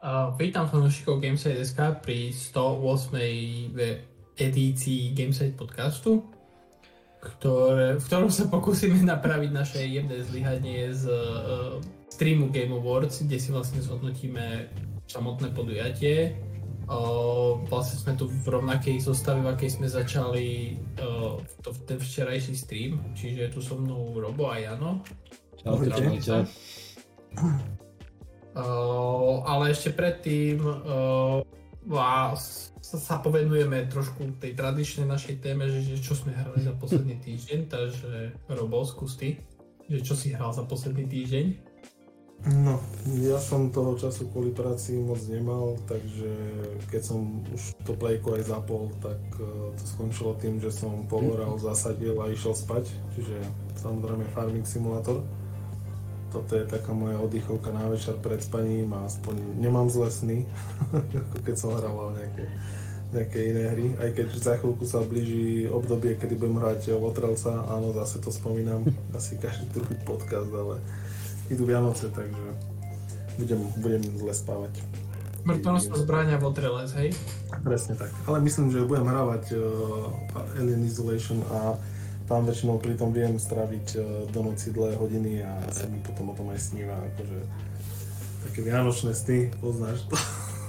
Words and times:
Uh, 0.00 0.32
vítam 0.40 0.64
fanúšikov 0.64 1.20
Gamesite.sk 1.20 1.76
pri 2.00 2.32
108. 2.32 3.76
edícii 4.32 5.12
Gamesite 5.12 5.52
podcastu, 5.52 6.24
ktoré, 7.20 8.00
v 8.00 8.04
ktorom 8.08 8.32
sa 8.32 8.48
pokúsime 8.48 8.96
napraviť 9.04 9.50
naše 9.52 9.84
jemné 9.84 10.24
zlyhanie 10.24 10.88
z 10.96 11.04
uh, 11.04 11.76
streamu 12.08 12.48
Game 12.48 12.72
Awards, 12.72 13.28
kde 13.28 13.36
si 13.36 13.52
vlastne 13.52 13.84
zhodnotíme 13.84 14.72
samotné 15.04 15.52
podujatie. 15.52 16.32
Uh, 16.88 17.60
vlastne 17.68 18.00
sme 18.00 18.16
tu 18.16 18.24
v 18.24 18.46
rovnakej 18.56 19.04
zostave, 19.04 19.44
v 19.44 19.52
akej 19.52 19.84
sme 19.84 19.84
začali 19.84 20.80
uh, 20.96 21.36
to, 21.60 21.76
ten 21.84 22.00
včerajší 22.00 22.56
stream, 22.56 23.04
čiže 23.12 23.52
tu 23.52 23.60
so 23.60 23.76
mnou 23.76 24.16
Robo 24.16 24.48
a 24.48 24.64
Jano. 24.64 25.04
Čaute. 25.60 26.48
Uh, 28.50 29.46
ale 29.46 29.70
ešte 29.70 29.94
predtým 29.94 30.58
uh, 30.58 31.38
vás 31.86 32.74
sa 32.82 33.22
povenujeme 33.22 33.86
trošku 33.86 34.42
tej 34.42 34.58
tradičnej 34.58 35.06
našej 35.06 35.38
téme, 35.38 35.70
že, 35.70 35.94
že 35.94 36.02
čo 36.02 36.18
sme 36.18 36.34
hrali 36.34 36.58
za 36.58 36.74
posledný 36.74 37.22
týždeň, 37.22 37.70
takže 37.70 38.34
Robo, 38.50 38.82
skús 38.82 39.14
ty, 39.14 39.38
že 39.86 40.02
čo 40.02 40.18
si 40.18 40.34
hral 40.34 40.50
za 40.50 40.66
posledný 40.66 41.06
týždeň? 41.06 41.46
No, 42.40 42.80
ja 43.20 43.36
som 43.36 43.70
toho 43.70 43.94
času 44.00 44.26
kvôli 44.32 44.50
práci 44.50 44.96
moc 44.98 45.20
nemal, 45.28 45.76
takže 45.84 46.32
keď 46.88 47.02
som 47.04 47.44
už 47.52 47.76
to 47.84 47.92
plejko 47.94 48.34
aj 48.34 48.50
zapol, 48.50 48.90
tak 48.98 49.20
uh, 49.38 49.70
to 49.78 49.84
skončilo 49.86 50.34
tým, 50.42 50.58
že 50.58 50.74
som 50.74 51.06
pohoral, 51.06 51.54
zasadil 51.54 52.18
a 52.18 52.32
išiel 52.34 52.58
spať, 52.58 52.90
čiže 53.14 53.38
samozrejme 53.78 54.26
farming 54.34 54.66
simulátor 54.66 55.22
toto 56.30 56.54
je 56.54 56.64
taká 56.64 56.94
moja 56.94 57.18
oddychovka 57.18 57.74
na 57.74 57.90
večer 57.90 58.14
pred 58.22 58.38
spaním 58.38 58.94
a 58.94 59.10
aspoň 59.10 59.58
nemám 59.58 59.90
zlé 59.90 60.08
sny, 60.10 60.38
ako 61.26 61.36
keď 61.42 61.54
som 61.58 61.74
hral 61.74 62.14
nejaké, 62.14 62.44
nejaké 63.10 63.38
iné 63.50 63.64
hry. 63.74 63.86
Aj 63.98 64.10
keď 64.14 64.26
za 64.38 64.54
chvíľku 64.56 64.86
sa 64.86 65.02
blíži 65.02 65.66
obdobie, 65.66 66.14
kedy 66.14 66.38
budem 66.38 66.62
hrať 66.62 66.94
Lotrelsa, 66.94 67.66
áno, 67.66 67.90
zase 67.92 68.22
to 68.22 68.30
spomínam, 68.30 68.86
asi 69.18 69.36
každý 69.36 69.66
druhý 69.74 69.98
podcast, 70.06 70.50
ale 70.54 70.78
idú 71.50 71.66
Vianoce, 71.66 72.06
takže 72.14 72.46
budem, 73.36 73.60
budem 73.82 74.02
zle 74.16 74.32
spávať. 74.32 74.72
Smrtonosná 75.40 75.96
zbrania 75.96 76.36
Lotrelec, 76.36 76.92
hej? 77.00 77.16
Presne 77.64 77.96
tak. 77.96 78.12
Ale 78.28 78.44
myslím, 78.44 78.68
že 78.68 78.84
budem 78.84 79.08
hrávať 79.08 79.56
uh, 79.56 80.60
Alien 80.60 80.84
Isolation 80.84 81.40
a 81.48 81.80
tam 82.30 82.46
väčšinou 82.46 82.78
pri 82.78 82.94
tom 82.94 83.10
viem 83.10 83.34
straviť 83.42 83.86
e, 83.98 84.00
do 84.30 84.40
noci 84.46 84.70
dlhé 84.70 84.94
hodiny 85.02 85.42
a 85.42 85.50
sa 85.74 85.90
mi 85.90 85.98
potom 85.98 86.30
o 86.30 86.34
tom 86.38 86.54
aj 86.54 86.62
sníva, 86.62 86.94
akože 86.94 87.38
také 88.46 88.60
vianočné 88.70 89.10
sny, 89.10 89.50
poznáš 89.58 90.06
to. 90.06 90.14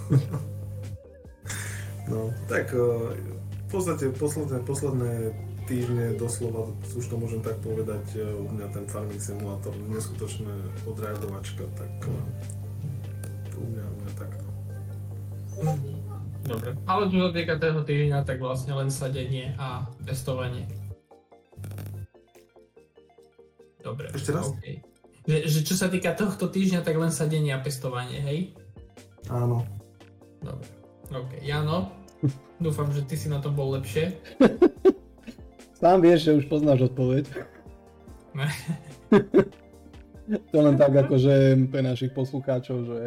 no, 2.11 2.33
tak 2.49 2.73
e, 2.73 2.81
v 3.45 3.67
podstate 3.69 4.09
posledné, 4.09 4.65
posledné 4.65 5.37
týždne 5.69 6.17
doslova, 6.17 6.73
už 6.97 7.05
to 7.05 7.15
môžem 7.21 7.45
tak 7.45 7.61
povedať, 7.61 8.09
e, 8.17 8.25
u 8.25 8.49
mňa 8.49 8.67
ten 8.73 8.89
farming 8.89 9.21
simulátor 9.21 9.77
neskutočné 9.85 10.81
odreagovačka, 10.89 11.69
tak 11.77 11.93
u 13.53 13.65
mňa, 13.69 13.85
u 13.85 13.95
mňa 14.01 14.11
takto. 14.17 14.45
Dobre, 16.41 16.73
ale 16.89 17.03
čo 17.05 17.17
sa 17.21 17.29
týka 17.29 17.53
toho 17.61 17.85
týždňa, 17.85 18.25
tak 18.25 18.41
vlastne 18.41 18.73
len 18.73 18.89
sadenie 18.89 19.53
a 19.61 19.85
testovanie. 20.09 20.80
Dobre. 23.81 24.07
Ešte 24.13 24.31
raz? 24.33 24.53
Okay. 24.57 24.85
Že, 25.25 25.37
že 25.45 25.59
čo 25.65 25.75
sa 25.77 25.89
týka 25.89 26.17
tohto 26.17 26.49
týždňa, 26.49 26.81
tak 26.81 26.97
len 26.97 27.13
sadenie 27.13 27.53
a 27.53 27.61
pestovanie, 27.61 28.21
hej? 28.21 28.39
Áno. 29.29 29.65
Dobre. 30.41 30.65
OK. 31.11 31.31
Jano, 31.45 31.91
dúfam, 32.65 32.89
že 32.89 33.05
ty 33.05 33.13
si 33.19 33.29
na 33.29 33.37
to 33.37 33.53
bol 33.53 33.75
lepšie. 33.77 34.17
Sám 35.81 36.01
vieš, 36.01 36.29
že 36.29 36.37
už 36.37 36.45
poznáš 36.45 36.93
odpoveď. 36.93 37.25
to 40.53 40.57
len 40.61 40.75
tak 40.77 40.93
akože 40.93 41.67
pre 41.67 41.81
našich 41.83 42.13
poslucháčov, 42.13 42.77
že 42.85 42.99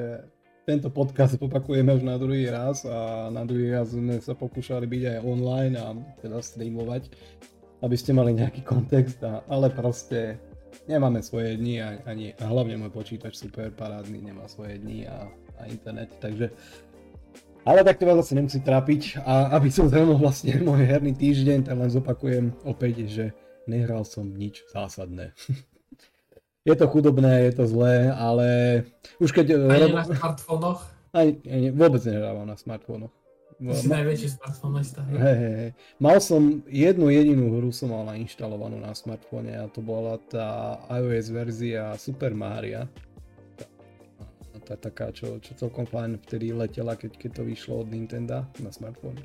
tento 0.65 0.89
podcast 0.91 1.39
opakujeme 1.39 1.95
už 1.95 2.03
na 2.03 2.19
druhý 2.19 2.49
raz 2.51 2.83
a 2.89 3.29
na 3.31 3.47
druhý 3.47 3.73
raz 3.73 3.93
sme 3.93 4.19
sa 4.19 4.35
pokúšali 4.35 4.89
byť 4.89 5.03
aj 5.07 5.19
online 5.23 5.75
a 5.77 5.95
teda 6.19 6.41
streamovať, 6.41 7.13
aby 7.85 7.97
ste 7.97 8.17
mali 8.17 8.37
nejaký 8.37 8.65
kontext, 8.65 9.21
a, 9.23 9.45
ale 9.47 9.71
proste 9.71 10.41
nemáme 10.91 11.23
svoje 11.23 11.57
dni 11.57 11.81
a, 11.81 11.89
ani, 12.07 12.35
a 12.37 12.45
hlavne 12.49 12.81
môj 12.81 12.93
počítač 12.93 13.39
super 13.39 13.71
parádny 13.73 14.21
nemá 14.21 14.47
svoje 14.47 14.79
dni 14.81 15.09
a, 15.09 15.29
a 15.59 15.63
internet, 15.71 16.13
takže 16.19 16.51
ale 17.65 17.81
tak 17.81 17.97
to 17.97 18.05
vás 18.05 18.21
zase 18.21 18.37
nemusí 18.37 18.61
trápiť 18.61 19.25
a 19.25 19.57
aby 19.57 19.73
som 19.73 19.89
zhrnul 19.89 20.21
vlastne 20.21 20.53
môj 20.61 20.85
herný 20.85 21.17
týždeň, 21.17 21.65
tak 21.65 21.81
len 21.81 21.89
zopakujem 21.89 22.53
opäť, 22.69 23.09
že 23.09 23.25
nehral 23.65 24.05
som 24.05 24.29
nič 24.29 24.61
zásadné. 24.69 25.33
je 26.69 26.75
to 26.77 26.85
chudobné, 26.93 27.49
je 27.49 27.53
to 27.57 27.65
zlé, 27.65 28.13
ale 28.13 28.49
už 29.17 29.33
keď... 29.33 29.65
Ani 29.65 29.97
na 29.97 30.05
smartfónoch? 30.05 30.81
Ani, 31.17 31.41
ani, 31.49 31.69
vôbec 31.73 32.05
nehrávam 32.05 32.45
na 32.45 32.57
smartfónoch. 32.61 33.13
Si 33.61 33.87
ma... 33.87 34.03
najväčší 34.03 34.29
smartfónista. 34.35 35.01
Hej, 35.07 35.37
hej, 35.39 35.55
hej. 35.55 35.71
Mal 36.03 36.19
som 36.19 36.63
jednu 36.67 37.07
jedinú 37.11 37.55
hru 37.55 37.71
som 37.71 37.95
mal 37.95 38.03
nainštalovanú 38.11 38.83
na 38.83 38.91
smartfóne 38.91 39.55
a 39.55 39.71
to 39.71 39.79
bola 39.79 40.19
tá 40.27 40.79
iOS 40.91 41.31
verzia 41.31 41.95
Super 41.95 42.35
Mario. 42.35 42.91
Tá, 43.55 44.75
tá 44.75 44.75
taká, 44.91 45.15
čo, 45.15 45.39
čo 45.39 45.55
celkom 45.55 45.87
fajn 45.87 46.19
vtedy 46.27 46.51
letela, 46.51 46.99
keď, 46.99 47.15
keď 47.15 47.31
to 47.39 47.43
vyšlo 47.47 47.87
od 47.87 47.89
Nintendo 47.95 48.43
na 48.59 48.71
smartfóne. 48.75 49.23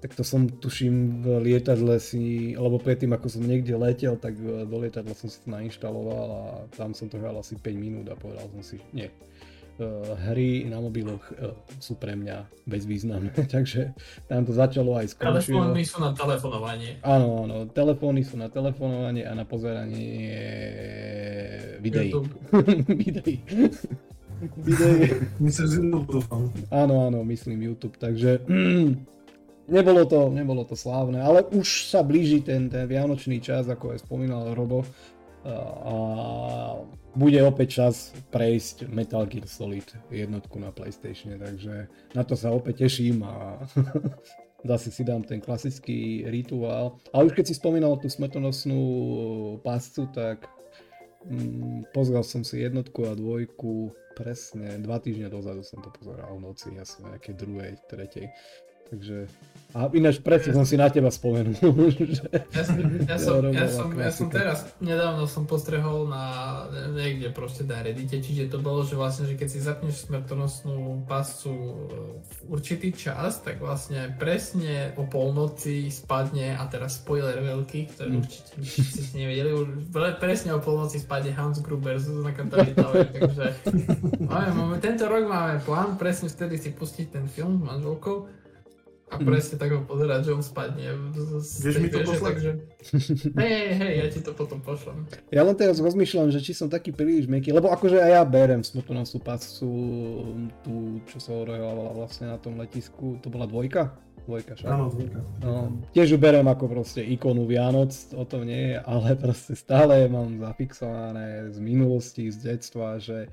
Tak 0.00 0.20
to 0.20 0.24
som 0.24 0.48
tuším 0.48 1.24
v 1.24 1.26
lietadle 1.48 1.96
si, 1.96 2.52
alebo 2.52 2.76
predtým 2.76 3.16
ako 3.16 3.40
som 3.40 3.44
niekde 3.44 3.72
letel, 3.72 4.20
tak 4.20 4.36
do 4.36 4.76
lietadla 4.76 5.16
som 5.16 5.32
si 5.32 5.40
to 5.40 5.48
nainštaloval 5.48 6.28
a 6.28 6.42
tam 6.76 6.92
som 6.92 7.08
to 7.08 7.16
hral 7.16 7.40
asi 7.40 7.56
5 7.56 7.72
minút 7.72 8.12
a 8.12 8.16
povedal 8.16 8.44
som 8.52 8.60
si, 8.60 8.76
nie, 8.92 9.08
hry 10.28 10.64
na 10.70 10.78
mobiloch 10.78 11.24
uh, 11.34 11.54
sú 11.82 11.98
pre 11.98 12.14
mňa 12.14 12.46
bezvýznamné, 12.64 13.34
takže 13.54 13.94
tam 14.30 14.46
to 14.46 14.52
začalo 14.54 14.94
aj 14.96 15.14
skončilo. 15.14 15.66
Telefóny 15.66 15.82
sú 15.82 15.98
na 16.00 16.10
telefonovanie. 16.14 16.90
Áno, 17.02 17.46
áno, 17.46 17.56
telefóny 17.66 18.22
sú 18.22 18.38
na 18.38 18.46
telefonovanie 18.46 19.26
a 19.26 19.32
na 19.34 19.42
pozeranie 19.42 20.30
videí. 21.82 22.10
videí. 23.02 23.36
videí. 24.68 25.08
Myslím, 25.40 25.66
že 25.66 25.78
YouTube. 25.82 26.28
Áno, 26.70 26.94
áno, 27.10 27.18
myslím 27.26 27.58
YouTube, 27.66 27.98
takže 27.98 28.44
nebolo 29.74 30.02
to, 30.04 30.28
nebolo 30.28 30.62
to 30.64 30.76
slávne, 30.76 31.20
ale 31.20 31.44
už 31.50 31.88
sa 31.88 32.04
blíži 32.04 32.44
ten, 32.44 32.68
ten 32.68 32.84
vianočný 32.84 33.40
čas, 33.40 33.68
ako 33.68 33.96
aj 33.96 34.04
spomínal 34.04 34.52
Robo. 34.52 34.84
A 35.44 35.96
bude 37.14 37.38
opäť 37.44 37.84
čas 37.84 38.10
prejsť 38.32 38.90
Metal 38.90 39.22
Gear 39.28 39.46
Solid 39.46 39.86
jednotku 40.10 40.58
na 40.58 40.74
Playstation, 40.74 41.38
takže 41.38 41.86
na 42.16 42.22
to 42.26 42.34
sa 42.34 42.50
opäť 42.50 42.88
teším 42.88 43.22
a 43.22 43.60
zase 44.70 44.90
si 44.90 45.04
dám 45.04 45.22
ten 45.22 45.38
klasický 45.38 46.26
rituál. 46.26 46.98
A 47.12 47.22
už 47.22 47.36
keď 47.36 47.52
si 47.52 47.54
spomínal 47.54 48.00
tú 48.00 48.08
smrtonosnú 48.08 48.82
páscu, 49.60 50.08
tak 50.10 50.48
mm, 51.28 51.92
pozrel 51.92 52.24
som 52.24 52.42
si 52.42 52.64
jednotku 52.64 53.04
a 53.06 53.14
dvojku 53.14 53.92
presne 54.14 54.78
dva 54.78 55.02
týždne 55.02 55.26
dozadu 55.26 55.66
som 55.66 55.82
to 55.82 55.90
pozeral 55.90 56.38
v 56.38 56.46
noci, 56.46 56.70
asi 56.78 57.02
nejaké 57.02 57.34
druhej, 57.34 57.76
tretej. 57.90 58.30
Takže, 58.90 59.26
a 59.74 59.90
ináč 59.90 60.22
presne 60.22 60.54
som 60.54 60.62
si 60.62 60.78
na 60.78 60.86
teba 60.86 61.10
spomenul. 61.10 61.58
ja, 62.54 62.62
som, 62.62 62.78
ja, 63.10 63.18
som, 63.18 63.42
ja, 63.50 63.66
som, 63.66 63.88
ja 63.98 64.10
som 64.14 64.30
teraz, 64.30 64.70
nedávno 64.78 65.26
som 65.26 65.50
postrehol 65.50 66.06
na 66.06 66.62
niekde 66.94 67.34
proste 67.34 67.66
na 67.66 67.82
Reddite, 67.82 68.22
čiže 68.22 68.54
to 68.54 68.62
bolo, 68.62 68.86
že 68.86 68.94
vlastne, 68.94 69.26
že 69.26 69.34
keď 69.34 69.48
si 69.50 69.58
zapneš 69.58 70.06
smrtonosnú 70.06 71.02
pascu 71.10 71.90
v 72.22 72.38
určitý 72.54 72.94
čas, 72.94 73.42
tak 73.42 73.58
vlastne 73.58 74.14
presne 74.14 74.94
o 74.94 75.10
polnoci 75.10 75.90
spadne, 75.90 76.54
a 76.54 76.62
teraz 76.70 77.02
spoiler 77.02 77.42
veľký, 77.42 77.98
ktorý 77.98 78.14
mm. 78.14 78.20
určite 78.22 78.54
ste 78.78 79.26
nevedeli, 79.26 79.58
presne 80.22 80.54
o 80.54 80.62
polnoci 80.62 81.02
spadne 81.02 81.34
Hans 81.34 81.58
Gruber 81.58 81.98
z 81.98 82.14
Tower, 82.78 83.10
takže 83.18 83.46
máme, 84.22 84.50
máme, 84.54 84.76
tento 84.78 85.10
rok 85.10 85.26
máme 85.26 85.58
plán, 85.66 85.98
presne 85.98 86.30
vtedy 86.30 86.62
si 86.62 86.70
pustiť 86.70 87.10
ten 87.10 87.26
film 87.26 87.58
s 87.58 87.62
manželkou 87.74 88.43
a 89.12 89.20
presne 89.20 89.60
tak 89.60 89.70
ho 89.70 89.84
pozerať, 89.84 90.26
že 90.26 90.30
on 90.32 90.42
spadne. 90.42 90.96
Vieš 91.38 91.76
mi 91.78 91.88
to 91.92 92.02
poslať? 92.02 92.32
Takže... 92.34 92.50
Hej, 93.40 93.52
hej, 93.52 93.68
hej, 93.76 93.92
ja 94.00 94.06
ti 94.08 94.20
to 94.24 94.32
potom 94.32 94.58
pošlem. 94.64 95.04
Ja 95.28 95.44
len 95.44 95.56
teraz 95.56 95.76
rozmýšľam, 95.78 96.32
že 96.32 96.40
či 96.40 96.56
som 96.56 96.72
taký 96.72 96.90
príliš 96.90 97.28
meký, 97.28 97.52
lebo 97.52 97.68
akože 97.68 98.00
aj 98.00 98.10
ja 98.10 98.22
berem 98.24 98.64
smrtonosnú 98.64 99.20
pascu, 99.20 99.68
tú, 100.64 100.98
čo 101.08 101.18
sa 101.20 101.36
odehrávala 101.36 101.92
vlastne 101.92 102.32
na 102.32 102.40
tom 102.40 102.56
letisku, 102.56 103.20
to 103.20 103.28
bola 103.28 103.44
dvojka? 103.44 103.92
Dvojka 104.24 104.56
však. 104.56 104.68
Áno, 104.72 104.88
dvojka. 104.88 105.20
No, 105.44 105.68
tiež 105.92 106.16
ju 106.16 106.18
berem 106.18 106.48
ako 106.48 106.64
proste 106.64 107.04
ikonu 107.04 107.44
Vianoc, 107.44 107.92
o 108.16 108.24
tom 108.24 108.48
nie 108.48 108.72
je, 108.72 108.76
ale 108.80 109.20
proste 109.20 109.52
stále 109.52 110.08
mám 110.08 110.40
zafixované 110.40 111.52
z 111.52 111.58
minulosti, 111.60 112.32
z 112.32 112.56
detstva, 112.56 112.96
že 112.96 113.28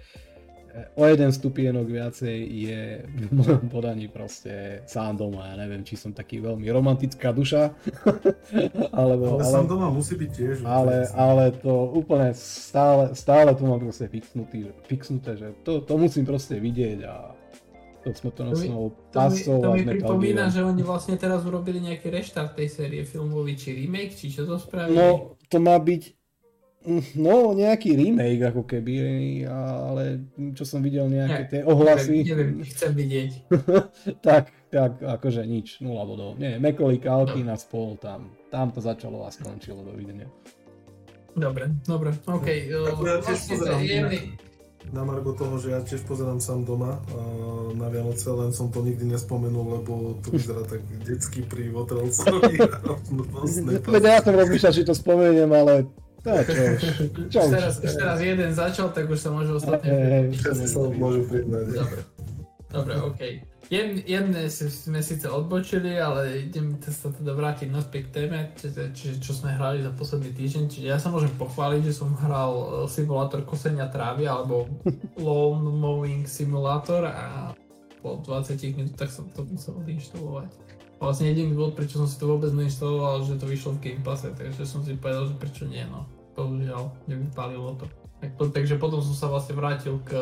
o 0.96 1.04
jeden 1.08 1.32
stupienok 1.32 1.88
viacej 1.88 2.38
je 2.42 2.82
v 3.06 3.32
mojom 3.32 3.68
podaní 3.68 4.08
proste 4.08 4.84
sám 4.88 5.20
doma. 5.20 5.52
Ja 5.52 5.56
neviem, 5.60 5.84
či 5.84 6.00
som 6.00 6.16
taký 6.16 6.40
veľmi 6.40 6.68
romantická 6.72 7.36
duša. 7.36 7.76
alebo, 9.02 9.40
ale, 9.40 9.44
ale 9.44 9.54
sám 9.54 9.68
doma 9.68 9.92
musí 9.92 10.16
byť 10.16 10.32
tiež. 10.32 10.56
Ale, 10.64 11.08
ale 11.12 11.52
to 11.56 11.92
úplne 11.92 12.32
stále, 12.36 13.12
stále 13.16 13.52
to 13.56 13.64
mám 13.68 13.80
proste 13.84 14.08
fixnutý, 14.08 14.72
fixnuté, 14.88 15.36
že 15.36 15.48
to, 15.64 15.84
to 15.84 15.94
musím 16.00 16.24
proste 16.24 16.60
vidieť 16.60 17.00
a 17.08 17.36
to 18.02 18.10
smrtonosnou 18.18 18.98
pasou. 19.14 19.62
To 19.62 19.78
mi, 19.78 19.86
to 19.86 19.90
mi 19.90 19.94
pripomína, 19.98 20.50
že 20.50 20.66
oni 20.66 20.82
vlastne 20.82 21.16
teraz 21.22 21.46
urobili 21.46 21.78
nejaký 21.86 22.10
reštart 22.10 22.58
tej 22.58 22.68
série 22.74 23.06
filmový, 23.06 23.54
či 23.54 23.78
remake, 23.78 24.18
či 24.18 24.34
čo 24.34 24.50
to 24.50 24.58
spravili? 24.58 24.98
No, 24.98 25.38
to 25.48 25.58
má 25.62 25.78
byť 25.78 26.21
No, 27.14 27.54
nejaký 27.54 27.94
remake 27.94 28.42
ako 28.42 28.66
keby, 28.66 28.94
ale 29.46 30.26
čo 30.58 30.66
som 30.66 30.82
videl 30.82 31.06
nejaké 31.14 31.42
tie 31.46 31.62
ohlasy. 31.62 32.26
Neviem, 32.26 32.58
neviem 32.58 32.66
chcem 32.66 32.92
vidieť. 32.98 33.32
tak, 34.26 34.50
tak, 34.74 34.98
akože 34.98 35.46
nič, 35.46 35.78
nula 35.86 36.02
bodov. 36.10 36.42
Nie, 36.42 36.58
Macaulay 36.58 36.98
Culkin 36.98 37.46
no. 37.46 37.54
a 37.54 37.58
spol 37.62 38.02
tam, 38.02 38.34
tam 38.50 38.74
to 38.74 38.82
začalo 38.82 39.22
a 39.22 39.30
skončilo, 39.30 39.86
dovidenia. 39.86 40.26
Dobre, 41.38 41.70
dobre, 41.86 42.18
OK. 42.26 42.50
No, 42.74 42.98
ja 43.06 43.22
tiež 43.22 43.40
pozerám, 43.46 43.82
na 44.90 45.06
margo 45.06 45.38
toho, 45.38 45.62
že 45.62 45.78
ja 45.78 45.80
tiež 45.86 46.02
pozerám 46.10 46.42
sám 46.42 46.66
doma 46.66 46.98
na 47.78 47.88
Vianoce, 47.94 48.26
len 48.34 48.50
som 48.50 48.74
to 48.74 48.82
nikdy 48.82 49.06
nespomenul, 49.06 49.78
lebo 49.78 50.18
to 50.26 50.34
vyzerá 50.34 50.66
tak 50.66 50.82
detsky 51.06 51.46
pri 51.46 51.70
Votrelcovi. 51.70 52.58
ja 54.02 54.26
som 54.26 54.34
rozmýšľal, 54.34 54.74
či 54.74 54.82
to 54.82 54.98
spomeniem, 54.98 55.54
ale 55.54 55.86
to 56.22 56.30
čo 56.46 56.64
už. 56.78 56.82
Čo 57.34 57.40
už. 57.50 57.52
Teraz, 57.52 57.74
už 57.82 57.94
teraz 57.98 58.18
jeden 58.22 58.52
začal, 58.54 58.88
tak 58.94 59.10
už 59.10 59.20
sa 59.20 59.30
môže 59.34 59.52
ostatne... 59.58 59.90
Hey, 59.90 60.68
sa 60.70 60.80
môžu 60.94 61.26
priznať. 61.26 61.64
Dobre, 61.74 62.00
dobre, 62.70 62.94
OK. 63.02 63.22
Jed, 63.72 64.04
jedné 64.04 64.52
sme 64.52 65.00
síce 65.00 65.32
odbočili, 65.32 65.96
ale 65.96 66.44
idem 66.44 66.76
sa 66.84 67.08
teda 67.08 67.32
vrátiť 67.32 67.72
naspäť 67.72 68.12
k 68.12 68.14
téme, 68.20 68.40
čiže, 68.60 68.92
čiže 68.92 69.16
čo 69.24 69.32
sme 69.32 69.56
hrali 69.56 69.80
za 69.80 69.96
posledný 69.96 70.36
týždeň. 70.36 70.64
Čiže 70.68 70.88
ja 70.92 71.00
sa 71.00 71.08
môžem 71.08 71.32
pochváliť, 71.40 71.88
že 71.88 71.96
som 71.96 72.12
hral 72.20 72.52
e, 72.52 72.66
simulátor 72.92 73.48
kosenia 73.48 73.88
trávy 73.88 74.28
alebo 74.28 74.68
lawn 75.24 75.64
mowing 75.72 76.28
simulátor 76.28 77.08
a 77.08 77.56
po 78.04 78.20
20 78.20 78.60
minútach 78.76 79.08
som 79.08 79.32
to 79.32 79.48
musel 79.48 79.80
odinštalovať 79.80 80.52
vlastne 81.02 81.34
jediný 81.34 81.58
dôvod, 81.58 81.74
prečo 81.74 81.98
som 81.98 82.06
si 82.06 82.22
to 82.22 82.30
vôbec 82.30 82.54
neinštaloval, 82.54 83.26
že 83.26 83.42
to 83.42 83.50
vyšlo 83.50 83.76
v 83.78 83.82
Game 83.82 84.04
Passe, 84.06 84.30
takže 84.30 84.70
som 84.70 84.86
si 84.86 84.94
povedal, 84.94 85.34
že 85.34 85.36
prečo 85.42 85.66
nie, 85.66 85.82
no. 85.90 86.06
Bohužiaľ, 86.38 86.94
nevypálilo 87.10 87.74
to. 87.82 87.90
Tak, 88.22 88.38
takže 88.38 88.78
potom 88.78 89.02
som 89.02 89.18
sa 89.18 89.28
vlastne 89.28 89.58
vrátil 89.58 89.98
k 90.06 90.14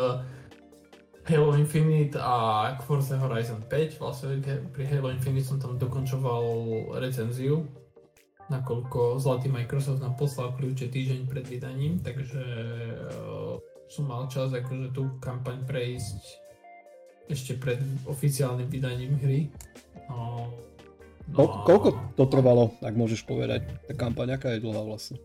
Halo 1.27 1.53
Infinite 1.59 2.15
a 2.15 2.73
k 2.73 2.81
Forza 2.87 3.19
Horizon 3.19 3.61
5. 3.67 3.99
Vlastne 3.99 4.39
pri 4.71 4.83
Halo 4.87 5.11
Infinite 5.11 5.51
som 5.51 5.59
tam 5.59 5.75
dokončoval 5.75 6.41
recenziu, 6.97 7.67
nakoľko 8.49 9.21
zlatý 9.21 9.47
Microsoft 9.47 10.01
nám 10.01 10.17
poslal 10.17 10.57
kľúče 10.57 10.89
týždeň 10.89 11.29
pred 11.29 11.45
vydaním, 11.45 12.01
takže 12.01 12.41
uh, 13.13 13.61
som 13.85 14.09
mal 14.09 14.25
čas 14.25 14.49
akože 14.49 14.89
tú 14.89 15.21
kampaň 15.21 15.61
prejsť 15.69 16.49
ešte 17.29 17.61
pred 17.61 17.77
oficiálnym 18.09 18.65
vydaním 18.65 19.13
hry. 19.21 19.53
No, 20.09 20.49
No, 21.33 21.65
koľko 21.65 22.17
to 22.17 22.25
trvalo, 22.25 22.73
ak 22.81 22.93
môžeš 22.97 23.25
povedať, 23.25 23.69
tá 23.85 23.93
kampaň, 23.93 24.35
aká 24.35 24.57
je 24.57 24.63
dlhá 24.65 24.81
vlastne? 24.81 25.21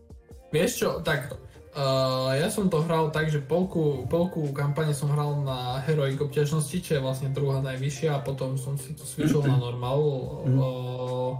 Vieš 0.53 0.71
čo, 0.77 0.89
takto. 1.01 1.41
Uh, 1.75 2.31
ja 2.39 2.47
som 2.47 2.71
to 2.71 2.79
hral 2.87 3.11
tak, 3.11 3.27
že 3.27 3.43
polku, 3.43 4.07
polku 4.07 4.47
kampane 4.55 4.95
som 4.95 5.11
hral 5.11 5.43
na 5.43 5.83
Heroic 5.83 6.15
obťažnosti, 6.23 6.77
čo 6.79 6.91
je 6.95 7.03
vlastne 7.03 7.35
druhá 7.35 7.59
najvyššia 7.59 8.15
a 8.15 8.23
potom 8.23 8.55
som 8.55 8.79
si 8.79 8.95
to 8.95 9.03
switchol 9.03 9.43
na 9.43 9.59
normal. 9.59 9.99
Uh, 10.47 11.31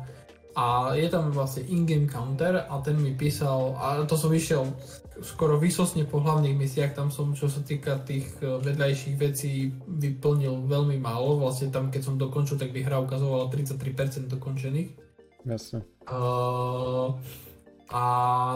a 0.59 0.91
je 0.91 1.07
tam 1.07 1.31
vlastne 1.31 1.63
in-game 1.71 2.11
counter 2.11 2.67
a 2.67 2.73
ten 2.83 2.99
mi 2.99 3.15
písal, 3.15 3.79
a 3.79 4.03
to 4.03 4.19
som 4.19 4.31
išiel 4.31 4.67
skoro 5.23 5.55
výsostne 5.55 6.03
po 6.03 6.19
hlavných 6.19 6.55
misiách, 6.55 6.95
tam 6.95 7.07
som, 7.11 7.31
čo 7.31 7.47
sa 7.47 7.63
týka 7.63 8.03
tých 8.03 8.27
e, 8.43 8.59
vedľajších 8.59 9.15
vecí, 9.15 9.71
vyplnil 9.87 10.67
veľmi 10.67 10.99
málo. 10.99 11.39
Vlastne 11.39 11.71
tam, 11.71 11.87
keď 11.87 12.01
som 12.03 12.15
dokončil, 12.19 12.59
tak 12.59 12.75
by 12.75 12.83
hra 12.83 12.99
ukazovala 13.03 13.47
33% 13.47 14.27
dokončených. 14.27 14.89
Jasne. 15.45 15.85
Uh, 16.09 17.13
a 17.93 18.03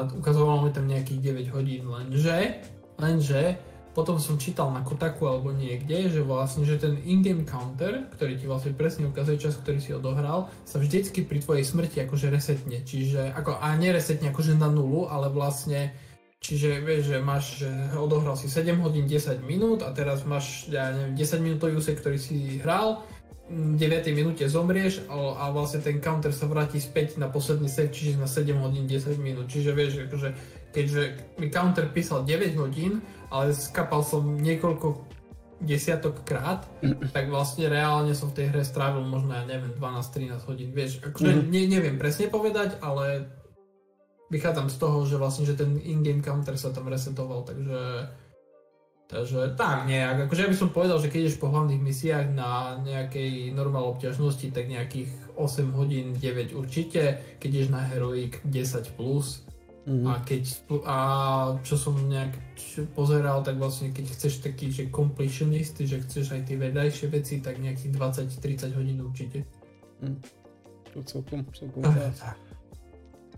ukazovalo 0.09 0.65
mi 0.65 0.73
tam 0.73 0.89
nejakých 0.89 1.53
9 1.53 1.55
hodín, 1.55 1.85
lenže, 1.85 2.65
lenže 2.97 3.61
potom 3.93 4.21
som 4.21 4.37
čítal 4.39 4.69
na 4.71 4.85
Kotaku 4.85 5.27
alebo 5.27 5.51
niekde, 5.51 6.09
že 6.09 6.21
vlastne, 6.21 6.63
že 6.63 6.79
ten 6.79 6.97
in-game 7.03 7.43
counter, 7.43 8.07
ktorý 8.15 8.37
ti 8.37 8.45
vlastne 8.47 8.73
presne 8.73 9.09
ukazuje 9.09 9.41
čas, 9.41 9.57
ktorý 9.59 9.77
si 9.81 9.91
odohral, 9.93 10.49
sa 10.63 10.77
vždycky 10.79 11.25
pri 11.25 11.41
tvojej 11.41 11.65
smrti 11.65 12.07
akože 12.07 12.31
resetne, 12.31 12.85
čiže 12.85 13.33
ako, 13.33 13.57
a 13.59 13.75
neresetne 13.75 14.31
akože 14.31 14.55
na 14.55 14.69
nulu, 14.69 15.09
ale 15.09 15.27
vlastne 15.33 15.91
Čiže 16.39 16.79
vieš, 16.79 17.11
že 17.11 17.17
máš, 17.19 17.43
že 17.59 17.69
odohral 17.99 18.39
si 18.39 18.47
7 18.47 18.79
hodín 18.79 19.05
10 19.05 19.43
minút 19.43 19.83
a 19.83 19.91
teraz 19.91 20.23
máš, 20.23 20.71
ja 20.71 20.95
neviem, 20.95 21.19
10 21.19 21.45
minútový 21.45 21.75
úsek, 21.75 21.99
ktorý 21.99 22.15
si 22.15 22.63
hral, 22.63 23.03
v 23.49 23.75
9 23.81 24.05
minúte 24.13 24.45
zomrieš 24.45 25.03
a, 25.09 25.49
a 25.49 25.49
vlastne 25.49 25.81
ten 25.81 25.97
counter 25.97 26.29
sa 26.29 26.45
vráti 26.45 26.77
späť 26.77 27.17
na 27.17 27.27
posledný 27.27 27.65
save, 27.65 27.89
čiže 27.89 28.21
na 28.21 28.29
7 28.29 28.55
hodín 28.61 28.85
10 28.85 29.17
minút. 29.17 29.49
Čiže 29.49 29.73
vieš, 29.73 30.05
akože, 30.05 30.29
keďže 30.69 31.01
mi 31.41 31.49
counter 31.49 31.89
písal 31.89 32.23
9 32.23 32.55
hodín, 32.61 33.01
ale 33.33 33.51
skapal 33.57 34.05
som 34.05 34.37
niekoľko 34.37 35.09
desiatok 35.59 36.23
krát, 36.23 36.63
tak 37.11 37.27
vlastne 37.27 37.67
reálne 37.67 38.15
som 38.15 38.31
v 38.31 38.37
tej 38.41 38.45
hre 38.55 38.63
strávil 38.63 39.03
možno, 39.03 39.35
ja 39.35 39.43
neviem, 39.43 39.75
12-13 39.75 40.47
hodín. 40.47 40.69
Vieš, 40.71 41.03
akože 41.03 41.31
mm-hmm. 41.35 41.51
ne, 41.51 41.61
neviem 41.67 41.97
presne 41.99 42.31
povedať, 42.31 42.79
ale 42.79 43.27
vychádzam 44.29 44.69
z 44.69 44.77
toho, 44.77 44.97
že 45.05 45.17
vlastne, 45.17 45.43
že 45.45 45.57
ten 45.57 45.77
in-game 45.81 46.21
counter 46.21 46.55
sa 46.55 46.69
tam 46.69 46.87
resetoval, 46.87 47.43
takže 47.43 48.09
Takže 49.09 49.57
tak 49.57 49.89
nejak, 49.89 50.29
akože 50.29 50.45
ja 50.45 50.51
by 50.53 50.57
som 50.61 50.69
povedal, 50.69 51.01
že 51.01 51.09
keď 51.09 51.19
ideš 51.25 51.41
po 51.41 51.49
hlavných 51.49 51.81
misiách 51.81 52.29
na 52.29 52.77
nejakej 52.77 53.49
normál 53.57 53.89
obťažnosti, 53.89 54.53
tak 54.53 54.69
nejakých 54.69 55.09
8 55.33 55.73
hodín 55.73 56.13
9 56.13 56.53
určite, 56.53 57.17
keď 57.41 57.49
ideš 57.49 57.69
na 57.73 57.81
Heroic 57.89 58.37
10 58.45 58.93
plus. 58.93 59.41
Mm-hmm. 59.89 60.05
A 60.05 60.13
keď, 60.21 60.41
a 60.85 60.97
čo 61.65 61.73
som 61.73 61.97
nejak 61.97 62.37
pozeral, 62.93 63.41
tak 63.41 63.57
vlastne 63.57 63.89
keď 63.89 64.13
chceš 64.13 64.45
taký, 64.45 64.69
že 64.69 64.93
completionist, 64.93 65.81
že 65.81 66.05
chceš 66.05 66.37
aj 66.37 66.45
tie 66.45 66.61
vedajšie 66.61 67.09
veci, 67.09 67.41
tak 67.41 67.57
nejakých 67.57 67.97
20-30 67.97 68.77
hodín 68.77 69.01
určite. 69.01 69.41
Mm. 70.05 70.21
To 70.93 71.01
celkom, 71.01 71.49
celkom 71.49 71.81
tak. 71.81 72.37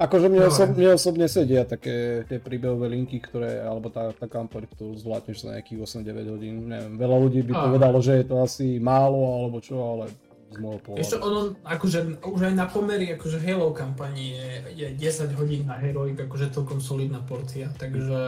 Akože 0.02 0.34
mne, 0.34 0.50
osob, 0.50 0.74
mne 0.74 0.98
osobne 0.98 1.30
sedia 1.30 1.62
také 1.62 2.26
tie 2.26 2.42
príbehové 2.42 2.90
linky, 2.90 3.22
ktoré, 3.22 3.62
alebo 3.62 3.94
tá, 3.94 4.10
tá 4.18 4.26
kampaň, 4.26 4.66
ktorú 4.74 4.98
zvládneš 4.98 5.46
za 5.46 5.54
nejakých 5.54 6.02
8-9 6.02 6.34
hodín. 6.34 6.56
Neviem, 6.66 6.98
veľa 6.98 7.18
ľudí 7.22 7.46
by 7.46 7.54
povedalo, 7.70 8.02
že 8.02 8.18
je 8.18 8.26
to 8.26 8.42
asi 8.42 8.82
málo, 8.82 9.22
alebo 9.22 9.62
čo, 9.62 9.78
ale 9.78 10.10
z 10.52 10.58
môjho 10.58 10.80
pohľadu. 10.82 11.02
Ešte 11.06 11.18
ono, 11.22 11.42
akože 11.64 12.00
už 12.26 12.42
aj 12.50 12.56
na 12.58 12.66
pomery, 12.66 13.14
akože 13.16 13.38
Halo 13.46 13.72
kampani 13.72 14.36
je, 14.36 14.50
je 14.74 14.88
10 14.98 15.38
hodín 15.40 15.70
na 15.70 15.78
Heroic, 15.78 16.18
akože 16.18 16.50
celkom 16.50 16.82
solidná 16.84 17.22
porcia, 17.24 17.70
takže 17.78 18.20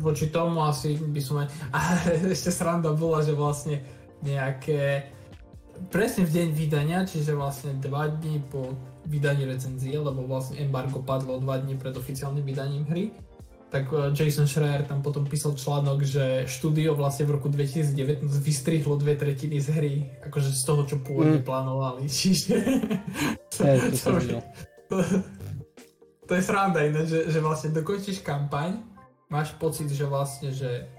voči 0.00 0.32
tomu 0.32 0.64
asi 0.64 0.96
by 0.96 1.20
som 1.22 1.44
aj... 1.44 1.46
A 1.76 1.78
ešte 2.34 2.50
sranda 2.50 2.96
bola, 2.96 3.20
že 3.20 3.36
vlastne 3.36 3.84
nejaké 4.24 5.12
presne 5.92 6.24
v 6.24 6.40
deň 6.40 6.48
vydania, 6.56 6.98
čiže 7.04 7.36
vlastne 7.36 7.76
2 7.78 7.84
dní 8.16 8.40
po 8.48 8.74
vydaní 9.06 9.46
recenzie, 9.46 9.96
lebo 9.96 10.26
vlastne 10.26 10.58
embargo 10.60 11.00
padlo 11.00 11.38
2 11.38 11.64
dní 11.64 11.74
pred 11.78 11.94
oficiálnym 11.94 12.42
vydaním 12.42 12.84
hry, 12.90 13.14
tak 13.70 13.90
e, 13.90 14.10
Jason 14.14 14.46
Schreier 14.46 14.86
tam 14.86 15.02
potom 15.02 15.26
písal 15.26 15.54
článok, 15.54 16.02
že 16.02 16.46
štúdio 16.46 16.94
vlastne 16.94 17.26
v 17.26 17.38
roku 17.38 17.48
2019 17.50 18.26
vystrihlo 18.42 18.98
dve 18.98 19.18
tretiny 19.18 19.58
z 19.62 19.68
hry, 19.74 19.94
akože 20.26 20.50
z 20.50 20.62
toho, 20.62 20.82
čo 20.86 20.96
pôvodne 21.02 21.42
mm. 21.42 21.46
plánovali, 21.46 22.10
čiže... 22.18 22.54
Hey, 23.58 23.78
to, 23.94 24.10
to, 24.90 24.96
to, 24.96 24.96
to 26.26 26.32
je 26.34 26.42
sranda 26.42 26.82
iné, 26.82 27.06
že, 27.06 27.30
že 27.30 27.38
vlastne 27.38 27.70
dokončíš 27.74 28.22
kampaň, 28.22 28.82
máš 29.30 29.54
pocit, 29.58 29.90
že 29.90 30.06
vlastne, 30.06 30.50
že 30.50 30.90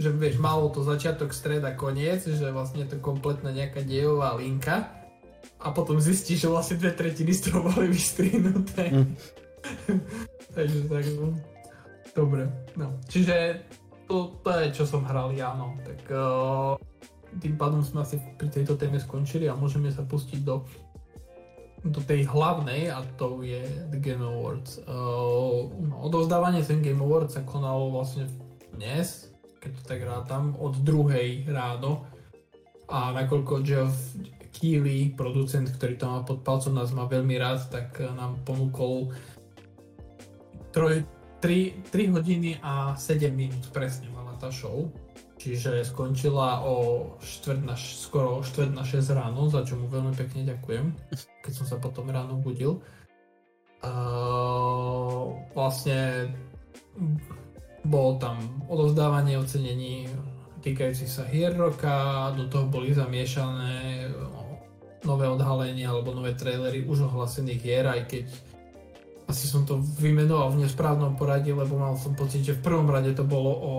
že 0.00 0.08
vieš, 0.08 0.40
malo 0.40 0.72
to 0.72 0.80
začiatok, 0.80 1.28
streda, 1.36 1.76
koniec, 1.76 2.24
že 2.24 2.48
vlastne 2.56 2.88
je 2.88 2.96
to 2.96 3.04
kompletná 3.04 3.52
nejaká 3.52 3.84
dejová 3.84 4.32
linka 4.32 4.99
a 5.60 5.66
potom 5.76 6.00
zistíš, 6.00 6.48
že 6.48 6.52
vlastne 6.52 6.80
dve 6.80 6.96
tretiny 6.96 7.36
z 7.36 7.52
toho 7.52 7.68
boli 7.68 7.92
vystrihnuté. 7.92 8.90
Mm. 8.90 9.12
Takže 10.56 10.78
tak, 10.88 11.04
no. 11.20 11.36
Dobre, 12.16 12.48
no. 12.74 12.96
Čiže 13.06 13.64
to, 14.08 14.40
to 14.40 14.50
je, 14.56 14.66
čo 14.72 14.84
som 14.88 15.04
hral 15.04 15.36
ja, 15.36 15.52
no. 15.52 15.76
Tak 15.84 16.00
uh, 16.10 16.74
tým 17.38 17.54
pádom 17.60 17.84
sme 17.84 18.02
asi 18.02 18.18
pri 18.40 18.48
tejto 18.48 18.74
téme 18.80 18.96
skončili 18.96 19.46
a 19.46 19.54
môžeme 19.54 19.92
sa 19.92 20.02
pustiť 20.02 20.40
do 20.42 20.64
do 21.80 22.00
tej 22.04 22.28
hlavnej 22.28 22.92
a 22.92 23.00
to 23.16 23.40
je 23.40 23.64
The 23.88 23.96
Game 23.96 24.20
Awards. 24.20 24.84
Uh, 24.84 25.72
no, 25.80 26.04
odovzdávanie 26.04 26.60
ten 26.60 26.84
Game 26.84 27.00
Awards 27.00 27.40
sa 27.40 27.42
konalo 27.44 27.88
vlastne 27.88 28.28
dnes, 28.76 29.32
keď 29.64 29.70
to 29.80 29.82
tak 29.88 30.00
rátam, 30.04 30.52
od 30.60 30.76
druhej 30.84 31.48
ráno. 31.48 32.04
A 32.90 33.16
nakoľko 33.16 33.64
Jeff 33.64 33.94
Keely, 34.50 35.14
producent, 35.14 35.70
ktorý 35.70 35.94
to 35.94 36.06
má 36.10 36.20
pod 36.26 36.42
palcom, 36.42 36.74
nás 36.74 36.90
má 36.90 37.06
veľmi 37.06 37.38
rád, 37.38 37.70
tak 37.70 38.02
nám 38.02 38.42
ponúkol 38.42 39.14
3, 40.74 41.06
3, 41.42 41.90
3 41.90 42.14
hodiny 42.14 42.58
a 42.60 42.94
7 42.98 43.30
minút 43.30 43.70
presne 43.70 44.10
mala 44.10 44.34
tá 44.36 44.50
show. 44.50 44.90
Čiže 45.40 45.88
skončila 45.88 46.60
o 46.68 47.16
štvrt 47.24 47.64
na, 47.64 47.72
skoro 47.72 48.44
štvrt 48.44 48.76
na 48.76 48.84
6 48.84 49.16
ráno, 49.16 49.48
za 49.48 49.64
čo 49.64 49.80
mu 49.80 49.88
veľmi 49.88 50.12
pekne 50.12 50.44
ďakujem, 50.44 50.92
keď 51.40 51.52
som 51.56 51.64
sa 51.64 51.80
potom 51.80 52.12
ráno 52.12 52.36
budil. 52.36 52.84
Uh, 53.80 55.32
vlastne 55.56 56.28
bolo 57.88 58.20
tam 58.20 58.36
odovzdávanie 58.68 59.40
ocenení 59.40 60.12
týkajúcich 60.60 61.08
sa 61.08 61.24
hier 61.24 61.56
roka, 61.56 62.30
do 62.36 62.46
toho 62.52 62.68
boli 62.68 62.92
zamiešané 62.92 64.06
nové 65.04 65.26
odhalenia 65.28 65.90
alebo 65.90 66.12
nové 66.12 66.36
trailery 66.36 66.84
už 66.84 67.08
ohlasených 67.08 67.60
hier, 67.60 67.86
aj 67.88 68.02
keď 68.08 68.24
asi 69.30 69.46
som 69.46 69.62
to 69.62 69.78
vymenoval 70.02 70.50
v 70.50 70.66
nesprávnom 70.66 71.14
poradí, 71.14 71.54
lebo 71.54 71.78
mal 71.78 71.94
som 71.94 72.18
pocit, 72.18 72.42
že 72.42 72.58
v 72.58 72.66
prvom 72.66 72.90
rade 72.90 73.14
to 73.14 73.22
bolo 73.22 73.54
o 73.54 73.74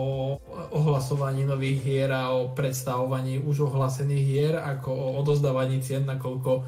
ohlasovaní 0.72 1.44
nových 1.44 1.84
hier 1.84 2.10
a 2.16 2.32
o 2.32 2.56
predstavovaní 2.56 3.44
už 3.44 3.68
ohlasených 3.68 4.24
hier, 4.24 4.54
ako 4.56 4.90
o 4.96 5.08
odozdávaní 5.20 5.84
cien, 5.84 6.08
nakoľko 6.08 6.64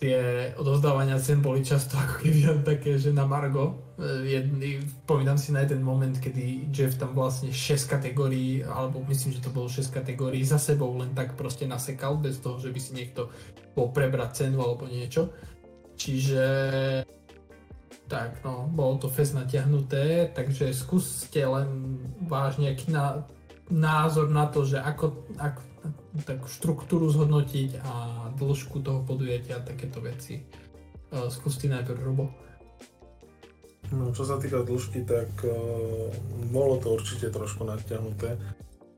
tie 0.00 0.50
odozdávania 0.56 1.18
cien 1.20 1.42
boli 1.42 1.60
často 1.60 1.98
ako 2.00 2.14
keby 2.24 2.40
také, 2.64 2.96
že 2.96 3.12
na 3.12 3.28
Margo. 3.28 3.87
Jedný, 4.22 4.78
pomínam 5.10 5.34
si 5.34 5.50
na 5.50 5.66
jeden 5.66 5.82
moment, 5.82 6.14
kedy 6.14 6.70
Jeff 6.70 6.94
tam 6.94 7.18
vlastne 7.18 7.50
6 7.50 7.90
kategórií, 7.90 8.62
alebo 8.62 9.02
myslím, 9.10 9.34
že 9.34 9.42
to 9.42 9.50
bolo 9.50 9.66
6 9.66 9.90
kategórií 9.90 10.46
za 10.46 10.54
sebou 10.54 10.94
len 10.94 11.10
tak 11.18 11.34
proste 11.34 11.66
nasekal, 11.66 12.14
bez 12.14 12.38
toho, 12.38 12.62
že 12.62 12.70
by 12.70 12.78
si 12.78 12.94
niekto 12.94 13.26
bol 13.74 13.90
prebrať 13.90 14.46
cenu 14.46 14.62
alebo 14.62 14.86
niečo. 14.86 15.34
Čiže 15.98 16.46
tak 18.06 18.38
no, 18.46 18.70
bolo 18.70 19.02
to 19.02 19.10
fest 19.10 19.34
natiahnuté, 19.34 20.30
takže 20.30 20.70
skúste 20.70 21.42
len 21.42 21.98
váš 22.22 22.56
nejaký 22.62 22.94
na, 22.94 23.26
názor 23.66 24.30
na 24.30 24.46
to, 24.46 24.62
že 24.62 24.78
ako, 24.78 25.26
ako 25.42 25.60
tak 26.24 26.46
štruktúru 26.46 27.10
zhodnotiť 27.10 27.82
a 27.84 27.94
dĺžku 28.38 28.78
toho 28.78 29.02
podujatia 29.02 29.58
a 29.58 29.66
takéto 29.66 30.00
veci. 30.00 30.40
Uh, 31.10 31.28
skús 31.28 31.60
ty 31.60 31.66
najprv, 31.66 32.00
Robo. 32.00 32.47
No, 33.88 34.12
čo 34.12 34.28
sa 34.28 34.36
týka 34.36 34.60
dĺžky, 34.64 35.08
tak 35.08 35.32
uh, 35.48 36.12
bolo 36.52 36.76
to 36.76 36.92
určite 36.92 37.32
trošku 37.32 37.64
natiahnuté. 37.64 38.36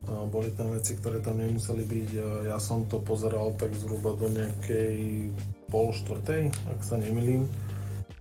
Uh, 0.06 0.26
boli 0.26 0.50
tam 0.50 0.74
veci, 0.74 0.98
ktoré 0.98 1.22
tam 1.22 1.38
nemuseli 1.38 1.86
byť. 1.86 2.10
Uh, 2.18 2.22
ja 2.50 2.58
som 2.58 2.88
to 2.90 2.98
pozeral 2.98 3.54
tak 3.54 3.70
zhruba 3.78 4.18
do 4.18 4.26
nejakej 4.26 5.30
pol 5.70 5.94
štvrtej, 5.94 6.50
ak 6.74 6.80
sa 6.82 6.98
nemilím 6.98 7.46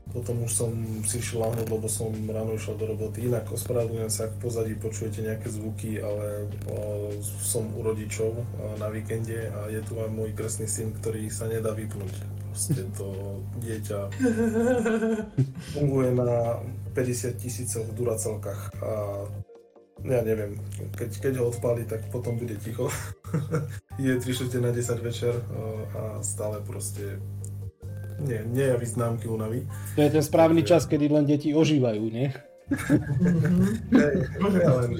potom 0.10 0.42
už 0.42 0.52
som 0.52 0.74
si 1.06 1.22
šiel 1.22 1.46
láhnuť, 1.46 1.68
lebo 1.70 1.86
som 1.86 2.10
ráno 2.10 2.58
išiel 2.58 2.82
do 2.82 2.90
roboty. 2.90 3.30
Inak 3.30 3.46
ospravedlňujem 3.54 4.10
sa, 4.10 4.26
ak 4.26 4.42
v 4.42 4.42
pozadí 4.42 4.74
počujete 4.74 5.22
nejaké 5.22 5.48
zvuky, 5.54 6.02
ale 6.02 6.50
o, 6.66 7.14
som 7.22 7.70
u 7.78 7.82
rodičov 7.86 8.34
o, 8.34 8.44
na 8.82 8.90
víkende 8.90 9.54
a 9.54 9.70
je 9.70 9.82
tu 9.86 10.02
aj 10.02 10.10
môj 10.10 10.34
kresný 10.34 10.66
syn, 10.66 10.98
ktorý 10.98 11.30
sa 11.30 11.46
nedá 11.46 11.78
vypnúť. 11.78 12.39
Proste 12.50 12.82
to 12.98 13.08
dieťa 13.62 14.00
funguje 15.78 16.10
na 16.18 16.60
50 16.98 17.38
tisícoch 17.38 17.86
duracelkách 17.94 18.74
a 18.82 18.92
ja 20.00 20.24
neviem, 20.24 20.56
keď, 20.96 21.10
keď 21.20 21.34
ho 21.44 21.52
odpáli, 21.52 21.84
tak 21.84 22.08
potom 22.08 22.40
bude 22.40 22.56
ticho. 22.64 22.88
je 24.00 24.16
3 24.16 24.64
na 24.64 24.72
10 24.72 24.96
večer 25.04 25.36
a 25.92 26.24
stále 26.24 26.64
proste 26.64 27.20
nie, 28.24 28.40
nejaví 28.48 28.88
známky 28.88 29.28
únavy. 29.28 29.68
To 29.96 30.02
je 30.04 30.12
ten 30.12 30.24
správny 30.24 30.64
čas, 30.64 30.88
kedy 30.88 31.08
len 31.08 31.28
deti 31.28 31.56
ožívajú, 31.56 32.04
nie? 32.12 32.32
Hej, 32.70 34.16
len, 34.54 34.92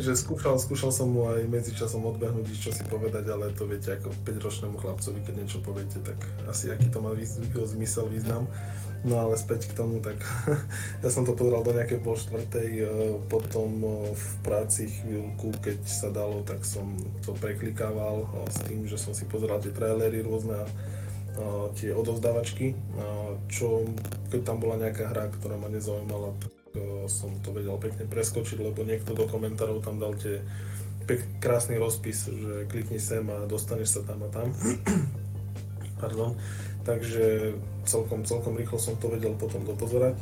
že 0.00 0.12
skúšal, 0.16 0.56
skúšal 0.56 0.88
som 0.88 1.12
mu 1.12 1.28
aj 1.28 1.44
medzičasom 1.52 2.00
odbehnúť, 2.08 2.48
čo 2.56 2.72
si 2.72 2.80
povedať, 2.88 3.28
ale 3.28 3.52
to 3.52 3.68
viete, 3.68 3.92
ako 3.92 4.12
5-ročnému 4.24 4.80
chlapcovi, 4.80 5.20
keď 5.20 5.34
niečo 5.36 5.60
poviete, 5.60 6.00
tak 6.00 6.16
asi 6.48 6.72
aký 6.72 6.88
to 6.88 7.04
má 7.04 7.12
zmysel, 7.68 8.08
význam. 8.08 8.48
No 9.04 9.20
ale 9.22 9.36
späť 9.36 9.70
k 9.70 9.76
tomu, 9.76 10.00
tak 10.00 10.16
ja 11.04 11.08
som 11.12 11.28
to 11.28 11.36
pozeral 11.36 11.60
do 11.60 11.76
nejakej 11.76 12.00
pol 12.00 12.16
štvrtej, 12.16 12.70
e, 12.80 12.86
potom 13.28 13.70
e, 13.84 13.88
v 14.16 14.26
práci 14.40 14.88
chvíľku, 14.88 15.52
keď 15.60 15.78
sa 15.84 16.08
dalo, 16.08 16.40
tak 16.42 16.64
som 16.64 16.96
to 17.20 17.36
preklikával 17.36 18.24
e, 18.24 18.28
s 18.48 18.58
tým, 18.64 18.88
že 18.88 18.96
som 18.96 19.12
si 19.12 19.28
pozeral 19.28 19.60
tie 19.60 19.70
trailery 19.70 20.24
rôzne 20.24 20.64
tie 21.76 21.92
odovzdávačky, 21.92 22.72
čo 23.52 23.84
keď 24.32 24.40
tam 24.42 24.56
bola 24.60 24.80
nejaká 24.80 25.12
hra, 25.12 25.28
ktorá 25.36 25.60
ma 25.60 25.68
nezaujímala, 25.68 26.32
tak 26.40 26.52
som 27.08 27.32
to 27.40 27.52
vedel 27.52 27.76
pekne 27.80 28.04
preskočiť, 28.08 28.58
lebo 28.60 28.84
niekto 28.84 29.16
do 29.16 29.24
komentárov 29.28 29.80
tam 29.80 30.00
dal 30.00 30.16
tie 30.16 30.44
pek, 31.06 31.22
krásny 31.38 31.78
rozpis, 31.78 32.26
že 32.26 32.66
klikni 32.68 32.98
sem 32.98 33.24
a 33.30 33.46
dostaneš 33.46 34.00
sa 34.00 34.02
tam 34.02 34.26
a 34.26 34.28
tam. 34.28 34.50
Pardon. 36.02 36.36
Takže 36.86 37.56
celkom, 37.86 38.22
celkom 38.22 38.54
rýchlo 38.54 38.78
som 38.78 38.94
to 38.98 39.10
vedel 39.10 39.34
potom 39.38 39.62
dopozerať. 39.64 40.18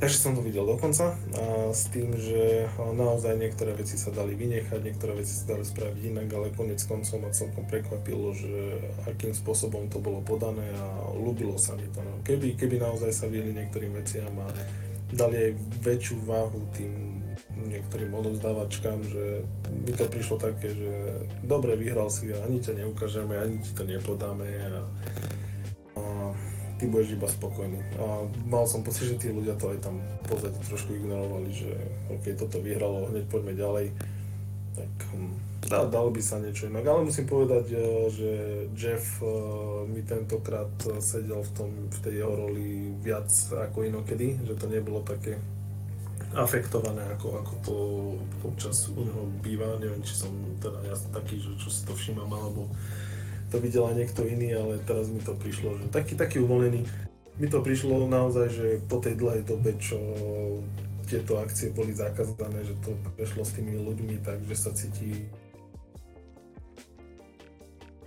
Takže 0.00 0.16
som 0.16 0.32
to 0.32 0.40
videl 0.40 0.64
dokonca 0.64 1.12
a 1.36 1.76
s 1.76 1.92
tým, 1.92 2.16
že 2.16 2.72
naozaj 2.80 3.36
niektoré 3.36 3.76
veci 3.76 4.00
sa 4.00 4.08
dali 4.08 4.32
vynechať, 4.32 4.80
niektoré 4.80 5.12
veci 5.12 5.36
sa 5.36 5.52
dali 5.52 5.60
spraviť 5.60 6.00
inak, 6.08 6.28
ale 6.32 6.56
konec 6.56 6.80
koncov 6.88 7.20
ma 7.20 7.28
celkom 7.36 7.68
prekvapilo, 7.68 8.32
že 8.32 8.80
akým 9.04 9.36
spôsobom 9.36 9.92
to 9.92 10.00
bolo 10.00 10.24
podané 10.24 10.72
a 10.72 11.04
ľúbilo 11.12 11.60
sa 11.60 11.76
mi 11.76 11.84
to. 11.92 12.00
No, 12.00 12.16
keby, 12.24 12.56
keby 12.56 12.80
naozaj 12.80 13.12
sa 13.12 13.28
vyhli 13.28 13.52
niektorým 13.52 13.92
veciam 13.92 14.32
a 14.40 14.48
dali 15.12 15.36
aj 15.36 15.50
väčšiu 15.84 16.16
váhu 16.24 16.64
tým 16.72 17.20
niektorým 17.60 18.08
odovzdávačkám, 18.16 19.04
že 19.04 19.44
mi 19.84 19.92
to 19.92 20.08
prišlo 20.08 20.40
také, 20.40 20.72
že 20.72 20.92
dobre 21.44 21.76
vyhral 21.76 22.08
si 22.08 22.32
a 22.32 22.40
ani 22.40 22.56
ťa 22.56 22.88
neukážeme, 22.88 23.36
ani 23.36 23.60
ti 23.60 23.76
to 23.76 23.84
nepodáme 23.84 24.48
a 24.48 24.80
ty 26.80 26.88
budeš 26.88 27.20
iba 27.20 27.28
spokojný. 27.28 27.76
A 28.00 28.24
mal 28.48 28.64
som 28.64 28.80
pocit, 28.80 29.12
že 29.12 29.20
tí 29.20 29.28
ľudia 29.28 29.52
to 29.60 29.68
aj 29.68 29.84
tam 29.84 30.00
pozadí 30.24 30.56
trošku 30.64 30.96
ignorovali, 30.96 31.52
že 31.52 31.68
OK, 32.08 32.32
toto 32.40 32.56
vyhralo, 32.64 33.12
hneď 33.12 33.28
poďme 33.28 33.52
ďalej. 33.52 33.86
Tak 34.80 34.92
hm, 35.12 35.32
dá, 35.68 35.84
dalo 35.84 36.08
by 36.08 36.22
sa 36.24 36.40
niečo 36.40 36.72
inak, 36.72 36.88
ale 36.88 37.04
musím 37.04 37.28
povedať, 37.28 37.66
eh, 37.76 37.84
že 38.08 38.30
Jeff 38.72 39.20
uh, 39.20 39.84
mi 39.84 40.00
tentokrát 40.00 40.72
sedel 41.04 41.44
v, 41.44 41.52
tom, 41.52 41.70
v 41.92 41.98
tej 42.00 42.24
jeho 42.24 42.32
roli 42.32 42.96
viac 43.04 43.28
ako 43.52 43.84
inokedy, 43.84 44.40
že 44.40 44.56
to 44.56 44.64
nebolo 44.64 45.04
také 45.04 45.36
afektované, 46.32 47.02
ako, 47.18 47.42
ako 47.42 47.52
to 47.66 47.76
občas 48.46 48.88
u 48.88 49.02
neho 49.04 49.26
býva. 49.44 49.76
Neviem, 49.82 50.00
či 50.06 50.14
som 50.14 50.30
teda 50.62 50.80
ja 50.86 50.94
taký, 51.10 51.42
že 51.42 51.58
čo 51.58 51.68
si 51.68 51.82
to 51.84 51.92
všímam, 51.92 52.30
alebo 52.30 52.70
to 53.50 53.58
videl 53.58 53.90
aj 53.90 53.98
niekto 53.98 54.22
iný, 54.24 54.54
ale 54.54 54.78
teraz 54.86 55.10
mi 55.10 55.18
to 55.18 55.34
prišlo, 55.34 55.76
že 55.82 55.84
taký, 55.90 56.14
taký 56.14 56.38
uvolený. 56.40 56.86
Mi 57.36 57.46
to 57.50 57.58
prišlo 57.60 58.06
naozaj, 58.06 58.46
že 58.52 58.66
po 58.86 59.02
tej 59.02 59.18
dlhej 59.18 59.42
dobe, 59.42 59.74
čo 59.82 59.98
tieto 61.10 61.42
akcie 61.42 61.74
boli 61.74 61.90
zakázané, 61.90 62.62
že 62.62 62.78
to 62.86 62.94
prešlo 63.18 63.42
s 63.42 63.58
tými 63.58 63.74
ľuďmi, 63.74 64.22
takže 64.22 64.54
sa 64.54 64.70
cíti 64.70 65.26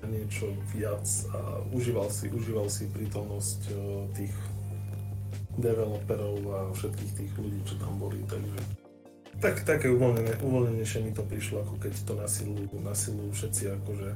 niečo 0.04 0.52
viac 0.76 1.04
a 1.32 1.64
užíval 1.72 2.12
si, 2.12 2.28
užíval 2.28 2.68
si 2.68 2.92
prítomnosť 2.92 3.60
tých 4.16 4.36
developerov 5.56 6.38
a 6.52 6.60
všetkých 6.76 7.12
tých 7.24 7.32
ľudí, 7.40 7.60
čo 7.64 7.76
tam 7.80 7.96
boli, 8.00 8.20
takže 8.28 8.60
tak, 9.40 9.64
také 9.66 9.90
uvoľnené, 9.90 10.40
uvoľnenejšie 10.44 11.00
mi 11.04 11.12
to 11.16 11.24
prišlo, 11.26 11.66
ako 11.66 11.76
keď 11.82 11.94
to 12.06 12.14
na 12.16 12.28
silu, 12.28 12.56
na 12.80 12.94
silu 12.96 13.28
všetci 13.32 13.64
akože 13.82 14.10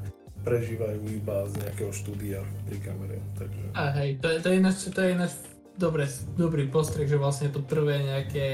prežívajú 0.47 1.03
iba 1.11 1.43
z 1.51 1.53
nejakého 1.59 1.91
štúdia 1.91 2.39
pri 2.63 2.77
kamere. 2.79 3.19
Takže... 3.35 3.63
A 3.75 3.83
hej, 3.99 4.23
to, 4.23 4.31
to 4.39 4.47
je 4.47 4.55
ináč, 4.55 4.77
to 4.87 4.99
je 5.03 5.09
ináč 5.11 5.31
dobre, 5.75 6.07
dobrý 6.39 6.65
postreh, 6.71 7.05
že 7.05 7.19
vlastne 7.19 7.51
to 7.51 7.59
prvé 7.59 7.99
nejaké 8.01 8.47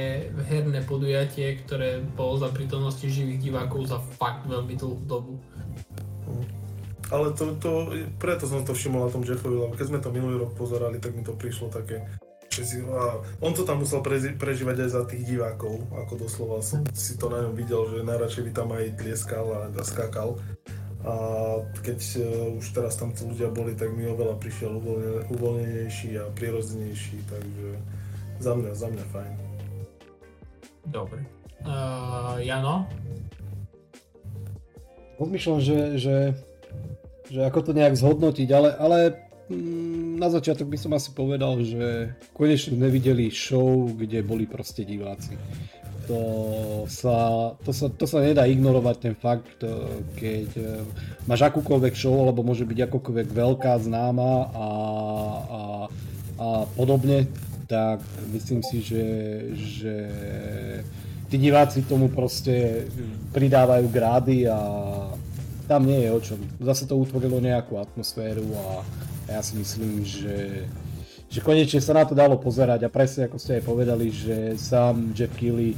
herné 0.50 0.82
podujatie, 0.84 1.62
ktoré 1.62 2.02
bolo 2.02 2.42
za 2.42 2.50
prítomnosti 2.50 3.06
živých 3.06 3.40
divákov 3.50 3.88
za 3.88 4.02
fakt 4.20 4.50
veľmi 4.50 4.74
dlhú 4.74 4.98
dobu. 5.06 5.38
Hm. 6.26 6.46
Ale 7.14 7.30
to, 7.38 7.54
to, 7.62 7.94
preto 8.18 8.50
som 8.50 8.66
to 8.66 8.74
všimol 8.74 9.06
na 9.06 9.14
tom 9.14 9.22
Jeffovi, 9.22 9.54
lebo 9.54 9.78
keď 9.78 9.86
sme 9.86 10.00
to 10.02 10.10
minulý 10.10 10.42
rok 10.42 10.58
pozerali, 10.58 10.98
tak 10.98 11.14
mi 11.14 11.22
to 11.22 11.38
prišlo 11.38 11.70
také, 11.70 12.02
že 12.50 12.64
si, 12.66 12.78
a 12.82 13.22
on 13.38 13.54
to 13.54 13.66
tam 13.66 13.86
musel 13.86 14.02
preži, 14.02 14.34
prežívať 14.34 14.88
aj 14.88 14.90
za 14.90 15.02
tých 15.06 15.24
divákov, 15.26 15.78
ako 15.94 16.14
doslova 16.18 16.58
som 16.66 16.82
si 16.90 17.14
to 17.22 17.30
na 17.30 17.46
ňom 17.46 17.54
videl, 17.54 17.86
že 17.86 18.08
najradšej 18.08 18.44
by 18.50 18.52
tam 18.56 18.70
aj 18.74 18.98
tlieskal 18.98 19.46
a 19.46 19.60
skákal 19.86 20.42
a 21.04 21.16
keď 21.84 22.00
e, 22.16 22.20
už 22.64 22.66
teraz 22.72 22.96
tam 22.96 23.12
tí 23.12 23.28
ľudia 23.28 23.52
boli, 23.52 23.76
tak 23.76 23.92
mi 23.92 24.08
oveľa 24.08 24.40
prišiel 24.40 24.80
uvoľnenejší 25.28 26.16
a 26.16 26.32
prirodzenejší, 26.32 27.28
takže 27.28 27.70
za 28.40 28.56
mňa, 28.56 28.72
za 28.72 28.88
mňa 28.88 29.06
fajn. 29.12 29.34
Dobre. 30.88 31.28
Uh, 31.64 32.40
Jano? 32.44 32.88
Rozmýšľam, 35.20 35.60
že, 35.64 35.80
že, 36.00 36.16
že 37.32 37.40
ako 37.48 37.60
to 37.68 37.72
nejak 37.72 37.96
zhodnotiť, 37.96 38.48
ale, 38.52 38.70
ale 38.76 38.98
mm, 39.48 40.20
na 40.20 40.28
začiatok 40.28 40.68
by 40.72 40.78
som 40.80 40.92
asi 40.96 41.12
povedal, 41.16 41.60
že 41.64 42.16
konečne 42.32 42.80
nevideli 42.80 43.32
show, 43.32 43.88
kde 43.92 44.24
boli 44.24 44.44
proste 44.44 44.84
diváci. 44.84 45.36
To 46.04 46.20
sa, 46.92 47.16
to, 47.64 47.72
sa, 47.72 47.88
to 47.88 48.04
sa 48.04 48.20
nedá 48.20 48.44
ignorovať 48.44 48.98
ten 49.00 49.16
fakt, 49.16 49.64
keď 50.20 50.50
e, 50.60 50.84
máš 51.24 51.48
akúkoľvek 51.48 51.96
show, 51.96 52.28
alebo 52.28 52.44
môže 52.44 52.68
byť 52.68 52.92
akokoľvek 52.92 53.28
veľká, 53.32 53.80
známa 53.80 54.52
a, 54.52 54.68
a, 54.68 54.68
a 56.44 56.48
podobne, 56.76 57.32
tak 57.72 58.04
myslím 58.36 58.60
si, 58.68 58.84
že, 58.84 59.06
že 59.56 59.96
tí 61.32 61.40
diváci 61.40 61.88
tomu 61.88 62.12
proste 62.12 62.86
pridávajú 63.32 63.88
grády 63.88 64.46
a 64.46 64.60
tam 65.72 65.88
nie 65.88 66.04
je 66.04 66.10
o 66.12 66.20
čom. 66.20 66.40
Zase 66.60 66.84
to 66.84 67.00
utvorilo 67.00 67.40
nejakú 67.40 67.80
atmosféru 67.80 68.44
a 68.60 68.84
ja 69.32 69.40
si 69.40 69.56
myslím, 69.56 70.04
že, 70.04 70.68
že 71.34 71.42
konečne 71.42 71.82
sa 71.82 71.98
na 71.98 72.06
to 72.06 72.14
dalo 72.14 72.38
pozerať 72.38 72.86
a 72.86 72.94
presne 72.94 73.26
ako 73.26 73.42
ste 73.42 73.58
aj 73.58 73.64
povedali, 73.66 74.14
že 74.14 74.54
sám 74.54 75.18
Jeff 75.18 75.34
Keighley 75.34 75.74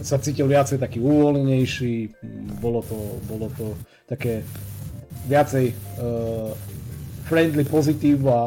sa 0.00 0.16
cítil 0.16 0.48
viacej 0.48 0.80
taký 0.80 1.04
uvoľnenejší, 1.04 2.24
bolo 2.56 2.80
to, 2.80 2.96
bolo 3.28 3.52
to 3.52 3.76
také 4.08 4.40
viacej 5.28 5.76
uh, 6.00 6.56
friendly, 7.28 7.68
pozitív 7.68 8.24
a 8.32 8.40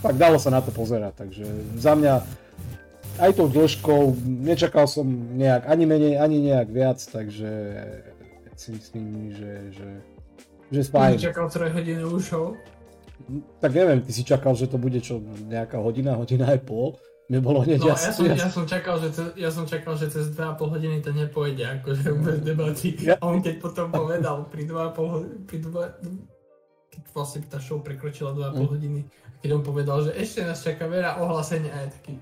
tak 0.00 0.16
dalo 0.16 0.40
sa 0.40 0.48
na 0.48 0.64
to 0.64 0.72
pozerať, 0.72 1.20
takže 1.20 1.44
za 1.76 1.92
mňa 1.92 2.24
aj 3.20 3.30
tou 3.36 3.50
dĺžkou 3.50 4.16
nečakal 4.24 4.88
som 4.88 5.04
nejak 5.36 5.68
ani 5.68 5.84
menej, 5.84 6.16
ani 6.16 6.48
nejak 6.48 6.68
viac, 6.72 6.96
takže 7.02 7.50
si 8.56 8.72
myslím, 8.72 9.36
že, 9.36 9.52
že, 9.70 9.88
že 10.72 10.80
fajn. 10.90 11.14
Ty 11.20 11.30
čakal 11.30 11.46
3 11.46 11.76
hodiny 11.76 12.02
už 12.08 12.22
show? 12.24 12.56
Tak 13.60 13.70
neviem, 13.74 14.00
ty 14.00 14.10
si 14.14 14.22
čakal, 14.22 14.54
že 14.54 14.70
to 14.70 14.78
bude 14.80 14.98
čo, 15.02 15.20
nejaká 15.46 15.76
hodina, 15.82 16.16
hodina 16.16 16.48
aj 16.48 16.64
pol? 16.64 16.96
Mne 17.28 17.44
bolo 17.44 17.60
hneď 17.60 17.84
no, 17.84 17.92
ja, 17.92 17.96
som, 18.00 18.24
ja, 18.24 18.48
som 18.48 18.64
čakal, 18.64 18.96
že 19.04 19.12
cez, 19.12 19.26
ja 19.36 19.52
som 19.52 19.68
čakal, 19.68 20.00
že 20.00 20.08
cez 20.08 20.32
2,5 20.32 20.64
hodiny 20.64 21.04
to 21.04 21.12
nepôjde, 21.12 21.60
akože 21.60 22.08
bez 22.24 22.38
debaty. 22.40 22.96
Ja. 23.04 23.20
A 23.20 23.28
on 23.28 23.44
keď 23.44 23.60
potom 23.60 23.92
povedal 23.92 24.48
pri 24.48 24.64
2,5 24.64 25.44
pri 25.44 25.60
2, 25.60 26.88
keď 26.88 27.02
vlastne 27.12 27.44
tá 27.44 27.60
show 27.60 27.84
prekročila 27.84 28.32
2,5 28.32 28.56
mm. 28.56 28.68
hodiny, 28.72 29.00
keď 29.38 29.50
on 29.54 29.62
povedal, 29.62 30.02
že 30.02 30.18
ešte 30.18 30.42
nás 30.42 30.58
čaká 30.58 30.90
veľa 30.90 31.22
ohlásenia 31.22 31.70
a 31.70 31.86
je 31.86 31.88
taký, 31.94 32.12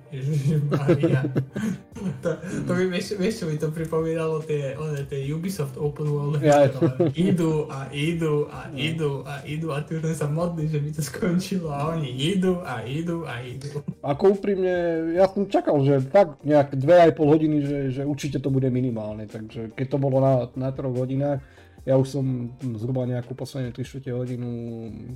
Maria. 0.68 1.24
to, 2.22 2.36
to 2.68 2.70
by, 2.76 2.84
vieš, 2.92 3.16
vieš, 3.16 3.40
čo 3.40 3.44
mi 3.48 3.56
to 3.56 3.72
pripomínalo, 3.72 4.44
tie, 4.44 4.76
one, 4.76 5.00
tie 5.08 5.24
Ubisoft 5.32 5.80
Open 5.80 6.12
World, 6.12 6.44
ja. 6.44 6.68
idú 7.28 7.72
a 7.72 7.88
idú 7.88 8.52
a 8.52 8.68
idú 8.76 9.24
a 9.24 9.40
idú 9.48 9.72
a 9.72 9.80
ty 9.80 9.96
sa 10.12 10.28
modlí, 10.28 10.68
že 10.68 10.76
by 10.76 10.90
to 10.92 11.00
skončilo 11.00 11.72
a 11.72 11.96
oni 11.96 12.12
idú 12.12 12.60
a 12.60 12.84
idú 12.84 13.24
a 13.24 13.40
idú. 13.40 13.80
Ako 14.04 14.36
úprimne, 14.36 15.08
ja 15.16 15.24
som 15.32 15.48
čakal, 15.48 15.80
že 15.88 16.04
fakt 16.04 16.44
nejak 16.44 16.76
2,5 16.76 17.16
hodiny, 17.16 17.56
že, 17.64 17.78
že 17.96 18.02
určite 18.04 18.44
to 18.44 18.52
bude 18.52 18.68
minimálne, 18.68 19.24
takže 19.24 19.72
keď 19.72 19.86
to 19.88 19.96
bolo 19.96 20.20
na, 20.20 20.52
na 20.52 20.68
3 20.68 20.84
hodinách, 20.92 21.40
ja 21.86 21.94
už 21.94 22.18
som 22.18 22.50
zhruba 22.76 23.06
nejakú 23.06 23.38
poslednú 23.38 23.70
3 23.70 24.10
hodinu 24.10 24.50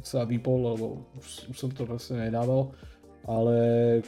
sa 0.07 0.23
vypol, 0.23 0.79
lebo 0.79 0.87
už, 1.19 1.51
už 1.51 1.57
som 1.59 1.71
to 1.75 1.83
proste 1.83 2.15
nedával. 2.15 2.71
Ale 3.27 3.59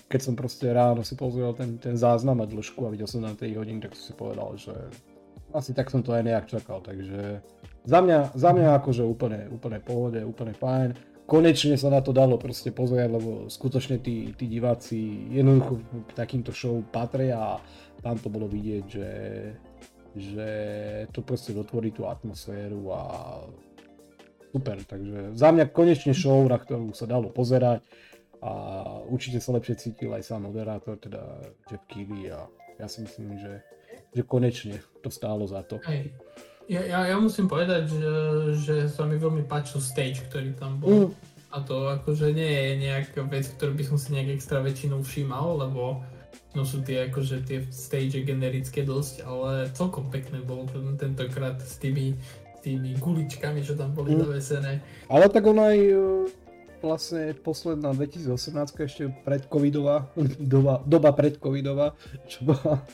keď 0.08 0.20
som 0.22 0.34
proste 0.38 0.70
ráno 0.72 1.04
si 1.04 1.18
pozrel 1.18 1.52
ten, 1.52 1.76
ten 1.76 1.98
záznam 1.98 2.40
a 2.40 2.48
dĺžku 2.48 2.86
a 2.86 2.92
videl 2.94 3.10
som 3.10 3.20
na 3.20 3.34
3 3.34 3.50
hodiny, 3.58 3.82
tak 3.82 3.98
som 3.98 4.04
si 4.08 4.14
povedal, 4.14 4.54
že 4.56 4.72
asi 5.52 5.74
tak 5.76 5.90
som 5.90 6.00
to 6.00 6.16
aj 6.16 6.24
nejak 6.24 6.46
čakal, 6.48 6.80
takže 6.80 7.44
za 7.84 7.98
mňa, 8.00 8.32
za 8.32 8.50
mňa 8.54 8.78
akože 8.80 9.04
úplne, 9.04 9.50
úplne 9.52 9.78
pohode, 9.82 10.22
úplne 10.24 10.54
fajn. 10.56 10.94
Konečne 11.26 11.76
sa 11.76 11.90
na 11.90 12.00
to 12.00 12.14
dalo 12.14 12.38
proste 12.38 12.70
pozrieť, 12.70 13.10
lebo 13.10 13.30
skutočne 13.50 13.98
tí, 13.98 14.32
tí 14.32 14.46
diváci 14.46 15.28
jednoducho 15.34 15.82
k 16.08 16.10
takýmto 16.14 16.54
show 16.54 16.78
patria 16.94 17.58
a 17.58 17.60
tam 18.02 18.16
to 18.18 18.30
bolo 18.30 18.46
vidieť, 18.46 18.84
že 18.86 19.06
že 20.12 20.48
to 21.10 21.24
proste 21.24 21.56
dotvorí 21.56 21.92
tú 21.92 22.04
atmosféru 22.04 22.92
a 22.92 23.02
super, 24.52 24.76
takže 24.84 25.32
za 25.32 25.48
mňa 25.48 25.72
konečne 25.72 26.12
show, 26.12 26.44
na 26.44 26.60
ktorú 26.60 26.92
sa 26.92 27.08
dalo 27.08 27.32
pozerať 27.32 27.80
a 28.44 28.52
určite 29.08 29.40
sa 29.40 29.56
lepšie 29.56 29.80
cítil 29.80 30.12
aj 30.12 30.28
sám 30.28 30.50
moderátor, 30.50 31.00
teda 31.00 31.40
Jeff 31.70 31.84
Keighley 31.88 32.28
a 32.28 32.44
ja 32.76 32.86
si 32.90 33.06
myslím, 33.06 33.38
že, 33.40 33.64
že 34.12 34.22
konečne 34.26 34.82
to 35.00 35.08
stálo 35.08 35.48
za 35.48 35.64
to. 35.64 35.80
Hej. 35.88 36.12
Ja, 36.70 36.82
ja, 36.84 37.00
ja 37.14 37.16
musím 37.18 37.50
povedať, 37.50 37.90
že, 37.90 38.14
že 38.62 38.76
sa 38.86 39.02
mi 39.08 39.18
veľmi 39.18 39.46
páčil 39.50 39.82
stage, 39.82 40.22
ktorý 40.30 40.54
tam 40.58 40.78
bol. 40.78 41.10
Mm. 41.10 41.10
A 41.52 41.56
to 41.60 41.92
akože 42.00 42.32
nie 42.32 42.48
je 42.48 42.70
nejaká 42.80 43.28
vec, 43.28 43.44
ktorú 43.44 43.76
by 43.76 43.84
som 43.84 43.96
si 44.00 44.16
nejak 44.16 44.40
extra 44.40 44.64
väčšinou 44.64 45.04
všímal, 45.04 45.68
lebo 45.68 46.00
No 46.52 46.68
sú 46.68 46.84
tie 46.84 47.08
akože 47.08 47.48
tie 47.48 47.64
stage 47.72 48.20
generické 48.28 48.84
dosť, 48.84 49.24
ale 49.24 49.72
celkom 49.72 50.12
pekné 50.12 50.44
bolo 50.44 50.68
ten, 50.68 50.84
tentokrát 51.00 51.56
s 51.64 51.80
tými, 51.80 52.12
tými 52.60 52.92
guličkami, 53.00 53.64
čo 53.64 53.72
tam 53.72 53.96
boli 53.96 54.12
mm. 54.12 54.44
Ale 55.08 55.24
tak 55.32 55.44
on 55.48 55.58
aj 55.58 55.76
e, 55.80 55.96
vlastne 56.84 57.32
posledná 57.40 57.96
2018 57.96 58.34
ešte 58.84 59.08
predcovidová, 59.24 60.12
doba, 60.52 60.84
doba 60.84 61.10
predcovidová, 61.16 61.96
čo 62.28 62.52
bola 62.52 62.84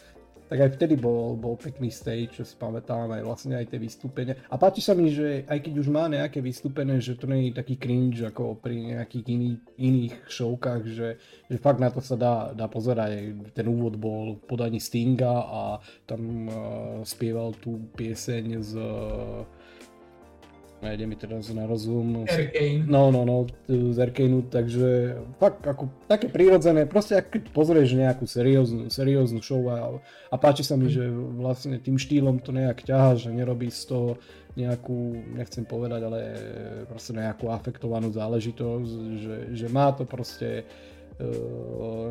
tak 0.48 0.58
aj 0.64 0.70
vtedy 0.80 0.96
bol, 0.96 1.36
bol 1.36 1.60
pekný 1.60 1.92
stage, 1.92 2.40
čo 2.40 2.42
si 2.42 2.56
pamätám, 2.56 3.12
aj 3.12 3.22
vlastne 3.22 3.54
aj 3.60 3.68
tie 3.68 3.78
vystúpenia. 3.78 4.34
A 4.48 4.56
páči 4.56 4.80
sa 4.80 4.96
mi, 4.96 5.12
že 5.12 5.44
aj 5.44 5.60
keď 5.60 5.74
už 5.76 5.88
má 5.92 6.08
nejaké 6.08 6.40
vystúpené, 6.40 6.96
že 7.04 7.20
to 7.20 7.28
nie 7.28 7.52
je 7.52 7.60
taký 7.60 7.76
cringe 7.76 8.24
ako 8.24 8.56
pri 8.56 8.96
nejakých 8.96 9.24
iný, 9.28 9.50
iných 9.76 10.16
showkách, 10.24 10.82
že, 10.88 11.08
že 11.52 11.56
fakt 11.60 11.78
na 11.78 11.92
to 11.92 12.00
sa 12.00 12.16
dá, 12.16 12.56
dá 12.56 12.64
pozerať. 12.66 13.36
Ten 13.52 13.68
úvod 13.68 14.00
bol 14.00 14.40
podaní 14.48 14.80
Stinga 14.80 15.44
a 15.44 15.62
tam 16.08 16.48
uh, 16.48 16.54
spieval 17.04 17.52
tú 17.60 17.92
pieseň 17.92 18.44
z 18.64 18.72
uh, 18.80 19.44
nejde 20.82 21.04
mi 21.06 21.16
teraz 21.18 21.50
na 21.50 21.66
rozum. 21.66 22.24
Arcane. 22.24 22.86
No, 22.86 23.10
no, 23.10 23.26
no, 23.26 23.46
z 23.66 23.98
Arcaneu, 23.98 24.46
takže 24.46 25.18
fakt 25.42 25.66
ako 25.66 25.90
také 26.06 26.30
prirodzené, 26.30 26.86
proste 26.86 27.18
ak 27.18 27.34
keď 27.34 27.42
pozrieš 27.50 27.98
nejakú 27.98 28.24
serióznu, 28.24 28.86
serióznu 28.86 29.42
show 29.42 29.62
a, 29.70 29.98
a 30.30 30.36
páči 30.38 30.62
sa 30.62 30.78
mi, 30.78 30.86
že 30.90 31.10
vlastne 31.10 31.82
tým 31.82 31.98
štýlom 31.98 32.38
to 32.38 32.54
nejak 32.54 32.86
ťaha, 32.86 33.18
že 33.18 33.34
nerobí 33.34 33.70
z 33.74 33.82
toho 33.90 34.10
nejakú, 34.58 34.98
nechcem 35.38 35.62
povedať, 35.62 36.00
ale 36.02 36.20
proste 36.90 37.14
nejakú 37.14 37.46
afektovanú 37.46 38.10
záležitosť, 38.10 38.90
že, 39.22 39.36
že 39.54 39.66
má 39.70 39.94
to 39.94 40.02
proste 40.02 40.66
uh, 41.22 42.10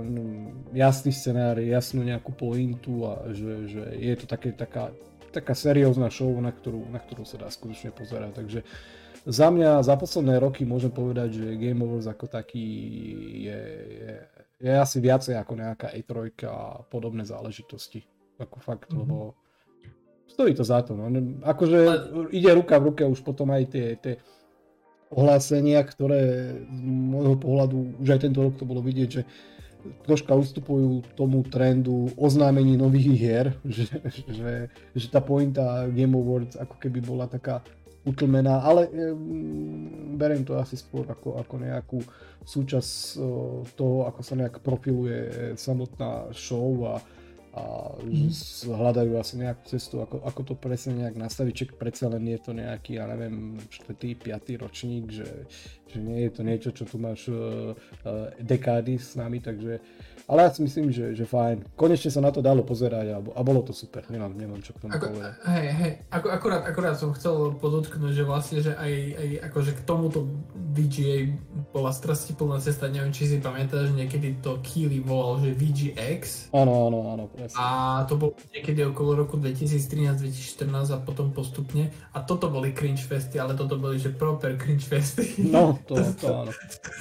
jasný 0.71 1.11
scenár, 1.11 1.59
jasnú 1.59 2.07
nejakú 2.07 2.31
pointu 2.31 3.03
a 3.03 3.27
že, 3.35 3.67
že 3.67 3.83
je 3.99 4.15
to 4.15 4.25
také, 4.31 4.55
taká 4.55 4.95
taká 5.37 5.53
seriózna 5.53 6.09
show, 6.09 6.33
na 6.41 6.49
ktorú, 6.49 6.89
na 6.89 6.97
ktorú 6.97 7.21
sa 7.21 7.37
dá 7.37 7.47
skutočne 7.53 7.93
pozerať. 7.93 8.33
Takže 8.33 8.59
za 9.27 9.47
mňa, 9.53 9.85
za 9.85 9.93
posledné 9.93 10.41
roky 10.41 10.65
môžem 10.65 10.89
povedať, 10.89 11.37
že 11.37 11.59
Game 11.61 11.85
Overs 11.85 12.09
ako 12.09 12.25
taký 12.25 12.65
je, 13.45 13.59
je, 14.01 14.13
je 14.65 14.73
asi 14.73 14.97
viacej 14.97 15.37
ako 15.37 15.53
nejaká 15.59 15.93
E3 15.93 16.33
a 16.49 16.81
podobné 16.89 17.21
záležitosti. 17.27 18.01
Ako 18.37 18.57
fakt, 18.61 18.89
mm-hmm. 18.89 19.01
lebo 19.03 19.37
stojí 20.29 20.53
to 20.53 20.63
za 20.63 20.81
to. 20.81 20.93
No. 20.93 21.09
Akože 21.45 21.79
ide 22.33 22.51
ruka 22.53 22.77
v 22.77 22.87
ruke 22.93 23.03
už 23.05 23.21
potom 23.25 23.49
aj 23.49 23.63
tie, 23.73 23.97
tie 23.97 24.15
ohlásenia, 25.09 25.81
ktoré 25.83 26.53
z 26.67 26.81
môjho 26.85 27.35
pohľadu, 27.39 28.03
už 28.03 28.09
aj 28.15 28.21
tento 28.27 28.43
rok 28.43 28.59
to 28.59 28.67
bolo 28.67 28.83
vidieť, 28.83 29.09
že 29.09 29.21
troška 30.05 30.35
ustupujú 30.35 31.03
tomu 31.15 31.43
trendu 31.45 32.11
oznámení 32.15 32.77
nových 32.77 33.09
hier, 33.13 33.47
že, 33.65 33.87
že, 34.27 34.51
že 34.95 35.07
tá 35.09 35.19
pointa 35.19 35.87
Game 35.91 36.15
Awards 36.15 36.55
ako 36.59 36.75
keby 36.79 36.99
bola 37.03 37.25
taká 37.27 37.61
utlmená, 38.07 38.63
ale 38.63 38.87
um, 38.87 40.15
beriem 40.15 40.47
to 40.47 40.55
asi 40.55 40.79
skôr 40.79 41.03
ako, 41.11 41.43
ako 41.43 41.55
nejakú 41.59 41.99
súčasť 42.47 43.19
uh, 43.19 43.67
toho, 43.75 44.07
ako 44.07 44.21
sa 44.23 44.39
nejak 44.39 44.63
profiluje 44.63 45.51
samotná 45.59 46.31
show 46.31 46.87
a, 46.87 47.03
a 47.57 47.61
mm. 48.05 48.29
hľadajú 48.69 49.17
asi 49.17 49.41
nejakú 49.41 49.63
cestu, 49.65 50.05
ako, 50.05 50.21
ako 50.21 50.41
to 50.53 50.53
presne 50.53 51.01
nejak 51.01 51.17
nastaviť, 51.17 51.53
čak 51.53 51.69
predsa 51.81 52.05
len 52.05 52.29
je 52.29 52.39
to 52.39 52.51
nejaký, 52.53 53.01
ja 53.01 53.09
neviem, 53.09 53.57
4. 53.73 53.97
5. 53.97 54.61
ročník, 54.61 55.09
že, 55.09 55.49
že 55.89 55.97
nie 55.97 56.29
je 56.29 56.31
to 56.31 56.41
niečo, 56.45 56.69
čo 56.69 56.85
tu 56.85 57.01
máš 57.01 57.33
uh, 57.33 57.73
dekády 58.37 59.01
s 59.01 59.17
nami, 59.17 59.41
takže 59.41 59.81
ale 60.27 60.43
ja 60.43 60.51
si 60.51 60.59
myslím, 60.59 60.91
že, 60.91 61.15
že 61.15 61.23
fajn. 61.23 61.71
Konečne 61.79 62.11
sa 62.11 62.19
na 62.19 62.35
to 62.35 62.43
dalo 62.43 62.59
pozerať 62.67 63.15
a, 63.15 63.17
a 63.23 63.41
bolo 63.47 63.63
to 63.63 63.71
super. 63.71 64.03
Nemám, 64.11 64.35
nemám 64.35 64.59
čo 64.59 64.75
k 64.75 64.83
tomu 64.83 64.91
Ako, 64.91 65.07
povedať. 65.07 65.31
Hej, 65.47 65.67
hej, 65.71 65.93
ako, 66.11 66.27
akurát, 66.35 66.61
akurát 66.67 66.95
som 66.99 67.15
chcel 67.15 67.55
podotknúť, 67.55 68.11
že 68.11 68.23
vlastne, 68.27 68.59
že 68.59 68.75
aj, 68.75 68.93
aj 69.15 69.29
akože 69.47 69.71
k 69.79 69.81
tomuto 69.87 70.27
VGA 70.75 71.31
bola 71.71 71.95
plná 71.95 72.57
cesta, 72.59 72.91
neviem, 72.91 73.15
či 73.15 73.23
si 73.31 73.37
pamätáš, 73.39 73.95
niekedy 73.95 74.43
to 74.43 74.59
Keely 74.59 74.99
volal, 74.99 75.39
že 75.39 75.55
VGX. 75.55 76.51
Áno, 76.51 76.91
áno, 76.91 76.99
áno, 77.15 77.23
A 77.55 78.03
to 78.03 78.19
bolo 78.19 78.35
niekedy 78.51 78.83
okolo 78.83 79.23
roku 79.23 79.39
2013-2014 79.39 80.91
a 80.91 80.99
potom 80.99 81.31
postupne. 81.31 81.87
A 82.11 82.19
toto 82.19 82.51
boli 82.51 82.75
cringe 82.75 83.07
festy, 83.07 83.39
ale 83.39 83.55
toto 83.55 83.79
boli 83.79 83.95
že 83.95 84.11
proper 84.11 84.59
cringe 84.59 84.83
festy. 84.83 85.47
No, 85.47 85.79
to, 85.87 85.95
to 86.19 86.27
áno. 86.27 86.51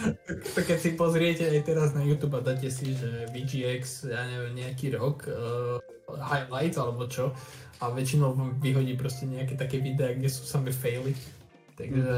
to 0.54 0.60
keď 0.62 0.78
si 0.78 0.94
pozriete 0.94 1.42
aj 1.42 1.66
teraz 1.66 1.90
na 1.90 2.06
YouTube 2.06 2.38
a 2.38 2.46
dáte 2.46 2.70
si, 2.70 2.94
že 2.94 3.15
VGX, 3.32 4.12
ja 4.12 4.22
neviem, 4.28 4.66
nejaký 4.66 4.92
rok, 4.94 5.24
uh, 5.30 5.80
highlights 6.20 6.78
alebo 6.78 7.08
čo, 7.08 7.32
a 7.80 7.92
väčšinou 7.92 8.32
vyhodí 8.62 8.96
proste 8.96 9.28
nejaké 9.28 9.56
také 9.56 9.80
videá, 9.80 10.16
kde 10.16 10.28
sú 10.32 10.48
samé 10.48 10.72
faily. 10.72 11.12
Takže... 11.76 12.12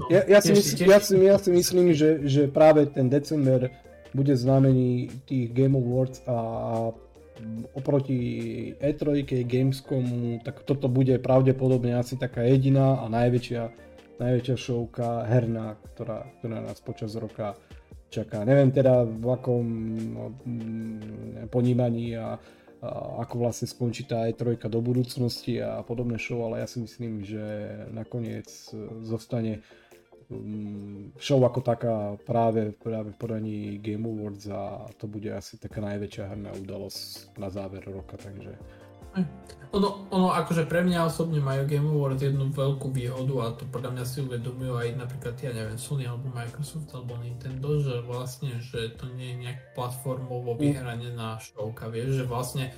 No, 0.00 0.08
ja, 0.08 0.24
ja, 0.24 0.40
si 0.40 0.56
mysl, 0.56 0.88
ja, 0.88 0.98
si, 1.04 1.14
ja 1.20 1.36
si 1.36 1.50
myslím, 1.52 1.92
že, 1.92 2.24
že 2.24 2.48
práve 2.48 2.88
ten 2.88 3.12
december 3.12 3.68
bude 4.16 4.32
znamení 4.32 5.12
tých 5.28 5.52
Game 5.52 5.76
Awards 5.76 6.24
a 6.24 6.36
oproti 7.76 8.72
E3, 8.80 9.20
Gamescomu, 9.44 10.40
tak 10.40 10.64
toto 10.64 10.88
bude 10.88 11.20
pravdepodobne 11.20 12.00
asi 12.00 12.16
taká 12.16 12.40
jediná 12.48 13.04
a 13.04 13.12
najväčšia, 13.12 13.62
najväčšia 14.16 14.56
showka 14.56 15.28
herná, 15.28 15.76
ktorá, 15.92 16.24
ktorá 16.40 16.64
nás 16.64 16.80
počas 16.80 17.12
roka 17.20 17.52
čaká. 18.08 18.44
Neviem 18.46 18.70
teda 18.70 19.02
v 19.02 19.26
akom 19.32 19.66
mm, 20.44 21.50
ponímaní 21.50 22.16
a, 22.16 22.38
a 22.82 22.88
ako 23.26 23.34
vlastne 23.46 23.66
skončí 23.66 24.06
tá 24.06 24.26
E3 24.28 24.58
do 24.70 24.80
budúcnosti 24.82 25.58
a 25.62 25.82
podobné 25.82 26.20
show, 26.20 26.42
ale 26.46 26.62
ja 26.62 26.68
si 26.70 26.82
myslím, 26.82 27.26
že 27.26 27.42
nakoniec 27.90 28.48
zostane 29.02 29.64
Mm, 30.26 31.14
show 31.22 31.38
ako 31.38 31.62
taká 31.62 32.18
práve, 32.26 32.74
práve 32.74 33.14
v 33.14 33.18
podaní 33.18 33.78
Game 33.78 34.10
Awards 34.10 34.50
a 34.50 34.90
to 34.98 35.06
bude 35.06 35.30
asi 35.30 35.54
taká 35.54 35.78
najväčšia 35.78 36.26
herná 36.26 36.50
udalosť 36.50 37.38
na 37.38 37.46
záver 37.46 37.86
roka, 37.86 38.18
takže... 38.18 38.58
Hm. 39.16 39.26
Ono, 39.74 40.08
ono 40.08 40.30
akože 40.32 40.64
pre 40.70 40.80
mňa 40.86 41.10
osobne 41.10 41.42
majú 41.42 41.66
Game 41.68 41.90
Awards 41.90 42.22
jednu 42.22 42.48
veľkú 42.48 42.94
výhodu 42.94 43.34
a 43.44 43.46
to 43.58 43.66
podľa 43.68 43.98
mňa 43.98 44.04
si 44.08 44.24
uvedomujú 44.24 44.72
aj 44.78 44.88
napríklad, 44.94 45.36
ja 45.42 45.52
neviem, 45.52 45.76
Sony 45.76 46.06
alebo 46.06 46.32
Microsoft 46.32 46.88
alebo 46.94 47.18
Nintendo, 47.18 47.76
že 47.82 48.00
vlastne, 48.06 48.56
že 48.62 48.94
to 48.94 49.10
nie 49.18 49.34
je 49.34 49.40
nejak 49.48 49.76
platformovo 49.76 50.54
hm. 50.54 50.60
vyhranie 50.60 51.10
na 51.12 51.36
showka, 51.42 51.90
vieš, 51.90 52.22
že 52.22 52.24
vlastne 52.24 52.72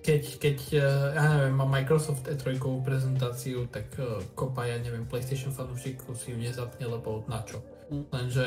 keď, 0.00 0.22
keď 0.40 0.58
eh, 0.72 0.84
ja 1.16 1.24
neviem, 1.36 1.54
má 1.56 1.66
Microsoft 1.68 2.24
E3 2.24 2.56
prezentáciu, 2.80 3.68
tak 3.68 3.92
uh, 4.00 4.24
kopa, 4.32 4.64
ja 4.64 4.80
neviem, 4.80 5.04
PlayStation 5.04 5.52
fanúšikov 5.52 6.16
si 6.16 6.32
ju 6.32 6.36
nezapne, 6.40 6.88
lebo 6.88 7.24
na 7.28 7.44
čo. 7.44 7.60
Mm. 7.92 8.08
Lenže 8.08 8.44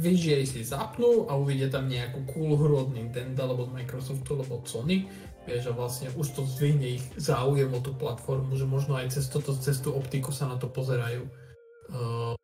VGA 0.00 0.40
si 0.46 0.64
zapnú 0.64 1.28
a 1.28 1.36
uvidia 1.36 1.68
tam 1.68 1.90
nejakú 1.90 2.24
cool 2.32 2.56
hru 2.56 2.88
od 2.88 2.90
Nintendo, 2.96 3.44
alebo 3.44 3.68
od 3.68 3.76
Microsoftu, 3.76 4.38
alebo 4.38 4.62
od 4.62 4.64
Sony, 4.64 5.04
vieš, 5.48 5.70
a 5.70 5.76
vlastne 5.76 6.12
už 6.16 6.26
to 6.36 6.42
zvihne 6.44 7.00
ich 7.00 7.04
záujem 7.16 7.70
o 7.72 7.80
tú 7.80 7.96
platformu, 7.96 8.56
že 8.56 8.68
možno 8.68 8.96
aj 8.96 9.16
cez, 9.16 9.28
toto, 9.28 9.56
cez 9.56 9.80
tú 9.80 9.92
optiku 9.96 10.32
sa 10.32 10.48
na 10.48 10.60
to 10.60 10.68
pozerajú 10.68 11.24
uh, 11.24 12.34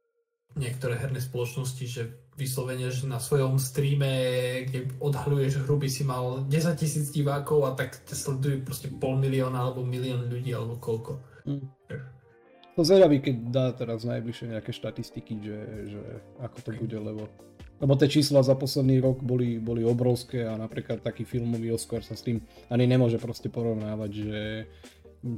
niektoré 0.57 0.97
herné 0.97 1.21
spoločnosti, 1.21 1.85
že 1.85 2.03
vyslovene, 2.37 2.89
že 2.89 3.05
na 3.05 3.21
svojom 3.21 3.61
streame, 3.61 4.13
kde 4.69 4.89
odhaľuješ 5.01 5.65
hru, 5.65 5.77
by 5.77 5.89
si 5.89 6.03
mal 6.05 6.45
10 6.49 6.81
tisíc 6.81 7.13
divákov 7.13 7.69
a 7.69 7.77
tak 7.77 8.01
ťa 8.09 8.17
sledujú 8.17 8.57
proste 8.65 8.89
pol 8.89 9.21
milióna 9.21 9.69
alebo 9.69 9.85
milión 9.85 10.25
ľudí 10.29 10.53
alebo 10.57 10.81
koľko. 10.81 11.21
Mm. 11.45 11.69
To 12.77 12.85
zvedavý, 12.85 13.25
keď 13.25 13.37
dá 13.49 13.67
teraz 13.73 14.05
najbližšie 14.05 14.53
nejaké 14.53 14.69
štatistiky, 14.69 15.41
že, 15.41 15.59
že 15.89 16.03
ako 16.45 16.59
to 16.61 16.71
bude, 16.77 16.99
lebo 17.01 17.25
lebo 17.77 17.93
tie 17.97 18.09
čísla 18.09 18.41
za 18.41 18.57
posledný 18.57 19.01
rok 19.05 19.21
boli, 19.21 19.61
boli 19.61 19.85
obrovské 19.85 20.49
a 20.49 20.57
napríklad 20.57 21.05
taký 21.05 21.29
filmový 21.29 21.73
Oscar 21.77 22.01
sa 22.01 22.17
s 22.17 22.25
tým 22.25 22.41
ani 22.73 22.89
nemôže 22.89 23.21
proste 23.21 23.53
porovnávať, 23.53 24.11
že, 24.17 24.43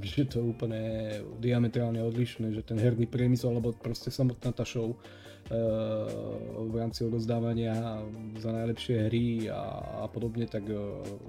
že 0.03 0.23
to 0.29 0.39
je 0.39 0.47
úplne 0.47 0.83
diametrálne 1.43 1.99
odlišné, 2.03 2.55
že 2.55 2.63
ten 2.63 2.79
herný 2.79 3.11
priemysel, 3.11 3.55
alebo 3.55 3.75
proste 3.75 4.15
samotná 4.15 4.55
tá 4.55 4.63
show 4.63 4.95
v 6.69 6.75
rámci 6.77 7.09
odozdávania 7.09 8.05
za 8.37 8.53
najlepšie 8.53 9.09
hry 9.09 9.49
a, 9.49 9.81
a 10.05 10.07
podobne, 10.13 10.45
tak 10.45 10.69
e, 10.69 10.77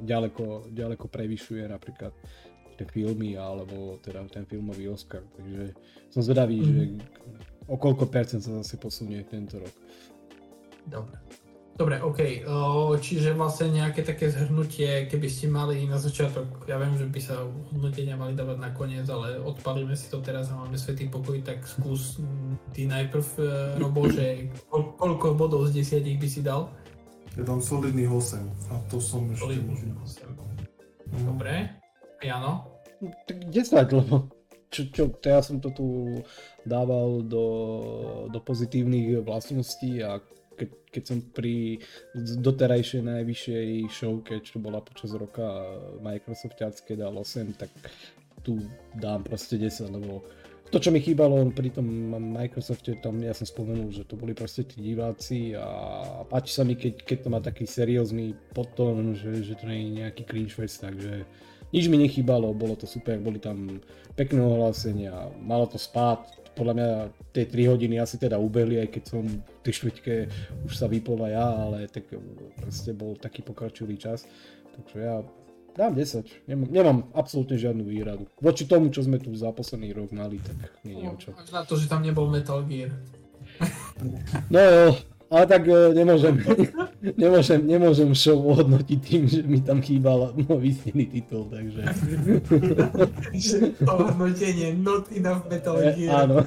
ďaleko, 0.03 0.75
ďaleko 0.75 1.07
prevyšuje 1.07 1.63
napríklad 1.71 2.11
tie 2.75 2.83
filmy 2.91 3.39
alebo 3.39 3.95
teda 4.03 4.27
ten 4.27 4.43
filmový 4.43 4.91
Oscar. 4.91 5.23
Takže 5.39 5.71
som 6.11 6.19
zvedavý, 6.19 6.59
mm. 6.59 6.67
že 6.67 6.83
o 7.71 7.79
koľko 7.79 8.11
percent 8.11 8.43
sa 8.43 8.59
zase 8.59 8.75
posunie 8.75 9.23
tento 9.23 9.55
rok. 9.55 9.71
Dobre. 10.89 11.15
Dobre, 11.79 11.95
OK. 12.03 12.43
Čiže 12.99 13.39
vlastne 13.39 13.71
nejaké 13.71 14.03
také 14.03 14.27
zhrnutie, 14.27 15.07
keby 15.07 15.27
ste 15.31 15.47
mali 15.47 15.87
na 15.87 15.95
začiatok, 15.95 16.67
ja 16.67 16.75
viem, 16.75 16.91
že 16.99 17.07
by 17.07 17.19
sa 17.23 17.47
hodnotenia 17.71 18.19
mali 18.19 18.35
dávať 18.35 18.59
na 18.59 18.75
koniec, 18.75 19.07
ale 19.07 19.39
odpalíme 19.39 19.95
si 19.95 20.11
to 20.11 20.19
teraz 20.19 20.51
a 20.51 20.59
máme 20.59 20.75
svetý 20.75 21.07
pokoj, 21.07 21.39
tak 21.39 21.63
skús 21.63 22.19
ty 22.75 22.83
najprv, 22.83 23.23
e, 23.39 23.79
Robo, 23.79 24.11
že 24.11 24.51
koľko 24.99 25.39
bodov 25.39 25.71
z 25.71 25.79
desiatich 25.79 26.19
by 26.19 26.27
si 26.27 26.43
dal? 26.43 26.67
Ja 27.39 27.47
dám 27.47 27.63
solidných 27.63 28.11
8 28.11 28.75
a 28.75 28.83
to 28.91 28.99
som 28.99 29.31
ešte 29.31 29.47
Solidných 29.47 29.95
8. 30.03 31.31
Dobre. 31.31 31.79
Jano? 32.19 32.75
Tak 33.23 33.55
10, 33.55 33.95
lebo 33.95 34.27
čo, 34.67 34.85
čo, 34.91 35.03
ja 35.23 35.39
som 35.39 35.63
to 35.63 35.71
tu 35.71 35.87
dával 36.67 37.23
do, 37.23 37.45
do 38.29 38.39
pozitívnych 38.43 39.23
vlastností 39.23 40.03
a 40.03 40.19
keď, 40.59 40.69
keď 40.91 41.03
som 41.07 41.17
pri 41.23 41.79
doterajšej 42.43 43.01
najvyššej 43.07 43.67
showke, 43.87 44.43
čo 44.43 44.59
bola 44.59 44.83
počas 44.83 45.15
roka 45.15 45.47
Microsoftiacké 46.03 46.99
dal 46.99 47.15
8, 47.15 47.55
tak 47.55 47.71
tu 48.43 48.59
dám 48.99 49.23
proste 49.23 49.55
10, 49.55 49.95
lebo 49.95 50.27
to, 50.69 50.77
čo 50.77 50.93
mi 50.93 51.01
chýbalo 51.01 51.49
pri 51.49 51.73
tom 51.73 51.87
Microsofte, 52.37 53.01
tam 53.01 53.17
ja 53.25 53.33
som 53.33 53.49
spomenul, 53.49 53.89
že 53.89 54.05
to 54.05 54.13
boli 54.13 54.37
proste 54.37 54.69
tí 54.69 54.85
diváci 54.85 55.57
a 55.57 55.65
páči 56.29 56.53
sa 56.53 56.61
mi, 56.61 56.77
keď, 56.77 57.09
keď 57.09 57.17
to 57.25 57.29
má 57.33 57.39
taký 57.41 57.65
seriózny 57.65 58.37
potom, 58.53 59.17
že, 59.17 59.41
že 59.41 59.57
to 59.57 59.65
nie 59.65 59.81
je 59.81 59.97
nejaký 60.05 60.23
cringe 60.29 60.53
fest, 60.53 60.85
takže 60.85 61.25
nič 61.73 61.85
mi 61.89 61.97
nechýbalo, 61.97 62.53
bolo 62.53 62.77
to 62.77 62.85
super, 62.85 63.17
boli 63.17 63.41
tam 63.41 63.81
pekné 64.13 64.41
ohlásenia, 64.45 65.33
malo 65.41 65.65
to 65.65 65.81
spát, 65.81 66.21
podľa 66.59 66.75
mňa 66.75 66.89
tie 67.31 67.47
3 67.47 67.71
hodiny 67.71 67.95
asi 68.03 68.19
teda 68.19 68.35
ubehli, 68.35 68.83
aj 68.83 68.89
keď 68.91 69.03
som 69.07 69.23
v 69.23 69.61
tej 69.63 69.73
štvrťke 69.79 70.13
už 70.67 70.73
sa 70.75 70.91
vypol 70.91 71.23
ja, 71.31 71.47
ale 71.47 71.87
tak 71.87 72.11
proste 72.59 72.91
bol 72.91 73.15
taký 73.15 73.39
pokračilý 73.47 73.95
čas. 73.95 74.27
Takže 74.75 74.97
ja 74.99 75.23
dám 75.79 75.95
10, 75.95 76.51
nemám, 76.51 76.67
nemám 76.67 76.99
absolútne 77.15 77.55
žiadnu 77.55 77.87
výradu. 77.87 78.27
Voči 78.43 78.67
tomu, 78.67 78.91
čo 78.91 79.07
sme 79.07 79.15
tu 79.15 79.31
za 79.31 79.55
posledný 79.55 79.95
rok 79.95 80.11
mali, 80.11 80.43
tak 80.43 80.59
nie 80.83 80.99
je 80.99 81.07
o 81.07 81.15
čo. 81.15 81.29
Na 81.55 81.63
to, 81.63 81.79
že 81.79 81.87
tam 81.87 82.03
nebol 82.03 82.27
Metal 82.27 82.59
Gear. 82.67 82.91
No 84.51 84.59
ale 85.29 85.43
tak 85.45 85.63
uh, 85.69 85.93
nemôžem, 85.93 86.41
nemôžem, 87.21 87.59
nemôžem 87.61 88.09
show 88.17 88.41
ohodnotiť 88.41 88.99
tým, 88.99 89.23
že 89.29 89.45
mi 89.45 89.61
tam 89.61 89.77
chýbal 89.81 90.33
vysnený 90.65 91.05
titul, 91.05 91.45
takže... 91.53 91.85
Ohodnotenie 93.85 94.73
not 94.73 95.05
enough 95.13 95.45
Metal 95.45 95.77
eh, 95.77 95.93
Gear. 95.93 96.25
Áno. 96.25 96.41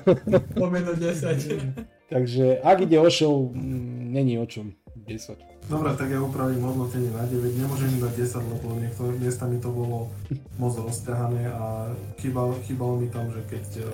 Pomeno 0.59 0.99
10. 0.99 2.11
takže 2.11 2.59
ak 2.61 2.77
ide 2.83 2.99
o 2.99 3.07
show, 3.07 3.55
mm, 3.55 4.13
není 4.13 4.35
o 4.43 4.47
čom. 4.51 4.75
10. 5.03 5.53
Dobre, 5.71 5.95
tak 5.95 6.11
ja 6.11 6.19
upravím 6.19 6.67
hodnotenie 6.67 7.11
na 7.15 7.23
9. 7.23 7.55
Nemôžem 7.55 7.87
im 7.95 8.03
dať 8.03 8.15
10, 8.19 8.51
lebo 8.51 8.67
niektoré 8.83 9.15
miesta 9.19 9.47
mi 9.47 9.63
to 9.63 9.71
bolo 9.71 10.11
moc 10.59 10.75
rozťahané 10.75 11.55
a 11.55 11.91
chýbalo, 12.19 12.59
chýbalo 12.67 12.99
mi 12.99 13.07
tam, 13.15 13.31
že 13.31 13.47
keď 13.47 13.65
eh, 13.79 13.87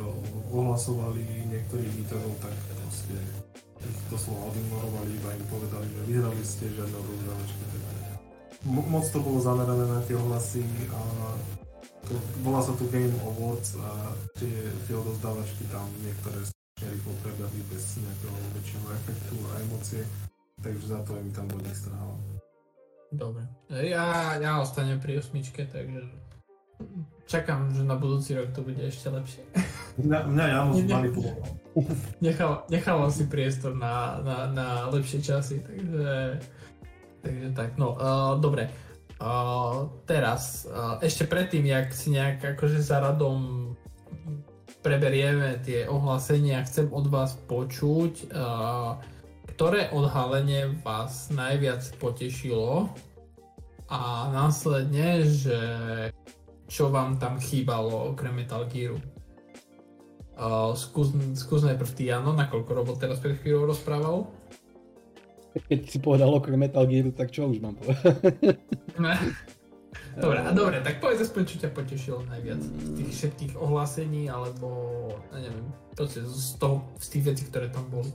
ohlasovali 0.48 1.20
niektorých 1.53 1.92
výtorov, 1.92 2.33
tak 2.40 2.77
doslova 4.10 4.50
odignorovali, 4.50 5.10
iba 5.14 5.30
im 5.34 5.46
povedali, 5.46 5.86
že 5.88 6.00
vyhrali 6.08 6.42
ste 6.42 6.64
žiadne 6.72 6.96
odovzdávačky. 6.96 7.62
Mo- 8.66 8.88
moc 8.90 9.06
to 9.06 9.22
bolo 9.22 9.38
zamerané 9.38 9.86
na 9.86 10.02
tie 10.02 10.18
ohlasy 10.18 10.66
a 10.90 11.00
to, 12.08 12.14
volá 12.42 12.58
sa 12.58 12.74
tu 12.74 12.90
Game 12.90 13.14
Awards 13.22 13.78
a 13.78 14.16
tie, 14.34 14.50
tie 14.88 14.94
odovzdávačky 14.98 15.68
tam 15.70 15.86
niektoré 16.02 16.42
rýchlo 16.82 17.12
prebehli 17.22 17.60
bez 17.70 17.98
nejakého 17.98 18.38
väčšieho 18.58 18.86
efektu 18.98 19.34
a 19.46 19.50
emócie, 19.62 20.02
takže 20.62 20.86
za 20.94 20.98
to 21.06 21.14
im 21.18 21.30
tam 21.34 21.46
bodík 21.50 21.74
strávam. 21.74 22.18
Dobre. 23.08 23.44
Ja, 23.72 24.36
ja 24.36 24.60
ostanem 24.60 25.00
pri 25.00 25.18
osmičke, 25.18 25.64
takže 25.64 26.04
čakám, 27.24 27.72
že 27.72 27.82
na 27.82 27.96
budúci 27.96 28.36
rok 28.36 28.52
to 28.52 28.62
bude 28.62 28.80
ešte 28.84 29.08
lepšie. 29.08 29.42
Mňa, 29.98 30.18
mňa 30.28 30.44
Janos 30.44 30.76
manipuloval. 30.88 31.44
Nechal, 32.24 32.66
nechávam 32.70 33.10
si 33.10 33.28
priestor 33.28 33.74
na, 33.74 34.18
na, 34.24 34.36
na 34.50 34.68
lepšie 34.90 35.20
časy, 35.22 35.62
takže, 35.62 36.40
takže 37.22 37.46
tak, 37.54 37.70
no, 37.78 37.94
uh, 37.94 38.34
dobre. 38.40 38.70
Uh, 39.18 39.90
teraz, 40.06 40.62
uh, 40.70 41.02
ešte 41.02 41.26
predtým, 41.26 41.66
jak 41.66 41.90
si 41.90 42.14
nejak 42.14 42.54
akože 42.54 42.78
za 42.78 43.02
radom 43.02 43.74
preberieme 44.78 45.58
tie 45.66 45.90
ohlásenia, 45.90 46.62
chcem 46.62 46.86
od 46.94 47.10
vás 47.10 47.34
počuť, 47.50 48.30
uh, 48.30 49.02
ktoré 49.58 49.90
odhalenie 49.90 50.78
vás 50.86 51.34
najviac 51.34 51.82
potešilo 51.98 52.86
a 53.90 54.30
následne, 54.30 55.26
že 55.26 55.58
čo 56.70 56.92
vám 56.94 57.18
tam 57.18 57.42
chýbalo 57.42 58.14
okrem 58.14 58.38
Metal 58.38 58.68
Gearu. 58.70 59.17
Uh, 60.38 60.70
skús, 60.79 61.11
skús 61.35 61.66
najprv 61.66 61.90
ty, 61.98 62.14
Jano, 62.14 62.31
nakoľko 62.31 62.70
Robot 62.70 63.03
teraz 63.03 63.18
pred 63.18 63.35
chvíľou 63.42 63.74
rozprával. 63.74 64.31
Keď 65.66 65.81
si 65.90 65.98
povedal 65.98 66.31
okrem 66.31 66.55
Metal 66.55 66.87
Gearu, 66.87 67.11
tak 67.11 67.35
čo 67.35 67.51
už 67.51 67.59
mám 67.59 67.74
povedať? 67.74 68.55
dobre, 70.22 70.38
a 70.38 70.51
dobre, 70.55 70.79
tak 70.79 71.03
povedz 71.03 71.27
aspoň, 71.27 71.42
čo 71.42 71.57
ťa 71.59 71.70
potešilo 71.74 72.22
najviac 72.31 72.62
z 72.62 72.90
tých 73.03 73.11
všetkých 73.18 73.53
ohlásení, 73.59 74.31
alebo, 74.31 74.68
ja 75.35 75.42
neviem, 75.42 75.66
proste 75.98 76.22
z, 76.22 76.55
toho, 76.62 76.87
z 77.03 77.07
tých 77.18 77.24
vecí, 77.35 77.42
ktoré 77.51 77.66
tam 77.74 77.90
boli. 77.90 78.14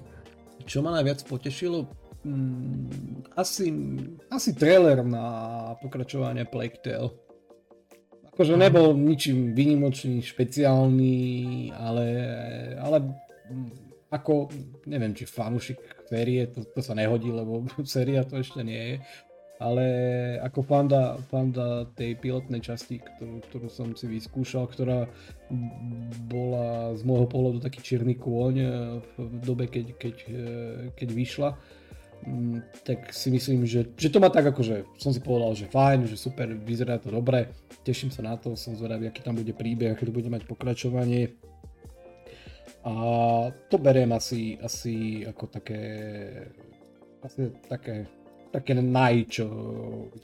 Čo 0.64 0.80
ma 0.80 0.96
najviac 0.96 1.28
potešilo? 1.28 1.92
Mm, 2.24 3.28
asi, 3.36 3.68
asi 4.32 4.56
trailer 4.56 5.04
na 5.04 5.26
pokračovanie 5.84 6.48
Plague 6.48 6.80
Tale. 6.80 7.12
Akože 8.34 8.58
nebol 8.58 8.98
ničím 8.98 9.54
vynimočný, 9.54 10.26
špeciálny, 10.26 11.18
ale, 11.78 12.08
ale 12.82 12.98
ako, 14.10 14.50
neviem, 14.90 15.14
či 15.14 15.30
fanúšik 15.30 15.78
série, 16.10 16.50
to, 16.50 16.66
to 16.66 16.82
sa 16.82 16.98
nehodí, 16.98 17.30
lebo 17.30 17.66
séria 17.86 18.26
to 18.26 18.42
ešte 18.42 18.66
nie 18.66 18.82
je. 18.82 18.98
Ale 19.62 19.86
ako 20.44 20.60
fanda, 20.66 21.16
fanda 21.30 21.86
tej 21.94 22.18
pilotnej 22.20 22.60
časti, 22.60 23.00
ktorú, 23.00 23.38
ktorú 23.48 23.68
som 23.70 23.94
si 23.94 24.10
vyskúšal, 24.10 24.68
ktorá 24.68 25.08
bola 26.28 26.98
z 26.98 27.02
môjho 27.06 27.30
pohľadu 27.30 27.64
taký 27.64 27.80
čierny 27.80 28.18
kôň 28.18 28.56
v 29.16 29.42
dobe, 29.46 29.70
keď, 29.70 29.94
keď, 29.96 30.16
keď 30.98 31.08
vyšla, 31.14 31.50
tak 32.84 33.14
si 33.14 33.32
myslím, 33.32 33.66
že, 33.66 33.92
že 33.96 34.10
to 34.10 34.20
má 34.20 34.30
tak 34.30 34.46
akože, 34.52 35.00
som 35.00 35.12
si 35.14 35.20
povedal, 35.20 35.56
že 35.56 35.72
fajn, 35.72 36.08
že 36.08 36.18
super, 36.18 36.50
vyzerá 36.52 37.00
to 37.00 37.12
dobre, 37.12 37.52
teším 37.84 38.12
sa 38.12 38.24
na 38.24 38.36
to, 38.36 38.56
som 38.56 38.76
zvedavý, 38.76 39.08
aký 39.08 39.22
tam 39.24 39.36
bude 39.36 39.54
príbeh, 39.56 39.94
aké 39.94 40.08
to 40.08 40.16
bude 40.16 40.28
mať 40.28 40.44
pokračovanie. 40.48 41.36
A 42.84 42.94
to 43.72 43.80
beriem 43.80 44.12
asi, 44.12 44.60
asi 44.60 45.24
ako 45.24 45.48
také, 45.48 45.82
asi 47.24 47.52
také, 47.72 48.08
také 48.52 48.72
naj, 48.76 49.16
čo, 49.32 49.48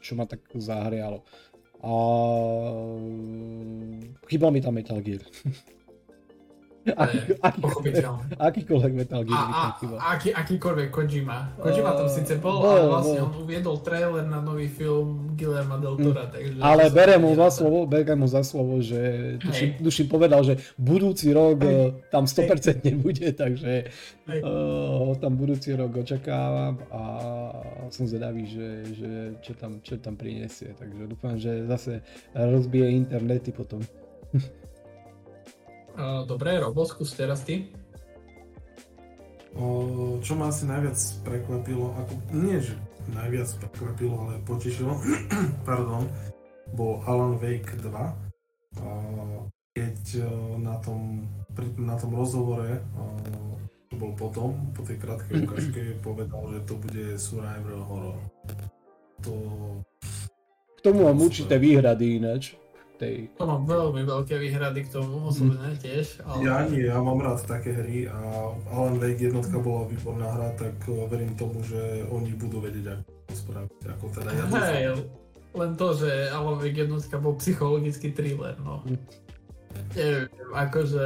čo 0.03 0.19
ma 0.19 0.27
tak 0.27 0.43
zahrialo. 0.59 1.23
A 1.79 1.91
chýbal 4.27 4.51
mi 4.51 4.59
tam 4.59 4.75
Metal 4.75 4.99
Gear. 4.99 5.23
Aký, 6.95 7.17
aký, 7.41 7.61
akýkoľvek 8.37 8.93
Metal 8.95 9.21
Gear. 9.25 9.37
A, 9.37 9.75
a, 9.75 10.17
aký, 10.17 10.29
akýkoľvek 10.33 10.87
Kojima. 10.89 11.59
Kojima 11.59 11.91
tam 11.95 12.07
síce 12.09 12.37
bol, 12.39 12.61
uh, 12.61 12.69
ale 12.69 12.81
vlastne 12.87 13.19
on 13.25 13.33
uviedol 13.39 13.77
trailer 13.83 14.25
na 14.25 14.39
nový 14.39 14.67
film 14.69 15.33
Guillermo 15.35 15.77
del 15.77 15.95
Tora. 15.97 16.25
Mm. 16.27 16.31
Takže 16.33 16.59
ale 16.61 16.83
berem 16.89 17.21
mu 17.21 17.31
za 17.35 17.49
slovo, 17.53 17.79
berem 17.85 18.19
mu 18.19 18.27
za 18.27 18.41
slovo, 18.43 18.81
že 18.81 19.01
duším, 19.41 19.69
duším 19.79 20.07
povedal, 20.07 20.41
že 20.43 20.61
budúci 20.75 21.31
rok 21.31 21.61
Hej. 21.63 21.75
Eh, 21.75 21.89
tam 22.11 22.23
100% 22.25 22.83
nebude, 22.85 23.27
takže 23.33 23.89
uh, 24.29 25.13
tam 25.17 25.33
budúci 25.35 25.73
rok 25.73 25.95
očakávam 25.99 26.79
a 26.89 27.01
som 27.89 28.05
zvedavý, 28.05 28.45
že, 28.45 28.69
že 28.93 29.11
čo, 29.41 29.53
tam, 29.57 29.81
čo 29.81 29.97
tam 29.97 30.15
prinesie. 30.19 30.75
Takže 30.77 31.01
dúfam, 31.09 31.35
že 31.39 31.65
zase 31.65 32.05
rozbije 32.33 32.91
internety 32.93 33.51
potom. 33.51 33.81
dobre, 36.23 36.55
Robo, 36.59 36.87
skús 36.87 37.11
teraz 37.11 37.43
ty. 37.43 37.67
O, 39.57 40.21
čo 40.23 40.39
ma 40.39 40.47
asi 40.47 40.63
najviac 40.63 40.95
prekvapilo, 41.27 41.91
ako, 41.99 42.13
nie 42.31 42.63
že 42.63 42.77
najviac 43.11 43.49
prekvapilo, 43.59 44.15
ale 44.23 44.33
potešilo, 44.47 44.95
pardon, 45.67 46.07
bol 46.71 47.03
Alan 47.03 47.35
Wake 47.41 47.75
2. 47.81 47.89
O, 47.89 49.49
keď 49.75 49.99
na 50.59 50.75
tom, 50.79 51.27
na 51.75 51.95
tom 51.99 52.11
rozhovore, 52.15 52.79
čo 53.89 53.95
bol 53.97 54.13
potom, 54.15 54.55
po 54.71 54.85
tej 54.85 54.97
krátkej 55.01 55.35
ukážke, 55.43 55.81
povedal, 55.99 56.47
že 56.55 56.59
to 56.63 56.73
bude 56.79 57.05
survival 57.19 57.81
horror. 57.83 58.19
To... 59.27 59.33
K 60.79 60.79
tomu 60.79 61.11
mám 61.11 61.19
určité 61.19 61.59
výhrady 61.59 62.23
ináč 62.23 62.55
tej... 62.99 63.31
To 63.39 63.47
mám 63.47 63.63
veľmi 63.63 64.03
veľké 64.03 64.35
výhrady 64.35 64.83
k 64.85 64.99
tomu 64.99 65.31
osobne 65.31 65.71
mm. 65.71 65.79
tiež. 65.79 66.19
Ale... 66.27 66.39
Ja 66.43 66.67
nie, 66.67 66.83
ja 66.83 66.99
mám 66.99 67.23
rád 67.23 67.39
také 67.47 67.71
hry 67.71 68.11
a 68.11 68.19
Alan 68.75 68.99
Wake 68.99 69.31
jednotka 69.31 69.55
bola 69.63 69.87
výborná 69.87 70.27
hra, 70.27 70.51
tak 70.59 70.75
eh, 70.91 71.07
verím 71.07 71.33
tomu, 71.39 71.63
že 71.63 72.03
oni 72.11 72.35
budú 72.35 72.59
vedieť 72.59 72.99
ako 72.99 73.03
to 73.07 73.33
spraviť. 73.33 73.81
Ako 73.95 74.05
teda 74.11 74.29
ja 74.35 74.43
Hej, 74.51 74.83
len 75.55 75.71
to, 75.79 75.87
že 75.95 76.11
Alan 76.29 76.59
Wake 76.59 76.83
jednotka 76.83 77.15
bol 77.17 77.39
psychologický 77.39 78.11
thriller, 78.11 78.59
no. 78.59 78.83
Mm. 78.83 78.99
Neviem, 79.95 80.29
akože... 80.53 81.05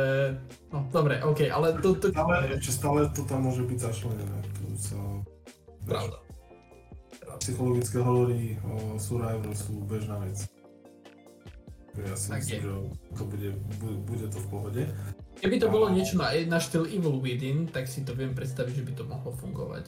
No, 0.73 0.87
dobre, 0.89 1.21
OK, 1.23 1.47
ale 1.47 1.77
to... 1.79 1.95
to... 1.95 2.09
Stále, 2.09 2.57
stále 2.59 3.01
to 3.13 3.21
tam 3.23 3.47
môže 3.47 3.63
byť 3.63 3.79
zašlenené. 3.79 4.37
Tu 4.57 4.65
sa... 4.75 4.99
Pravda. 5.83 6.17
Psychologické 7.43 7.99
horory 7.99 8.55
o 8.63 8.95
Survivor 8.95 9.51
sú 9.51 9.83
bežná 9.83 10.15
vec. 10.23 10.47
Ja 11.93 12.17
si 12.17 12.33
myslím, 12.33 12.57
že 12.57 12.71
to 13.13 13.23
bude, 13.29 13.49
bude 14.09 14.25
to 14.25 14.39
v 14.41 14.47
pohode. 14.49 14.81
Keby 15.37 15.61
to 15.61 15.69
a... 15.69 15.73
bolo 15.73 15.93
niečo 15.93 16.17
na, 16.17 16.33
na 16.49 16.57
štýl 16.57 16.89
Evil 16.89 17.21
Within, 17.21 17.69
tak 17.69 17.85
si 17.85 18.01
to 18.01 18.17
viem 18.17 18.33
predstaviť, 18.33 18.73
že 18.81 18.85
by 18.85 18.91
to 18.97 19.03
mohlo 19.05 19.29
fungovať. 19.37 19.85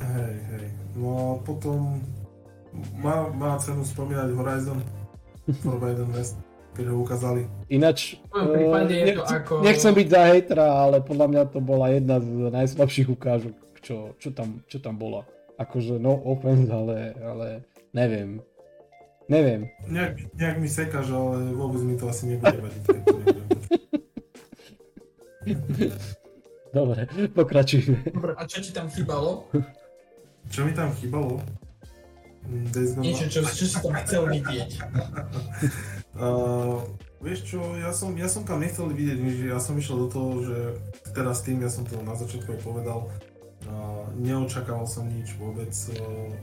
Hej, 0.00 0.34
hej. 0.56 0.66
No 0.96 1.08
a 1.12 1.26
potom 1.44 2.00
má, 3.04 3.28
má 3.36 3.60
cenu 3.60 3.84
spomínať 3.84 4.32
Horizon 4.32 4.80
Forbidden 5.60 6.08
West, 6.16 6.40
keď 6.72 6.84
ho 6.88 7.04
ukázali. 7.04 7.44
Ináč, 7.68 8.16
uh, 8.32 8.88
nech, 8.88 9.20
ako... 9.20 9.60
nechcem 9.60 9.92
byť 9.92 10.08
za 10.08 10.22
hejtra, 10.32 10.64
ale 10.64 11.04
podľa 11.04 11.26
mňa 11.28 11.42
to 11.52 11.60
bola 11.60 11.92
jedna 11.92 12.24
z 12.24 12.48
najslabších 12.48 13.08
ukážok, 13.12 13.54
čo, 13.84 14.16
čo, 14.16 14.32
tam, 14.32 14.64
čo 14.64 14.80
tam 14.80 14.96
bola. 14.96 15.28
Akože 15.60 16.00
no 16.00 16.16
offense, 16.24 16.72
ale, 16.72 17.12
ale 17.20 17.48
neviem. 17.92 18.40
Neviem. 19.32 19.72
Nejak, 19.88 20.36
nejak 20.36 20.56
mi 20.60 20.68
sekáš, 20.68 21.08
ale 21.08 21.56
vôbec 21.56 21.80
mi 21.80 21.96
to 21.96 22.04
asi 22.04 22.28
nebude 22.28 22.68
vadiť. 22.68 22.84
Dobre, 26.76 27.08
pokračujme. 27.32 28.12
Dobre, 28.12 28.32
a 28.36 28.44
čo 28.44 28.60
ti 28.60 28.76
tam 28.76 28.92
chýbalo? 28.92 29.48
Čo 30.52 30.68
mi 30.68 30.76
tam 30.76 30.92
chýbalo? 30.92 31.40
Niečo, 33.00 33.32
čo, 33.32 33.40
čo 33.48 33.64
si 33.72 33.76
tam 33.80 33.96
chcel 34.04 34.28
vidieť. 34.28 34.70
uh, 36.20 36.84
vieš 37.24 37.56
čo, 37.56 37.60
ja 37.80 37.94
som, 37.94 38.12
ja 38.18 38.28
som 38.28 38.44
tam 38.44 38.60
nechcel 38.60 38.90
vidieť 38.92 39.16
nič, 39.16 39.36
ja 39.48 39.62
som 39.62 39.78
išiel 39.80 39.96
do 39.96 40.08
toho, 40.12 40.30
že 40.44 40.58
teraz 41.16 41.40
tým, 41.40 41.64
ja 41.64 41.70
som 41.72 41.88
to 41.88 41.96
na 42.04 42.18
začiatku 42.18 42.52
aj 42.52 42.60
povedal, 42.66 43.08
uh, 43.08 44.04
neočakával 44.18 44.84
som 44.84 45.08
nič 45.08 45.32
vôbec. 45.40 45.72
Uh, 45.96 46.36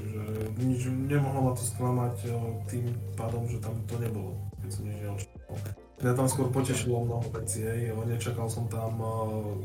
že 0.00 0.22
nič, 0.60 0.80
nemohlo 0.88 1.50
ma 1.50 1.52
to 1.56 1.64
sklamať 1.64 2.16
eh, 2.28 2.34
tým 2.68 2.84
pádom, 3.16 3.48
že 3.48 3.58
tam 3.60 3.74
to 3.88 3.96
nebolo, 4.00 4.36
keď 4.60 4.70
som 4.70 4.82
nič 4.84 4.98
neočakal. 5.00 5.56
Mňa 5.96 6.12
tam 6.12 6.28
skôr 6.28 6.48
potešilo 6.52 7.08
mnoho 7.08 7.24
vecí, 7.32 7.64
hej. 7.64 7.96
nečakal 8.04 8.52
som 8.52 8.68
tam 8.68 9.00
uh, 9.00 9.56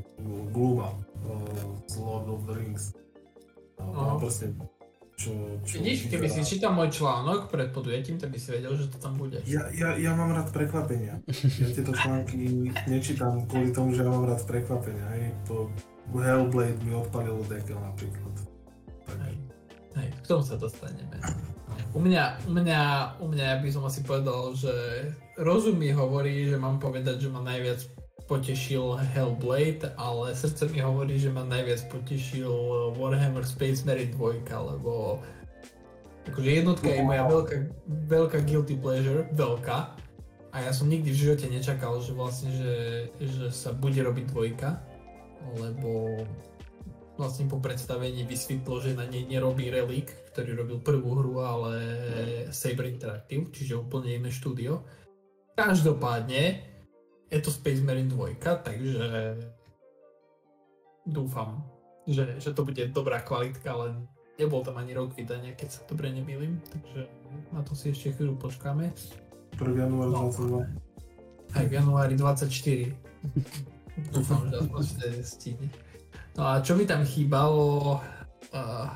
Gluma 0.56 0.96
uh, 1.28 1.76
z 1.91 2.00
Lord 2.00 2.32
of 2.32 2.48
the 2.48 2.56
Rings. 2.56 2.96
Uh, 3.76 4.15
presne, 4.15 4.56
čo, 5.22 5.36
čo 5.67 5.84
Vidíš, 5.84 6.10
keby 6.10 6.28
si 6.32 6.41
čítal 6.48 6.72
môj 6.74 6.89
článok 6.89 7.52
pred 7.52 7.70
podujatím, 7.70 8.17
tak 8.17 8.34
by 8.34 8.39
si 8.39 8.50
vedel, 8.56 8.74
že 8.74 8.89
to 8.89 8.98
tam 8.98 9.20
bude. 9.20 9.44
Ja, 9.46 9.70
ja, 9.70 9.94
ja 10.00 10.15
mám 10.17 10.34
rád 10.34 10.50
prekvapenia. 10.56 11.22
Ja 11.60 11.67
tieto 11.70 11.94
články 11.94 12.72
nečítam 12.89 13.46
kvôli 13.46 13.70
tomu, 13.70 13.94
že 13.94 14.02
ja 14.02 14.10
mám 14.10 14.26
rád 14.26 14.41
prekvapenia. 14.48 15.06
Hej. 15.13 15.36
To 15.52 15.70
Hellblade 16.15 16.82
mi 16.82 16.98
odpalilo 16.98 17.46
dekel 17.46 17.78
napríklad. 17.78 18.51
Hej, 19.97 20.10
k 20.23 20.25
tomu 20.27 20.43
sa 20.43 20.56
dostaneme. 20.56 21.19
U 21.91 21.99
mňa, 21.99 22.47
u 22.47 22.51
mňa, 22.56 22.82
u 23.19 23.27
mňa 23.27 23.47
by 23.60 23.69
som 23.71 23.84
asi 23.84 23.99
povedal, 24.04 24.56
že 24.56 24.71
rozum 25.36 25.75
mi 25.75 25.91
hovorí, 25.91 26.47
že 26.47 26.56
mám 26.56 26.80
povedať, 26.80 27.27
že 27.27 27.30
ma 27.32 27.43
najviac 27.43 27.84
potešil 28.32 28.95
Hellblade, 29.12 29.91
ale 29.99 30.32
srdce 30.32 30.71
mi 30.71 30.80
hovorí, 30.80 31.19
že 31.19 31.27
ma 31.27 31.43
najviac 31.43 31.84
potešil 31.91 32.47
Warhammer 32.95 33.43
Space 33.43 33.84
Marine 33.84 34.15
2, 34.15 34.47
lebo 34.47 35.19
akože 36.32 36.49
jednotka 36.63 36.88
je 36.88 37.04
moja 37.04 37.27
veľká, 37.27 37.56
veľká 38.08 38.39
guilty 38.47 38.80
pleasure, 38.80 39.27
veľká. 39.36 39.99
A 40.51 40.58
ja 40.63 40.71
som 40.71 40.88
nikdy 40.88 41.12
v 41.12 41.21
živote 41.27 41.47
nečakal, 41.51 41.99
že 41.99 42.15
vlastne, 42.15 42.56
že, 42.56 42.75
že 43.19 43.51
sa 43.51 43.75
bude 43.75 43.99
robiť 43.99 44.32
dvojka, 44.32 44.80
lebo 45.60 46.23
vlastne 47.22 47.46
po 47.46 47.62
predstavení 47.62 48.26
vysvetlo, 48.26 48.82
že 48.82 48.98
na 48.98 49.06
nej 49.06 49.30
nerobí 49.30 49.70
Relic, 49.70 50.10
ktorý 50.34 50.66
robil 50.66 50.78
prvú 50.82 51.22
hru, 51.22 51.38
ale 51.46 51.74
Saber 52.50 52.90
Interactive, 52.90 53.54
čiže 53.54 53.78
úplne 53.78 54.18
iné 54.18 54.34
štúdio. 54.34 54.82
Každopádne 55.54 56.66
je 57.30 57.40
to 57.40 57.54
Space 57.54 57.86
Marine 57.86 58.10
2, 58.10 58.42
takže 58.42 59.06
dúfam, 61.06 61.62
že, 62.10 62.42
že 62.42 62.50
to 62.58 62.66
bude 62.66 62.82
dobrá 62.90 63.22
kvalitka, 63.22 63.70
len 63.78 64.10
nebol 64.42 64.66
tam 64.66 64.82
ani 64.82 64.98
rok 64.98 65.14
vydania, 65.14 65.54
keď 65.54 65.70
sa 65.70 65.82
dobre 65.86 66.10
nemýlim, 66.10 66.58
takže 66.74 67.06
na 67.54 67.62
to 67.62 67.78
si 67.78 67.94
ešte 67.94 68.18
chvíľu 68.18 68.42
počkáme. 68.42 68.90
1. 69.62 69.62
január 69.78 70.10
22. 70.34 70.66
Aj 71.54 71.66
v 71.68 71.72
januári 71.78 72.16
24. 72.18 72.90
Dúfam, 74.16 74.50
že 74.50 74.56
aspoň 74.58 74.82
stihne. 75.22 75.70
No 76.39 76.41
a 76.48 76.63
čo 76.63 76.80
mi 76.80 76.88
tam 76.88 77.04
chýbalo? 77.04 78.00
Uh, 78.52 78.88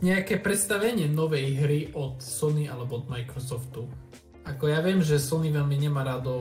nejaké 0.00 0.40
predstavenie 0.40 1.08
novej 1.12 1.60
hry 1.60 1.80
od 1.92 2.20
Sony 2.24 2.68
alebo 2.68 3.04
od 3.04 3.06
Microsoftu. 3.12 3.84
Ako 4.48 4.72
ja 4.72 4.80
viem, 4.80 5.04
že 5.04 5.20
Sony 5.20 5.52
veľmi 5.52 5.76
nemá 5.76 6.00
rado 6.02 6.32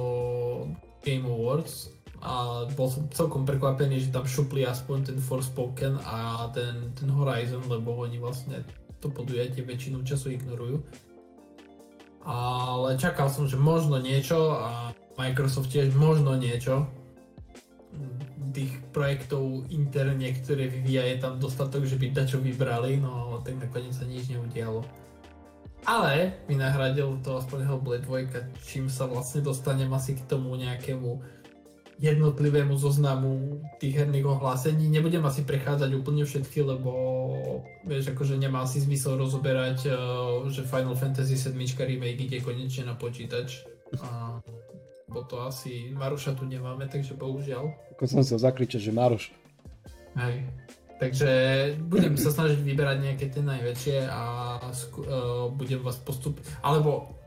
Game 1.03 1.27
Awards, 1.27 1.99
a 2.19 2.67
bol 2.75 2.91
som 2.91 3.07
celkom 3.15 3.47
prekvapený, 3.47 4.03
že 4.03 4.11
tam 4.11 4.27
šupli 4.27 4.67
aspoň 4.67 5.15
ten 5.15 5.17
Forspoken 5.23 6.03
a 6.03 6.51
ten, 6.51 6.91
ten 6.91 7.07
Horizon, 7.07 7.63
lebo 7.71 7.95
oni 8.03 8.19
vlastne 8.19 8.67
to 8.99 9.07
podujatie 9.07 9.63
väčšinu 9.63 10.03
času 10.03 10.35
ignorujú. 10.35 10.83
Ale 12.27 12.99
čakal 12.99 13.31
som, 13.31 13.47
že 13.47 13.55
možno 13.55 13.95
niečo 14.03 14.51
a 14.59 14.91
Microsoft 15.15 15.71
tiež 15.71 15.95
možno 15.95 16.35
niečo. 16.35 16.91
Tých 18.49 18.73
projektov 18.89 19.69
interne, 19.69 20.33
ktoré 20.33 20.65
vyvíja, 20.67 21.05
je 21.05 21.17
tam 21.21 21.37
dostatok, 21.37 21.85
že 21.85 21.99
by 22.01 22.09
dačo 22.09 22.41
vybrali, 22.41 22.97
no 22.97 23.37
tak 23.45 23.61
nakoniec 23.61 23.93
sa 23.93 24.07
nič 24.09 24.31
neudialo. 24.33 24.81
Ale 25.87 26.43
vynahradil 26.49 27.23
to 27.23 27.39
aspoň 27.39 27.63
Hellblade 27.63 28.03
2, 28.03 28.67
čím 28.67 28.91
sa 28.91 29.07
vlastne 29.07 29.39
dostanem 29.39 29.87
asi 29.95 30.17
k 30.17 30.27
tomu 30.27 30.59
nejakému 30.59 31.39
jednotlivému 31.99 32.79
zoznamu 32.79 33.59
tých 33.75 33.99
herných 33.99 34.23
ohlásení. 34.23 34.87
Nebudem 34.87 35.19
asi 35.27 35.43
prechádzať 35.43 35.91
úplne 35.99 36.23
všetky, 36.23 36.63
lebo 36.63 36.91
vieš, 37.83 38.15
akože 38.15 38.39
nemá 38.39 38.63
si 38.63 38.79
zmysel 38.79 39.19
rozoberať, 39.19 39.77
eh, 39.87 39.93
že 40.47 40.63
Final 40.63 40.95
Fantasy 40.95 41.35
7 41.35 41.59
remake 41.83 42.23
ide 42.23 42.39
konečne 42.39 42.87
na 42.87 42.95
počítač. 42.95 43.67
A 43.99 44.39
bo 45.09 45.25
to 45.25 45.41
asi 45.41 45.91
Maruša 45.97 46.37
tu 46.37 46.45
nemáme, 46.45 46.85
takže 46.85 47.17
bohužiaľ. 47.17 47.73
Ako 47.97 48.05
som 48.05 48.21
sa 48.21 48.37
zakričať, 48.37 48.89
že 48.89 48.91
Maruš. 48.93 49.33
Hej. 50.15 50.45
Takže 50.99 51.31
budem 51.87 52.19
sa 52.19 52.29
snažiť 52.29 52.59
vyberať 52.59 52.97
nejaké 52.99 53.25
tie 53.31 53.39
najväčšie 53.39 53.97
a 54.11 54.23
sku- 54.75 55.07
uh, 55.07 55.47
budem 55.49 55.79
vás 55.79 55.95
postup... 56.03 56.43
Alebo 56.59 57.19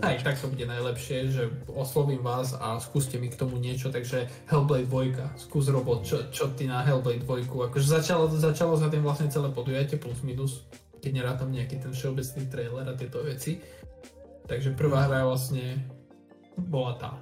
aj 0.00 0.24
tak 0.24 0.40
to 0.40 0.48
bude 0.48 0.64
najlepšie, 0.64 1.28
že 1.28 1.52
oslovím 1.68 2.24
vás 2.24 2.56
a 2.56 2.80
skúste 2.80 3.20
mi 3.20 3.28
k 3.28 3.36
tomu 3.36 3.60
niečo, 3.60 3.92
takže 3.92 4.24
Hellblade 4.48 4.88
2, 4.88 5.36
skús 5.36 5.68
robot, 5.68 6.08
čo, 6.08 6.32
čo 6.32 6.48
ty 6.56 6.64
na 6.64 6.80
Hellblade 6.80 7.28
2, 7.28 7.68
akože 7.68 7.86
začalo, 8.00 8.32
začalo 8.32 8.80
sa 8.80 8.88
tým 8.88 9.04
vlastne 9.04 9.28
celé 9.28 9.52
podujatie 9.52 10.00
plus 10.00 10.24
minus, 10.24 10.64
keď 11.04 11.10
nerátam 11.12 11.52
nejaký 11.52 11.76
ten 11.76 11.92
všeobecný 11.92 12.42
trailer 12.48 12.86
a 12.88 12.96
tieto 12.96 13.20
veci. 13.20 13.60
Takže 14.48 14.72
prvá 14.72 15.06
hra 15.06 15.28
vlastne 15.28 15.84
bola 16.56 16.94
tá. 16.98 17.12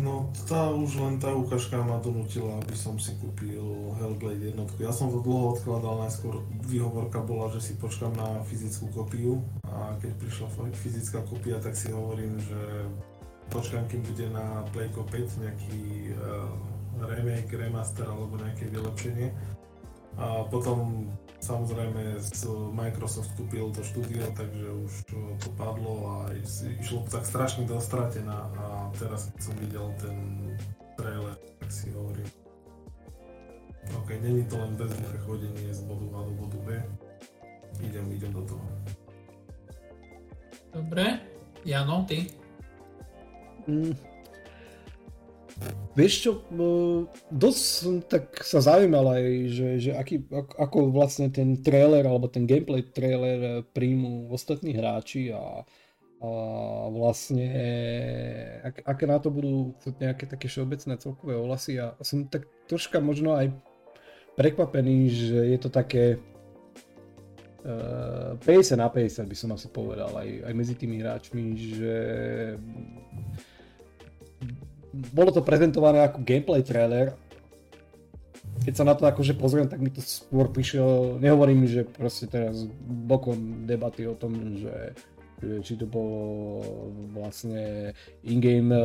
No, 0.00 0.32
tá 0.48 0.72
už 0.72 0.96
len 1.04 1.20
tá 1.20 1.36
ukážka 1.36 1.76
ma 1.84 2.00
donutila, 2.00 2.56
aby 2.64 2.72
som 2.72 2.96
si 2.96 3.12
kúpil 3.20 3.60
Hellblade 4.00 4.56
jednotku. 4.56 4.80
Ja 4.80 4.88
som 4.88 5.12
to 5.12 5.20
dlho 5.20 5.52
odkladal, 5.52 6.00
najskôr 6.00 6.40
výhovorka 6.64 7.20
bola, 7.20 7.52
že 7.52 7.60
si 7.60 7.72
počkam 7.76 8.16
na 8.16 8.40
fyzickú 8.48 8.88
kopiu 8.88 9.44
a 9.68 9.92
keď 10.00 10.16
prišla 10.16 10.48
fyzická 10.72 11.20
kopia, 11.28 11.60
tak 11.60 11.76
si 11.76 11.92
hovorím, 11.92 12.40
že 12.40 12.88
počkám, 13.52 13.84
kým 13.92 14.00
bude 14.00 14.32
na 14.32 14.64
Playco 14.72 15.04
5 15.04 15.44
nejaký 15.44 16.16
uh, 16.16 16.48
remake, 17.12 17.52
remaster 17.52 18.08
alebo 18.08 18.40
nejaké 18.40 18.72
vylepšenie. 18.72 19.28
A 20.16 20.48
potom 20.48 21.08
Samozrejme 21.42 22.22
Microsoft 22.70 23.34
kúpil 23.34 23.74
to 23.74 23.82
štúdio, 23.82 24.30
takže 24.38 24.62
už 24.62 24.92
to 25.42 25.50
padlo 25.58 25.94
a 26.06 26.14
išlo 26.78 27.02
tak 27.10 27.26
strašne 27.26 27.66
dostratená 27.66 28.46
a 28.54 28.94
teraz 28.94 29.26
keď 29.34 29.40
som 29.42 29.54
videl 29.58 29.86
ten 29.98 30.18
trailer, 30.94 31.34
tak 31.58 31.70
si 31.74 31.90
hovorím 31.90 32.30
OK, 33.90 34.14
není 34.22 34.46
to 34.46 34.54
len 34.58 34.78
bezduché 34.78 35.18
chodenie 35.26 35.74
z 35.74 35.82
bodu 35.82 36.06
A 36.14 36.18
do 36.22 36.30
bodu 36.30 36.58
B. 36.62 36.68
Idem, 37.82 38.12
idem 38.12 38.32
do 38.32 38.42
toho. 38.46 38.66
Dobre. 40.72 41.18
Jano, 41.66 42.06
ty? 42.06 42.26
Mm, 43.66 43.94
Vieš 45.92 46.14
čo, 46.24 46.30
dosť 47.28 47.60
som 47.60 47.94
tak 48.00 48.40
sa 48.40 48.64
zaujímal 48.64 49.12
aj, 49.12 49.24
že, 49.52 49.68
že 49.76 49.90
aký, 49.92 50.24
ako 50.32 50.88
vlastne 50.88 51.28
ten 51.28 51.60
trailer 51.60 52.08
alebo 52.08 52.32
ten 52.32 52.48
gameplay 52.48 52.80
trailer 52.80 53.38
eh, 53.40 53.52
príjmu 53.60 54.32
ostatní 54.32 54.72
hráči 54.72 55.36
a, 55.36 55.60
a 56.22 56.28
vlastne 56.88 57.44
ak, 58.64 58.88
aké 58.88 59.04
na 59.04 59.20
to 59.20 59.28
budú 59.28 59.76
nejaké 60.00 60.24
také 60.24 60.48
všeobecné 60.48 60.96
celkové 60.96 61.36
ohlasy. 61.36 61.76
A 61.82 61.98
som 62.00 62.24
tak 62.24 62.48
troška 62.70 63.02
možno 63.02 63.36
aj 63.36 63.52
prekvapený, 64.36 65.12
že 65.12 65.38
je 65.52 65.58
to 65.60 65.68
také 65.68 66.16
uh, 67.68 68.38
50 68.40 68.80
na 68.80 68.88
50 68.88 69.28
by 69.28 69.36
som 69.36 69.50
asi 69.52 69.68
povedal 69.68 70.08
aj, 70.16 70.48
aj 70.48 70.52
medzi 70.56 70.74
tými 70.78 71.04
hráčmi, 71.04 71.44
že 71.76 71.96
bolo 75.12 75.30
to 75.30 75.44
prezentované 75.44 76.00
ako 76.00 76.24
gameplay 76.24 76.64
trailer. 76.64 77.12
Keď 78.64 78.74
sa 78.74 78.88
na 78.88 78.96
to 78.96 79.04
akože 79.04 79.36
pozriem, 79.36 79.68
tak 79.68 79.84
mi 79.84 79.92
to 79.92 80.00
skôr 80.00 80.48
prišiel, 80.48 81.20
nehovorím, 81.20 81.68
že 81.68 81.84
proste 81.84 82.26
teraz 82.26 82.64
bokom 82.84 83.68
debaty 83.68 84.06
o 84.06 84.14
tom, 84.14 84.56
že, 84.56 84.96
že 85.42 85.54
či 85.60 85.74
to 85.76 85.84
bolo 85.84 86.62
vlastne 87.10 87.90
in-game 88.22 88.70
e, 88.70 88.84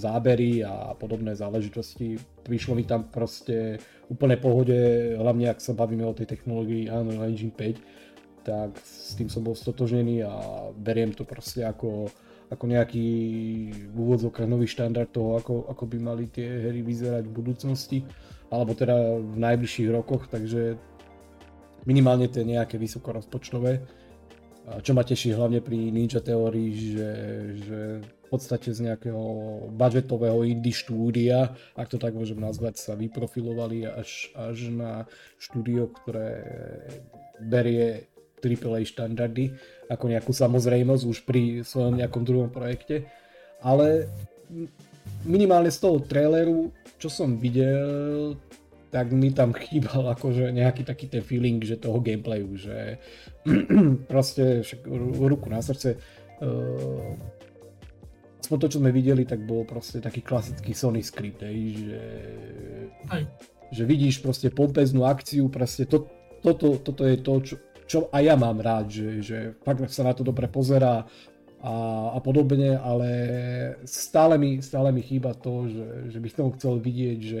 zábery 0.00 0.64
a 0.64 0.96
podobné 0.96 1.36
záležitosti. 1.36 2.16
Prišlo 2.42 2.72
mi 2.74 2.88
tam 2.88 3.12
proste 3.12 3.76
úplne 4.08 4.40
pohode, 4.40 5.14
hlavne 5.20 5.52
ak 5.52 5.60
sa 5.60 5.76
bavíme 5.76 6.02
o 6.08 6.16
tej 6.16 6.24
technológii 6.24 6.88
Unreal 6.88 7.28
Engine 7.28 7.52
5, 7.52 8.48
tak 8.48 8.72
s 8.80 9.14
tým 9.20 9.28
som 9.28 9.44
bol 9.44 9.52
stotožnený 9.52 10.24
a 10.24 10.32
beriem 10.72 11.12
to 11.12 11.28
proste 11.28 11.60
ako 11.60 12.08
ako 12.50 12.64
nejaký 12.66 13.06
v 13.94 13.96
úvodzovkách 13.96 14.50
nový 14.50 14.66
štandard 14.66 15.06
toho, 15.06 15.38
ako, 15.38 15.70
ako 15.70 15.84
by 15.86 15.98
mali 16.02 16.26
tie 16.26 16.66
hry 16.66 16.82
vyzerať 16.82 17.30
v 17.30 17.36
budúcnosti, 17.38 17.98
alebo 18.50 18.74
teda 18.74 19.22
v 19.22 19.36
najbližších 19.38 19.88
rokoch, 19.94 20.26
takže 20.26 20.74
minimálne 21.86 22.26
tie 22.26 22.42
nejaké 22.42 22.74
vysokorozpočtové. 22.76 23.86
Čo 24.82 24.92
ma 24.92 25.02
teší 25.02 25.34
hlavne 25.34 25.64
pri 25.64 25.90
Ninja 25.90 26.20
Theory, 26.20 26.94
že, 26.94 27.10
že 27.64 27.80
v 28.04 28.26
podstate 28.28 28.70
z 28.70 28.86
nejakého 28.86 29.22
budgetového 29.74 30.46
indie 30.46 30.70
štúdia, 30.70 31.56
ak 31.74 31.90
to 31.90 31.98
tak 31.98 32.14
môžem 32.14 32.38
nazvať, 32.38 32.78
sa 32.78 32.92
vyprofilovali 32.94 33.88
až, 33.88 34.30
až 34.38 34.70
na 34.70 35.10
štúdio, 35.42 35.90
ktoré 35.90 36.30
berie 37.42 38.09
AAA 38.40 38.88
štandardy 38.88 39.54
ako 39.92 40.04
nejakú 40.10 40.32
samozrejmosť 40.32 41.04
už 41.04 41.18
pri 41.28 41.62
svojom 41.62 42.00
nejakom 42.00 42.24
druhom 42.24 42.48
projekte. 42.48 43.06
Ale 43.60 44.08
minimálne 45.28 45.68
z 45.68 45.78
toho 45.78 46.00
traileru, 46.00 46.72
čo 46.96 47.12
som 47.12 47.36
videl, 47.36 48.34
tak 48.90 49.14
mi 49.14 49.30
tam 49.30 49.54
chýbal 49.54 50.10
akože 50.18 50.50
nejaký 50.50 50.82
taký 50.82 51.06
ten 51.06 51.22
feeling, 51.22 51.62
že 51.62 51.78
toho 51.78 52.02
gameplayu, 52.02 52.58
že 52.58 52.98
proste 54.12 54.66
však 54.66 54.82
ruku 55.20 55.46
na 55.46 55.62
srdce 55.62 55.94
uh, 56.42 57.14
aspoň 58.50 58.66
to, 58.66 58.70
čo 58.74 58.80
sme 58.82 58.90
videli, 58.90 59.22
tak 59.22 59.46
bol 59.46 59.62
proste 59.62 60.02
taký 60.02 60.26
klasický 60.26 60.74
Sony 60.74 61.06
script, 61.06 61.46
hej, 61.46 61.86
že, 61.86 62.02
Aj. 63.06 63.22
že 63.70 63.86
vidíš 63.86 64.26
proste 64.26 64.50
pompeznú 64.50 65.06
akciu, 65.06 65.46
proste 65.46 65.86
to, 65.86 66.10
toto, 66.42 66.82
toto 66.82 67.06
je 67.06 67.16
to, 67.22 67.34
čo, 67.46 67.54
čo 67.90 68.06
aj 68.14 68.22
ja 68.22 68.38
mám 68.38 68.62
rád, 68.62 68.86
že, 68.86 69.18
že 69.18 69.38
fakt 69.66 69.82
sa 69.90 70.06
na 70.06 70.14
to 70.14 70.22
dobre 70.22 70.46
pozerá 70.46 71.02
a, 71.58 71.74
a 72.14 72.18
podobne, 72.22 72.78
ale 72.78 73.10
stále 73.82 74.38
mi, 74.38 74.62
stále 74.62 74.94
mi 74.94 75.02
chýba 75.02 75.34
to, 75.34 75.66
že, 75.66 76.14
že 76.14 76.18
by 76.22 76.28
som 76.30 76.54
chcel 76.54 76.78
vidieť, 76.78 77.18
že 77.18 77.40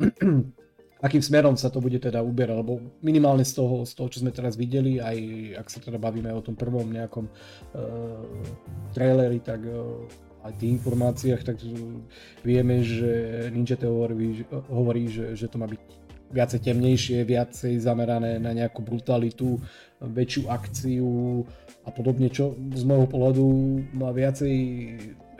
akým 1.06 1.20
smerom 1.20 1.60
sa 1.60 1.68
to 1.68 1.84
bude 1.84 2.00
teda 2.00 2.24
uberať, 2.24 2.56
lebo 2.56 2.80
minimálne 3.04 3.44
z 3.44 3.52
toho, 3.52 3.84
z 3.84 3.92
toho, 3.92 4.08
čo 4.08 4.24
sme 4.24 4.32
teraz 4.32 4.56
videli, 4.56 4.96
aj 4.96 5.16
ak 5.60 5.66
sa 5.68 5.84
teda 5.84 6.00
bavíme 6.00 6.32
o 6.32 6.40
tom 6.40 6.56
prvom 6.56 6.88
nejakom 6.88 7.28
uh, 7.28 8.24
traileri, 8.96 9.44
tak 9.44 9.60
uh, 9.60 10.08
aj 10.40 10.56
tých 10.56 10.80
informáciách, 10.80 11.42
tak 11.44 11.60
vieme, 12.40 12.80
že 12.80 13.44
Ninja 13.52 13.76
Theory 13.76 14.46
hovorí, 14.72 15.12
že, 15.12 15.36
že 15.36 15.52
to 15.52 15.60
má 15.60 15.68
byť 15.68 16.05
viacej 16.36 16.60
temnejšie, 16.60 17.24
viacej 17.24 17.80
zamerané 17.80 18.36
na 18.36 18.52
nejakú 18.52 18.84
brutalitu, 18.84 19.56
väčšiu 20.04 20.52
akciu 20.52 21.42
a 21.88 21.90
podobne, 21.90 22.28
čo 22.28 22.52
z 22.76 22.84
môjho 22.84 23.08
pohľadu 23.08 23.46
ma 23.96 24.12
viacej, 24.12 24.54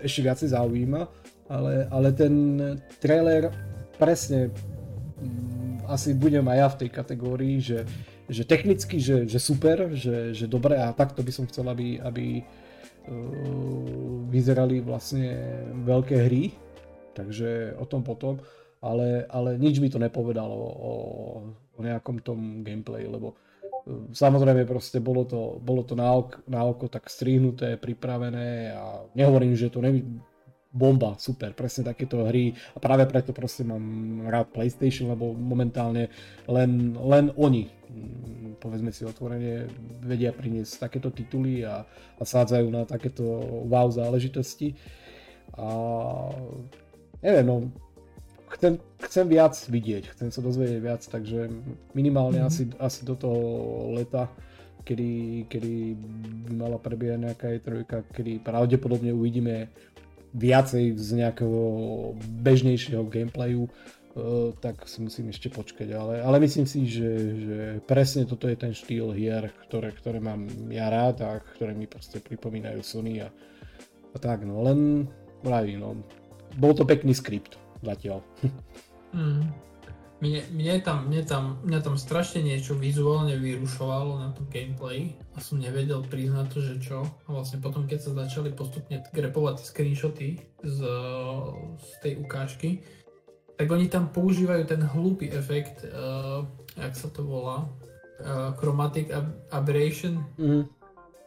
ešte 0.00 0.20
viacej 0.24 0.48
zaujíma, 0.56 1.04
ale, 1.52 1.84
ale 1.92 2.08
ten 2.16 2.34
trailer 2.96 3.52
presne 4.00 4.48
mm, 5.20 5.84
asi 5.86 6.16
budem 6.16 6.46
aj 6.48 6.58
ja 6.58 6.68
v 6.72 6.78
tej 6.80 6.90
kategórii, 6.90 7.56
že, 7.60 7.84
že 8.26 8.42
technicky, 8.48 8.96
že, 8.98 9.28
že 9.28 9.38
super, 9.38 9.92
že, 9.92 10.32
že 10.32 10.48
dobre 10.48 10.80
a 10.80 10.90
takto 10.96 11.20
by 11.20 11.32
som 11.32 11.46
chcel, 11.46 11.68
aby, 11.70 12.00
aby 12.00 12.42
uh, 12.42 14.26
vyzerali 14.32 14.82
vlastne 14.82 15.30
veľké 15.86 16.16
hry, 16.26 16.56
takže 17.14 17.78
o 17.78 17.86
tom 17.86 18.02
potom, 18.02 18.40
ale, 18.86 19.26
ale 19.26 19.58
nič 19.58 19.82
mi 19.82 19.90
to 19.90 19.98
nepovedalo 19.98 20.54
o, 20.54 20.92
o 21.74 21.80
nejakom 21.82 22.22
tom 22.22 22.62
gameplay, 22.62 23.06
lebo 23.06 23.34
uh, 23.34 24.10
samozrejme 24.14 24.66
proste 24.66 25.02
bolo 25.02 25.26
to, 25.26 25.58
bolo 25.62 25.82
to 25.82 25.98
na, 25.98 26.10
oko, 26.14 26.42
na 26.46 26.62
oko 26.62 26.86
tak 26.86 27.10
strihnuté, 27.10 27.78
pripravené 27.78 28.74
a 28.74 29.06
nehovorím, 29.18 29.58
že 29.58 29.70
to 29.70 29.82
nevy, 29.82 30.06
bomba, 30.76 31.16
super, 31.16 31.56
presne 31.56 31.88
takéto 31.88 32.28
hry 32.28 32.52
a 32.76 32.78
práve 32.78 33.08
preto 33.08 33.32
proste 33.32 33.64
mám 33.64 33.80
rád 34.28 34.52
PlayStation, 34.52 35.08
lebo 35.08 35.32
momentálne 35.32 36.12
len, 36.44 36.92
len 37.00 37.32
oni, 37.40 37.72
mm, 37.88 38.60
povedzme 38.60 38.92
si 38.92 39.08
otvorene, 39.08 39.72
vedia 40.04 40.36
priniesť 40.36 40.84
takéto 40.84 41.08
tituly 41.08 41.64
a, 41.64 41.88
a 42.20 42.22
sádzajú 42.22 42.66
na 42.68 42.84
takéto 42.84 43.24
wow 43.72 43.88
záležitosti. 43.88 44.76
A 45.56 45.66
neviem, 47.24 47.46
no, 47.48 47.72
chcem, 48.56 48.80
chcem 49.04 49.26
viac 49.28 49.54
vidieť, 49.54 50.16
chcem 50.16 50.28
sa 50.32 50.40
dozvedieť 50.40 50.80
viac, 50.80 51.02
takže 51.04 51.52
minimálne 51.92 52.40
mm-hmm. 52.40 52.50
asi, 52.50 52.62
asi 52.80 53.00
do 53.04 53.14
toho 53.14 53.38
leta 53.92 54.32
kedy, 54.86 55.10
kedy 55.50 55.98
by 56.46 56.50
mala 56.54 56.78
prebiehať 56.78 57.18
nejaká 57.18 57.46
e 57.50 57.58
trojka, 57.58 58.06
kedy 58.14 58.38
pravdepodobne 58.38 59.10
uvidíme 59.10 59.66
viacej 60.30 60.94
z 60.94 61.08
nejakého 61.18 61.60
bežnejšieho 62.40 63.04
gameplayu, 63.10 63.66
Uh, 64.16 64.56
tak 64.64 64.80
si 64.88 65.04
musím 65.04 65.28
ešte 65.28 65.52
počkať, 65.52 65.92
ale, 65.92 66.24
ale 66.24 66.40
myslím 66.40 66.64
si, 66.64 66.88
že, 66.88 67.10
že 67.36 67.58
presne 67.84 68.24
toto 68.24 68.48
je 68.48 68.56
ten 68.56 68.72
štýl 68.72 69.12
hier, 69.12 69.52
ktoré, 69.68 69.92
ktoré 69.92 70.24
mám 70.24 70.48
ja 70.72 70.88
rád 70.88 71.20
a 71.20 71.36
ktoré 71.36 71.76
mi 71.76 71.84
proste 71.84 72.24
pripomínajú 72.24 72.80
Sony 72.80 73.20
a, 73.20 73.28
a 73.28 74.16
tak, 74.16 74.48
no 74.48 74.64
len 74.64 75.04
pravý, 75.44 75.76
no 75.76 76.00
bol 76.56 76.72
to 76.72 76.88
pekný 76.88 77.12
skript 77.12 77.60
zatiaľ. 77.86 78.18
Mm. 79.14 79.48
Mne, 80.16 80.40
mne, 80.56 80.74
tam, 80.80 81.12
mne, 81.12 81.22
tam, 81.28 81.44
mňa 81.60 81.80
tam 81.84 81.96
strašne 82.00 82.40
niečo 82.40 82.72
vizuálne 82.72 83.36
vyrušovalo 83.36 84.16
na 84.16 84.32
tom 84.32 84.48
gameplay 84.48 85.12
a 85.36 85.44
som 85.44 85.60
nevedel 85.60 86.00
priznať 86.08 86.46
to, 86.48 86.58
že 86.64 86.74
čo. 86.80 87.04
A 87.04 87.28
vlastne 87.28 87.60
potom, 87.60 87.84
keď 87.84 88.00
sa 88.00 88.24
začali 88.24 88.56
postupne 88.56 89.04
grepovať 89.12 89.60
screenshoty 89.60 90.40
z, 90.64 90.78
z 91.76 91.88
tej 92.00 92.12
ukážky, 92.16 92.80
tak 93.60 93.68
oni 93.68 93.92
tam 93.92 94.08
používajú 94.08 94.64
ten 94.64 94.80
hlúpy 94.80 95.28
efekt, 95.32 95.84
uh, 95.84 96.48
jak 96.80 96.96
sa 96.96 97.12
to 97.12 97.20
volá, 97.20 97.68
uh, 98.24 98.56
chromatic 98.56 99.12
ab- 99.12 99.36
aberration. 99.52 100.24
Mm 100.40 100.75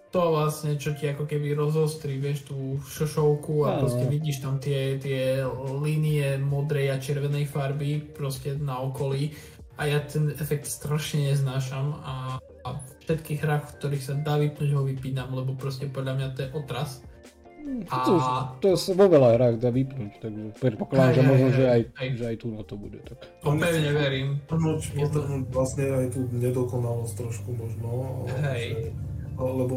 to 0.09 0.21
vlastne, 0.33 0.73
čo 0.81 0.97
ti 0.97 1.05
ako 1.05 1.29
keby 1.29 1.53
rozostrí, 1.53 2.17
vieš, 2.17 2.49
tú 2.49 2.81
šošovku 2.81 3.61
a 3.69 3.77
proste 3.77 4.09
vidíš 4.09 4.41
tam 4.41 4.57
tie, 4.57 4.97
tie 4.97 5.45
línie 5.85 6.41
modrej 6.41 6.97
a 6.97 6.97
červenej 6.97 7.45
farby 7.45 8.01
proste 8.01 8.57
na 8.57 8.81
okolí 8.81 9.37
a 9.77 9.85
ja 9.85 10.01
ten 10.01 10.33
efekt 10.35 10.65
strašne 10.65 11.29
neznášam 11.29 12.01
a, 12.01 12.41
a 12.41 12.69
v 12.73 12.81
všetkých 13.05 13.39
hrách, 13.41 13.63
v 13.69 13.75
ktorých 13.81 14.03
sa 14.03 14.13
dá 14.17 14.35
vypnúť, 14.37 14.69
ho 14.75 14.83
vypínam, 14.85 15.29
lebo 15.33 15.53
proste 15.53 15.85
podľa 15.89 16.13
mňa 16.17 16.27
to 16.35 16.39
je 16.45 16.49
otras. 16.57 16.89
A... 17.89 17.95
To, 18.05 18.13
to 18.61 18.67
sa 18.77 18.97
vo 18.97 19.05
veľa 19.05 19.29
hrách 19.37 19.55
dá 19.61 19.69
vypnúť, 19.69 20.13
takže 20.25 20.45
predpokladám, 20.57 21.13
že 21.13 21.21
možno, 21.21 21.47
že 21.53 21.65
aj, 21.69 21.81
aj. 22.01 22.07
že 22.17 22.23
aj 22.33 22.35
tu 22.41 22.47
na 22.49 22.61
to 22.65 22.75
bude. 22.77 22.97
Tak. 23.05 23.19
To 23.45 23.49
pevne 23.55 23.91
verím. 23.93 24.27
Vlastne 25.53 25.85
aj 25.85 26.07
tú 26.17 26.21
nedokonalosť 26.33 27.13
trošku 27.13 27.49
možno. 27.53 27.89
Hej. 28.41 28.93
Že 28.93 29.08
lebo 29.39 29.75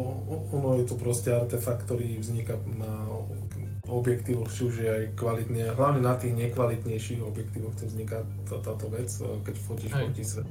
ono 0.51 0.75
je 0.79 0.85
to 0.91 0.95
proste 0.99 1.31
artefakt, 1.31 1.87
ktorý 1.87 2.19
vzniká 2.19 2.59
na 2.75 3.07
objektívoch, 3.87 4.47
či 4.47 4.61
už 4.67 4.75
je 4.79 4.89
aj 4.89 5.03
kvalitne, 5.19 5.75
hlavne 5.75 6.01
na 6.03 6.15
tých 6.15 6.35
nekvalitnejších 6.35 7.19
objektívoch 7.19 7.75
to 7.75 7.87
vzniká 7.87 8.23
tá, 8.47 8.59
táto 8.63 8.87
vec, 8.87 9.11
keď 9.43 9.55
fotíš 9.59 9.91
proti 9.91 10.23
svet. 10.23 10.47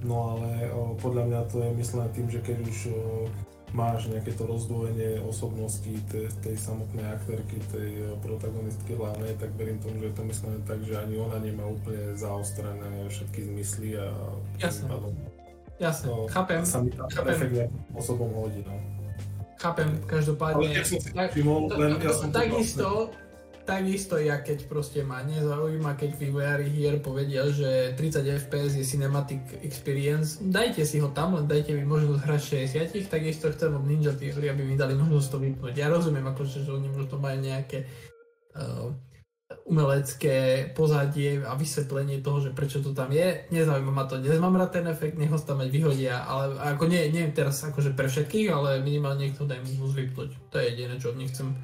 No 0.00 0.34
ale 0.34 0.72
o, 0.72 0.96
podľa 0.96 1.24
mňa 1.28 1.40
to 1.52 1.56
je 1.60 1.70
myslené 1.76 2.08
tým, 2.16 2.26
že 2.32 2.40
keď 2.40 2.56
už 2.64 2.78
o, 2.90 3.28
máš 3.70 4.10
nejaké 4.10 4.34
to 4.34 4.48
rozdvojenie 4.48 5.22
osobnosti 5.22 5.92
tej, 6.10 6.26
tej 6.42 6.56
samotnej 6.58 7.06
aktérky, 7.06 7.62
tej 7.70 8.18
protagonistky 8.24 8.98
hlavnej, 8.98 9.38
tak 9.38 9.54
verím 9.54 9.78
tomu, 9.78 10.02
že 10.02 10.10
je 10.10 10.16
to 10.16 10.24
myslené 10.26 10.58
tak, 10.66 10.80
že 10.82 10.98
ani 10.98 11.20
ona 11.20 11.38
nemá 11.38 11.68
úplne 11.68 12.18
zaostrené 12.18 13.06
všetky 13.06 13.46
zmysly 13.46 13.94
a 14.00 14.10
Jasne. 14.58 14.90
Jasne, 15.80 16.06
no, 16.12 16.28
chápem. 16.28 16.60
Sa 16.68 16.84
mi 16.84 16.92
chápem. 16.92 17.32
efekt 17.32 17.72
osobom 17.96 18.28
hodí, 18.36 18.60
no. 18.68 18.76
Chápem, 19.56 19.88
každopádne. 20.04 20.72
Ale 20.72 20.84
som 20.84 21.00
si 21.00 21.10
tak, 21.12 21.32
všimol, 21.32 21.68
len 21.72 21.96
ja 22.00 22.12
som 22.12 22.28
takisto, 22.32 23.12
takisto, 23.64 24.16
ja 24.16 24.40
keď 24.40 24.68
proste 24.68 25.00
ma 25.04 25.20
nezaujíma, 25.24 25.96
keď 25.96 26.10
vývojári 26.16 26.68
hier 26.68 26.96
povedia, 27.00 27.48
že 27.48 27.92
30 27.96 28.40
FPS 28.44 28.76
je 28.76 28.84
cinematic 28.84 29.40
experience, 29.60 30.40
dajte 30.40 30.84
si 30.84 31.00
ho 31.00 31.12
tam, 31.12 31.36
len 31.36 31.44
dajte 31.48 31.76
mi 31.76 31.84
možnosť 31.84 32.20
hrať 32.24 32.42
60, 33.00 33.12
takisto 33.12 33.52
chcem 33.52 33.72
od 33.72 33.84
Ninja 33.84 34.12
Theory, 34.16 34.52
aby 34.52 34.64
mi 34.64 34.76
dali 34.80 34.96
možnosť 34.96 35.28
to 35.28 35.38
vypnúť. 35.40 35.74
Ja 35.76 35.92
rozumiem, 35.92 36.24
akože, 36.24 36.64
že 36.64 36.70
oni 36.72 36.88
možno 36.92 37.20
majú 37.20 37.38
nejaké 37.40 37.84
uh, 38.56 38.96
umelecké 39.70 40.66
pozadie 40.74 41.46
a 41.46 41.54
vysvetlenie 41.54 42.18
toho, 42.26 42.42
že 42.42 42.50
prečo 42.50 42.82
to 42.82 42.90
tam 42.90 43.14
je. 43.14 43.46
Nezaujíma 43.54 43.94
ma 43.94 44.04
to, 44.10 44.18
nemám 44.18 44.58
rád 44.58 44.82
ten 44.82 44.86
efekt, 44.90 45.14
nech 45.14 45.30
ho 45.30 45.38
tam 45.38 45.62
aj 45.62 45.70
vyhodia, 45.70 46.26
ale 46.26 46.58
ako 46.74 46.90
nie, 46.90 47.06
nie 47.14 47.30
teraz 47.30 47.62
akože 47.62 47.94
pre 47.94 48.10
všetkých, 48.10 48.50
ale 48.50 48.82
minimálne 48.82 49.30
niekto 49.30 49.46
daj 49.46 49.62
možnosť 49.62 49.94
vypnúť. 49.94 50.30
To 50.50 50.54
je 50.58 50.64
jediné, 50.74 50.94
čo 50.98 51.14
nechcem. 51.14 51.54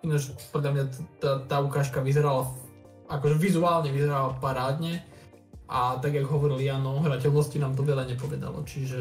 Ináč 0.00 0.32
podľa 0.48 0.70
mňa 0.72 0.84
tá, 1.20 1.30
tá 1.44 1.56
ukážka 1.60 2.00
vyzerala, 2.00 2.48
akože 3.12 3.36
vizuálne 3.36 3.92
vyzerala 3.92 4.40
parádne 4.40 5.04
a 5.70 6.02
tak, 6.02 6.18
jak 6.18 6.26
hovoril 6.26 6.58
Jano, 6.58 6.98
hrateľnosti 6.98 7.62
nám 7.62 7.78
to 7.78 7.86
veľa 7.86 8.10
nepovedalo, 8.10 8.66
čiže 8.66 8.98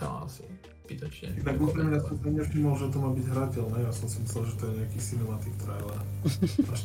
tam 0.00 0.24
asi 0.24 0.48
zbytočne. 0.84 1.40
Tak 1.40 1.56
úprimne 1.60 1.96
som 2.00 2.16
sa 2.20 2.28
nevšimol, 2.28 2.76
že 2.76 2.86
to 2.92 2.98
má 3.00 3.10
byť 3.16 3.26
hrateľné, 3.32 3.76
ja 3.88 3.92
som 3.92 4.06
si 4.08 4.20
myslel, 4.20 4.42
že 4.48 4.54
to 4.60 4.64
je 4.68 4.72
nejaký 4.84 4.98
cinematic 5.00 5.54
trailer. 5.60 6.00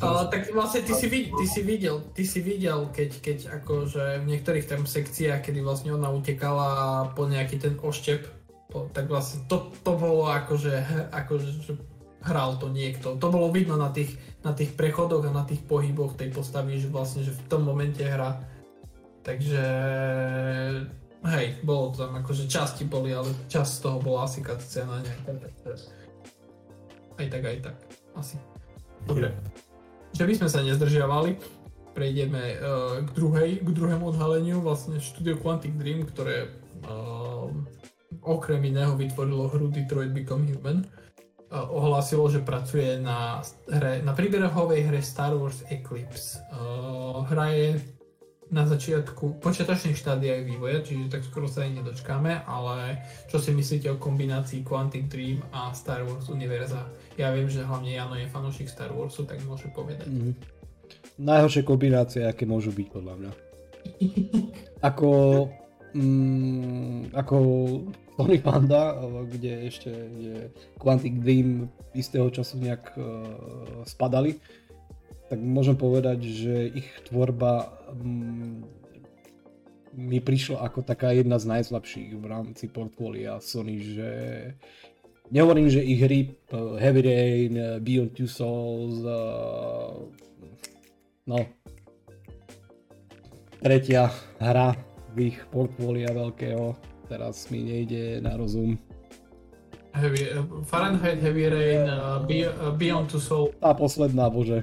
Ale 0.00 0.20
tak 0.32 0.42
vlastne 0.56 0.80
ty 0.84 0.92
si, 0.96 1.06
videl, 1.08 1.36
ty 1.36 1.46
si 1.48 1.60
videl, 1.60 1.96
ty 2.16 2.24
si 2.24 2.40
videl, 2.40 2.78
keď, 2.92 3.10
keď 3.20 3.38
akože 3.60 4.24
v 4.24 4.26
niektorých 4.28 4.68
tam 4.68 4.88
sekciách, 4.88 5.40
kedy 5.44 5.60
vlastne 5.60 5.92
ona 5.92 6.08
utekala 6.08 6.68
po 7.12 7.28
nejaký 7.28 7.60
ten 7.60 7.76
oštep, 7.76 8.24
po, 8.72 8.88
tak 8.92 9.08
vlastne 9.08 9.44
to, 9.48 9.68
to 9.84 9.92
bolo 9.92 10.32
akože, 10.32 11.08
akože 11.12 11.48
že 11.60 11.72
hral 12.24 12.56
to 12.56 12.68
niekto. 12.72 13.16
To 13.16 13.28
bolo 13.32 13.52
vidno 13.52 13.76
na 13.76 13.92
tých, 13.92 14.16
na 14.44 14.52
tých 14.52 14.76
prechodoch 14.76 15.24
a 15.28 15.32
na 15.32 15.44
tých 15.44 15.60
pohyboch 15.64 16.16
tej 16.16 16.32
postavy, 16.32 16.80
že 16.80 16.88
vlastne 16.92 17.24
že 17.24 17.32
v 17.32 17.42
tom 17.48 17.64
momente 17.64 18.04
hra. 18.04 18.44
Takže 19.20 19.62
Hej, 21.20 21.60
bolo 21.60 21.92
to 21.92 22.08
tam 22.08 22.16
akože 22.16 22.48
časti 22.48 22.88
boli, 22.88 23.12
ale 23.12 23.28
časť 23.52 23.70
z 23.76 23.80
toho 23.84 24.00
bola 24.00 24.24
asi 24.24 24.40
cutscéna 24.40 25.04
nejaká, 25.04 25.36
aj 27.20 27.26
tak, 27.28 27.42
aj 27.44 27.58
tak, 27.60 27.76
asi. 28.16 28.40
Dobre. 29.04 29.28
Že 30.16 30.24
by 30.24 30.34
sme 30.40 30.48
sa 30.48 30.64
nezdržiavali, 30.64 31.36
prejdeme 31.92 32.56
uh, 32.56 33.04
k, 33.04 33.10
druhej, 33.12 33.60
k 33.60 33.68
druhému 33.68 34.16
odhaleniu, 34.16 34.64
vlastne 34.64 34.96
Studio 34.96 35.36
Quantic 35.36 35.76
Dream, 35.76 36.08
ktoré 36.08 36.48
uh, 36.88 37.52
okrem 38.24 38.64
iného 38.64 38.96
vytvorilo 38.96 39.52
hru 39.52 39.68
Detroit 39.68 40.16
Become 40.16 40.48
Human, 40.48 40.88
uh, 41.52 41.68
ohlásilo, 41.68 42.32
že 42.32 42.40
pracuje 42.40 42.96
na, 42.96 43.44
hre, 43.68 44.00
na 44.00 44.16
príbehovej 44.16 44.88
hre 44.88 45.04
Star 45.04 45.36
Wars 45.36 45.60
Eclipse. 45.68 46.40
Uh, 46.48 47.28
hra 47.28 47.52
je 47.52 47.99
na 48.50 48.66
začiatku 48.66 49.38
počiatočných 49.38 49.94
štádiách 49.94 50.42
vývoja, 50.42 50.82
čiže 50.82 51.06
tak 51.06 51.22
skoro 51.22 51.46
sa 51.46 51.62
aj 51.62 51.80
nedočkáme, 51.80 52.50
ale 52.50 53.06
čo 53.30 53.38
si 53.38 53.54
myslíte 53.54 53.86
o 53.94 54.02
kombinácii 54.02 54.66
Quantic 54.66 55.06
Dream 55.06 55.38
a 55.54 55.70
Star 55.70 56.02
Wars 56.02 56.26
univerza? 56.26 56.90
Ja 57.14 57.30
viem, 57.30 57.46
že 57.46 57.62
hlavne 57.62 57.94
Jano 57.94 58.18
je 58.18 58.26
fanúšik 58.26 58.66
Star 58.66 58.90
Warsu, 58.90 59.22
tak 59.22 59.38
môže 59.46 59.70
povedať. 59.70 60.10
Mm. 60.10 60.34
Najhoršie 61.22 61.62
kombinácie, 61.62 62.26
aké 62.26 62.42
môžu 62.42 62.74
byť 62.74 62.88
podľa 62.90 63.14
mňa. 63.22 63.32
ako, 64.90 65.10
mm, 65.94 67.14
ako 67.14 67.36
Tony 68.18 68.38
Panda, 68.42 68.98
kde 69.30 69.70
ešte 69.70 69.90
je 69.94 70.36
Quantic 70.76 71.22
Dream 71.22 71.70
istého 71.94 72.26
času 72.34 72.60
nejak 72.60 72.98
uh, 72.98 73.04
spadali, 73.86 74.36
tak 75.30 75.38
môžem 75.38 75.78
povedať, 75.78 76.26
že 76.26 76.74
ich 76.74 76.90
tvorba 77.06 77.70
mm, 77.94 78.66
mi 79.94 80.18
prišla 80.18 80.66
ako 80.66 80.82
taká 80.82 81.14
jedna 81.14 81.38
z 81.38 81.46
najslabších 81.54 82.18
v 82.18 82.24
rámci 82.26 82.66
portfólia 82.66 83.38
Sony, 83.38 83.78
že 83.78 84.10
nehovorím, 85.30 85.70
že 85.70 85.86
ich 85.86 86.02
hry 86.02 86.34
Heavy 86.50 87.02
Rain, 87.06 87.52
uh, 87.54 87.78
Beyond 87.78 88.18
Two 88.18 88.26
Souls, 88.26 89.06
uh, 89.06 90.02
no 91.30 91.38
tretia 93.62 94.10
hra 94.42 94.74
v 95.14 95.30
ich 95.30 95.38
portfólia 95.54 96.10
veľkého. 96.10 96.74
Teraz 97.06 97.50
mi 97.54 97.62
nejde 97.62 98.18
na 98.18 98.34
rozum. 98.34 98.78
Heavy, 99.90 100.26
Fahrenheit, 100.66 101.18
Heavy 101.18 101.50
Rain, 101.50 101.86
uh, 101.86 102.22
Beyond 102.74 103.10
Two 103.10 103.22
Soul. 103.22 103.54
A 103.62 103.74
posledná, 103.74 104.30
bože. 104.30 104.62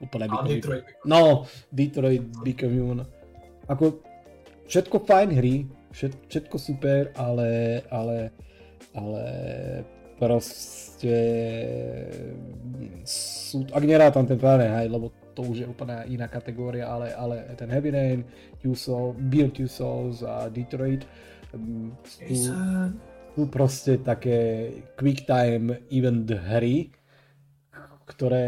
Úplne 0.00 0.24
a 0.32 0.40
Detroit. 0.48 0.84
No, 1.04 1.44
Detroit 1.68 2.24
Become 2.40 2.74
Human. 2.74 3.00
Ako, 3.68 4.00
všetko 4.64 5.04
fajn 5.04 5.28
hry, 5.36 5.68
všetko 6.26 6.56
super, 6.56 7.12
ale, 7.14 7.82
ale, 7.92 8.32
ale 8.96 9.24
proste 10.20 11.16
sú, 13.04 13.64
ak 13.72 13.84
nerátam 13.84 14.28
ten 14.28 14.36
Fahrenheit, 14.36 14.92
lebo 14.92 15.12
to 15.32 15.40
už 15.48 15.64
je 15.64 15.66
úplne 15.66 16.04
iná 16.12 16.28
kategória, 16.28 16.88
ale, 16.88 17.16
ale 17.16 17.56
ten 17.56 17.72
Heavy 17.72 17.90
Rain, 17.90 18.20
Two 18.60 18.76
Soul, 18.76 19.16
Beyond 19.16 19.56
Two 19.56 19.70
Souls 19.70 20.20
a 20.20 20.52
Detroit 20.52 21.08
mm, 21.56 21.88
sú, 22.04 22.52
sú 23.32 23.42
proste 23.48 23.96
také 24.04 24.70
quick 25.00 25.24
time 25.24 25.80
event 25.88 26.28
hry, 26.28 26.92
ktoré 28.04 28.46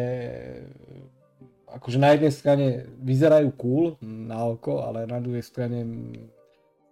akože 1.76 1.98
na 1.98 2.14
jednej 2.14 2.32
strane 2.32 2.66
vyzerajú 3.00 3.48
cool 3.56 3.84
na 4.02 4.44
oko, 4.44 4.84
ale 4.84 5.08
na 5.08 5.18
druhej 5.18 5.44
strane 5.44 5.84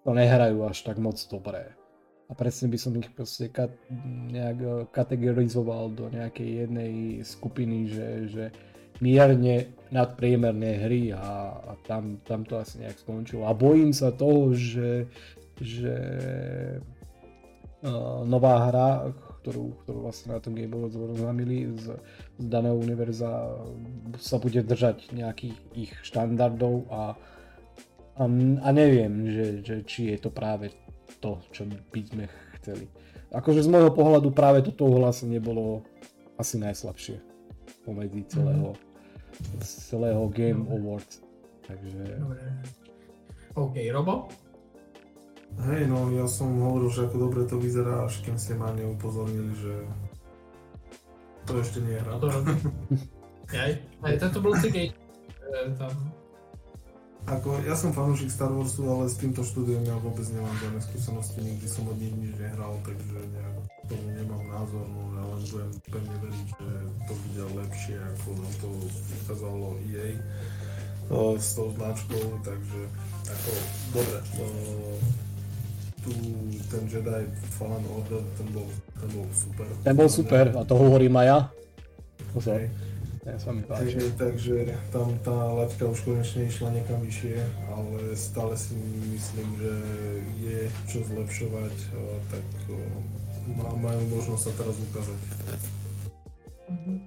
to 0.05 0.11
nehrajú 0.17 0.65
až 0.65 0.81
tak 0.83 0.97
moc 0.97 1.21
dobré. 1.29 1.77
A 2.31 2.33
presne 2.39 2.71
by 2.71 2.79
som 2.79 2.95
ich 2.95 3.11
proste 3.11 3.51
kat, 3.51 3.75
nejak 4.31 4.89
kategorizoval 4.95 5.91
do 5.93 6.07
nejakej 6.15 6.49
jednej 6.67 6.95
skupiny, 7.27 7.91
že, 7.91 8.09
že 8.31 8.45
mierne 9.03 9.75
nadpriemerné 9.91 10.79
hry 10.79 11.11
a, 11.11 11.59
a 11.59 11.73
tam, 11.83 12.23
tam 12.23 12.47
to 12.47 12.61
asi 12.63 12.79
nejak 12.87 13.03
skončilo. 13.03 13.51
A 13.51 13.57
bojím 13.57 13.91
sa 13.91 14.15
toho, 14.15 14.55
že, 14.55 15.11
že 15.59 15.97
uh, 17.83 18.23
nová 18.23 18.71
hra, 18.71 19.11
ktorú, 19.41 19.73
ktorú 19.85 19.99
vlastne 20.05 20.37
na 20.37 20.41
tom 20.41 20.53
Game 20.53 20.77
Awards 20.77 20.97
oznámili 20.97 21.73
z, 21.81 21.97
z 22.37 22.45
daného 22.45 22.77
univerza 22.77 23.57
sa 24.21 24.37
bude 24.37 24.61
držať 24.61 25.17
nejakých 25.17 25.57
ich 25.73 25.93
štandardov 26.05 26.87
a, 26.93 27.03
a, 28.21 28.25
a 28.61 28.69
neviem, 28.71 29.13
že, 29.33 29.47
že 29.65 29.77
či 29.89 30.13
je 30.13 30.19
to 30.21 30.31
práve 30.31 30.71
to, 31.25 31.41
čo 31.51 31.65
by 31.67 32.01
sme 32.05 32.25
chceli. 32.61 32.87
Akože 33.33 33.65
z 33.65 33.73
môjho 33.73 33.95
pohľadu 33.95 34.29
práve 34.35 34.61
toto 34.61 34.91
ohlásenie 34.91 35.39
bolo 35.39 35.87
asi 36.37 36.61
najslabšie 36.61 37.21
pomedzi 37.85 38.27
celého, 38.29 38.77
mm-hmm. 38.77 39.61
celého 39.65 40.23
Game 40.29 40.67
Dobre. 40.67 40.75
Awards. 40.77 41.15
Takže... 41.65 42.01
Dobre. 42.19 42.43
OK, 43.57 43.77
Robo? 43.91 44.15
Hej, 45.59 45.83
no 45.91 46.09
ja 46.15 46.25
som 46.31 46.55
hovoril, 46.57 46.89
že 46.95 47.11
ako 47.11 47.17
dobre 47.19 47.43
to 47.45 47.59
vyzerá, 47.59 48.07
až 48.07 48.23
kým 48.23 48.39
ste 48.39 48.55
ma 48.55 48.71
neupozornili, 48.73 49.53
že 49.59 49.75
to 51.45 51.59
ešte 51.59 51.83
nie 51.83 51.99
je 51.99 52.03
hra. 52.07 52.15
Aj, 53.51 53.73
aj 54.07 54.15
tento 54.23 54.39
bol 54.39 54.55
tam. 55.75 55.91
Ako, 57.29 57.61
ja 57.67 57.75
som 57.77 57.93
fanúšik 57.93 58.33
Star 58.33 58.49
Warsu, 58.49 58.87
ale 58.89 59.11
s 59.11 59.21
týmto 59.21 59.45
štúdiom 59.45 59.85
ja 59.85 59.99
vôbec 60.01 60.25
nemám 60.33 60.55
žiadne 60.57 60.81
skúsenosti, 60.81 61.45
nikdy 61.45 61.67
som 61.69 61.85
od 61.91 61.99
nich 62.01 62.15
nič 62.17 62.33
nehral, 62.41 62.81
takže 62.81 63.19
nejak 63.35 63.57
tomu 63.91 64.09
nemám 64.17 64.45
názor, 64.49 64.87
no 64.89 65.03
ja 65.13 65.25
len 65.29 65.41
budem 65.51 65.71
pevne 65.91 66.17
veriť, 66.23 66.47
že 66.49 66.69
to 67.11 67.13
bude 67.13 67.45
lepšie, 67.61 67.97
ako 67.99 68.29
nám 68.41 68.55
to 68.63 68.69
ukázalo 69.27 69.67
EA 69.91 70.09
o, 71.11 71.35
s 71.37 71.49
tou 71.59 71.69
značkou, 71.77 72.25
takže 72.41 72.81
ako, 73.29 73.51
dobre, 73.93 74.19
o, 74.41 74.47
tu 76.11 76.59
ten 76.71 76.83
Jedi 76.91 77.23
Fallen 77.59 77.85
Order, 77.87 78.23
ten 78.35 78.47
bol, 78.51 78.67
ten 78.99 79.11
bol 79.15 79.27
super. 79.31 79.67
Ten 79.87 79.95
bol 79.95 80.11
super 80.11 80.45
a 80.59 80.63
to 80.67 80.75
hovorím 80.75 81.15
aj 81.23 81.27
ja. 81.27 81.39
Pozor. 82.35 82.59
Ja 83.21 83.37
sa 83.37 83.53
mi 83.53 83.63
páči. 83.63 83.95
Takže, 83.95 84.03
takže 84.17 84.57
tam 84.91 85.13
tá 85.21 85.37
laťka 85.53 85.93
už 85.93 86.01
konečne 86.09 86.49
išla 86.49 86.73
niekam 86.73 87.05
vyššie, 87.05 87.37
ale 87.69 88.17
stále 88.17 88.57
si 88.57 88.75
myslím, 89.13 89.49
že 89.61 89.75
je 90.41 90.59
čo 90.89 91.05
zlepšovať, 91.05 91.77
tak 92.33 92.45
majú 93.61 94.03
možnosť 94.09 94.43
sa 94.43 94.53
teraz 94.57 94.77
ukázať. 94.79 95.21
Mm-hmm. 96.71 96.99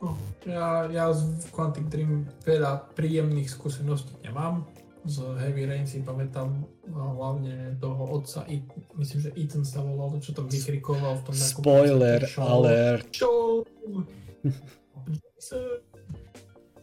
No, 0.00 0.16
ja, 0.48 0.88
ja 0.88 1.12
z 1.12 1.44
Quantic 1.52 1.86
Dream 1.92 2.24
veľa 2.42 2.96
príjemných 2.96 3.52
skúseností 3.52 4.16
nemám 4.24 4.64
z 5.04 5.16
Heavy 5.40 5.64
Rain 5.64 5.86
si 5.88 6.04
pamätám 6.04 6.64
hlavne 6.92 7.76
toho 7.80 8.04
otca, 8.20 8.44
I, 8.48 8.60
myslím, 9.00 9.20
že 9.24 9.30
Ethan 9.32 9.64
sa 9.64 9.80
volal, 9.80 10.20
čo 10.20 10.36
tam 10.36 10.44
vykrikoval 10.44 11.20
v 11.20 11.22
tom 11.24 11.34
Spoiler 11.34 12.20
alert. 12.36 13.08
Show. 13.14 13.64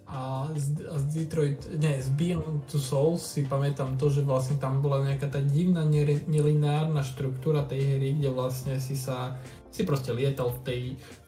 A 0.08 0.48
z, 0.56 0.88
a 0.88 0.96
z 1.04 1.06
Detroit, 1.12 1.68
nie, 1.76 2.00
z 2.00 2.08
Beyond 2.16 2.72
Two 2.72 2.80
Souls 2.80 3.20
si 3.20 3.44
pamätám 3.44 4.00
to, 4.00 4.08
že 4.08 4.24
vlastne 4.24 4.56
tam 4.56 4.80
bola 4.80 5.04
nejaká 5.04 5.28
tá 5.28 5.44
divná 5.44 5.84
nelineárna 6.32 7.04
štruktúra 7.04 7.68
tej 7.68 8.00
hry, 8.00 8.16
kde 8.16 8.32
vlastne 8.32 8.80
si 8.80 8.96
sa, 8.96 9.36
si 9.68 9.84
proste 9.84 10.16
lietal 10.16 10.56
v 10.56 10.60
tej, 10.64 10.82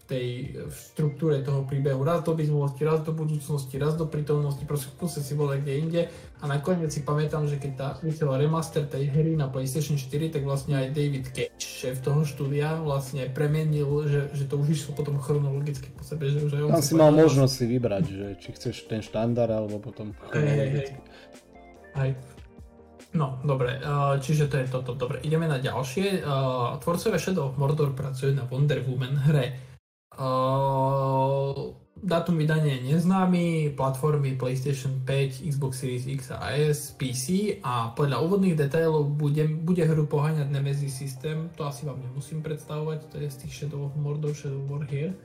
tej 0.10 0.58
štruktúre 0.74 1.46
toho 1.46 1.62
príbehu. 1.70 2.02
Raz 2.02 2.26
do 2.26 2.34
minulosti, 2.34 2.82
raz 2.82 3.06
do 3.06 3.14
budúcnosti, 3.14 3.78
raz 3.78 3.94
do 3.94 4.10
prítomnosti, 4.10 4.66
proste 4.66 4.90
kuse 4.98 5.22
si 5.22 5.38
bol 5.38 5.54
kde 5.54 5.74
inde. 5.78 6.02
A 6.42 6.50
nakoniec 6.50 6.90
si 6.90 7.06
pamätám, 7.06 7.46
že 7.46 7.62
keď 7.62 7.72
tá 7.78 7.88
vyšiel 8.02 8.34
remaster 8.34 8.90
tej 8.90 9.14
hry 9.14 9.38
na 9.38 9.46
PlayStation 9.52 10.02
4, 10.02 10.34
tak 10.34 10.42
vlastne 10.42 10.82
aj 10.82 10.98
David 10.98 11.30
Cage, 11.30 11.62
šéf 11.62 12.02
toho 12.02 12.26
štúdia, 12.26 12.82
vlastne 12.82 13.30
premenil, 13.30 14.10
že, 14.10 14.22
že 14.34 14.50
to 14.50 14.58
už 14.58 14.68
išlo 14.74 14.98
potom 14.98 15.22
chronologicky 15.22 15.94
po 15.94 16.02
sebe. 16.02 16.34
Že 16.34 16.40
už 16.50 16.52
aj 16.58 16.62
on 16.66 16.70
Tam 16.74 16.84
si 16.84 16.96
mal 16.98 17.12
možnosť 17.14 17.54
si 17.54 17.66
vybrať, 17.70 18.04
že 18.10 18.26
či 18.42 18.50
chceš 18.58 18.90
ten 18.90 19.06
štandard 19.06 19.54
alebo 19.54 19.78
potom 19.78 20.18
chronologicky. 20.26 20.98
Hej, 21.94 22.18
hej. 22.18 22.40
No, 23.10 23.42
dobre, 23.42 23.82
čiže 24.22 24.46
to 24.46 24.62
je 24.62 24.70
toto. 24.70 24.94
Dobre, 24.94 25.18
ideme 25.26 25.50
na 25.50 25.58
ďalšie. 25.58 26.22
Tvorcovia 26.78 27.18
Shadow 27.18 27.50
of 27.50 27.58
Mordor 27.58 27.98
pracujú 27.98 28.38
na 28.38 28.46
Wonder 28.46 28.86
Woman 28.86 29.18
hre. 29.26 29.69
Uh, 30.20 31.72
dátum 32.04 32.36
vydania 32.36 32.76
je 32.76 32.92
neznámy, 32.92 33.72
platformy 33.80 34.36
PlayStation 34.36 35.00
5, 35.08 35.48
Xbox 35.48 35.80
Series 35.80 36.04
X 36.12 36.36
a 36.36 36.60
S, 36.60 36.92
PC 37.00 37.56
a 37.64 37.96
podľa 37.96 38.20
úvodných 38.28 38.60
detailov 38.60 39.16
bude, 39.16 39.48
bude 39.48 39.80
hru 39.88 40.04
poháňať 40.04 40.52
Nemesis 40.52 40.92
systém, 40.92 41.48
to 41.56 41.64
asi 41.64 41.88
vám 41.88 42.04
nemusím 42.04 42.44
predstavovať, 42.44 43.08
to 43.08 43.16
je 43.24 43.32
z 43.32 43.38
tých 43.48 43.54
Shadow 43.56 43.88
of 43.88 43.96
Mordor, 43.96 44.36
Shadow 44.36 44.60
War 44.68 44.84
here. 44.92 45.16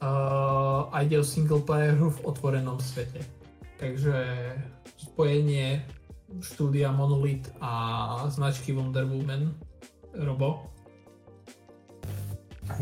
Uh, 0.00 0.88
a 0.92 1.04
ide 1.04 1.20
o 1.20 1.24
single 1.24 1.60
player 1.60 1.92
hru 1.92 2.08
v 2.08 2.24
otvorenom 2.24 2.80
svete. 2.80 3.20
Takže 3.76 4.16
spojenie 4.96 5.84
štúdia 6.40 6.88
Monolith 6.88 7.52
a 7.60 8.24
značky 8.32 8.72
Wonder 8.72 9.04
Woman, 9.04 9.52
Robo, 10.16 10.75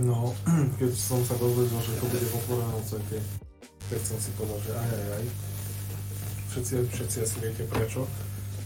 No, 0.00 0.32
keď 0.80 0.90
som 0.96 1.20
sa 1.22 1.36
dozvedel, 1.36 1.80
že 1.84 2.00
to 2.00 2.06
bude 2.08 2.24
v 2.24 2.36
otvorenom 2.40 2.82
svete, 2.82 3.18
tak 3.92 4.00
som 4.00 4.16
si 4.16 4.32
povedal, 4.34 4.58
že 4.64 4.72
aj, 4.72 4.90
aj, 4.90 5.06
aj. 5.20 5.24
Všetci, 6.54 6.74
všetci 6.88 7.16
asi 7.20 7.36
viete 7.42 7.62
prečo. 7.68 8.08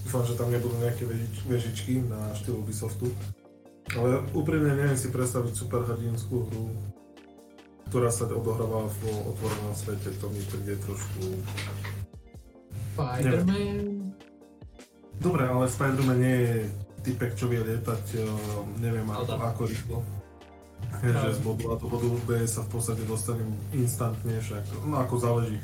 Dúfam, 0.07 0.25
že 0.25 0.39
tam 0.39 0.49
nebudú 0.49 0.77
nejaké 0.81 1.05
vežičky 1.49 2.01
na 2.07 2.33
štýl 2.39 2.63
Ubisoftu. 2.63 3.11
Ale 3.97 4.25
úprimne 4.37 4.77
neviem 4.77 4.97
si 5.01 5.09
predstaviť 5.09 5.53
superhrdinskú 5.57 6.49
hru, 6.49 6.65
ktorá 7.89 8.13
sa 8.13 8.29
odohráva 8.29 8.85
v 8.85 9.01
otvorenom 9.33 9.73
svete, 9.73 10.13
to 10.21 10.29
mi 10.29 10.45
príde 10.45 10.77
trošku... 10.85 11.41
Spider-Man? 12.93 14.13
Dobre, 15.19 15.43
ale 15.49 15.65
Spider-Man 15.67 16.21
nie 16.21 16.37
je 16.37 16.55
typek, 17.09 17.33
čo 17.33 17.49
vie 17.49 17.65
lietať, 17.65 18.21
neviem 18.77 19.09
ako, 19.09 19.41
ako 19.41 19.63
rýchlo. 19.65 19.99
Že 20.99 21.31
z 21.31 21.41
bodu 21.47 21.65
A 21.71 21.75
do 21.79 22.19
B 22.27 22.43
sa 22.49 22.67
v 22.67 22.71
podstate 22.75 23.07
dostane 23.07 23.47
instantne, 23.71 24.43
však, 24.43 24.83
no 24.83 24.99
ako 24.99 25.15
záleží, 25.23 25.57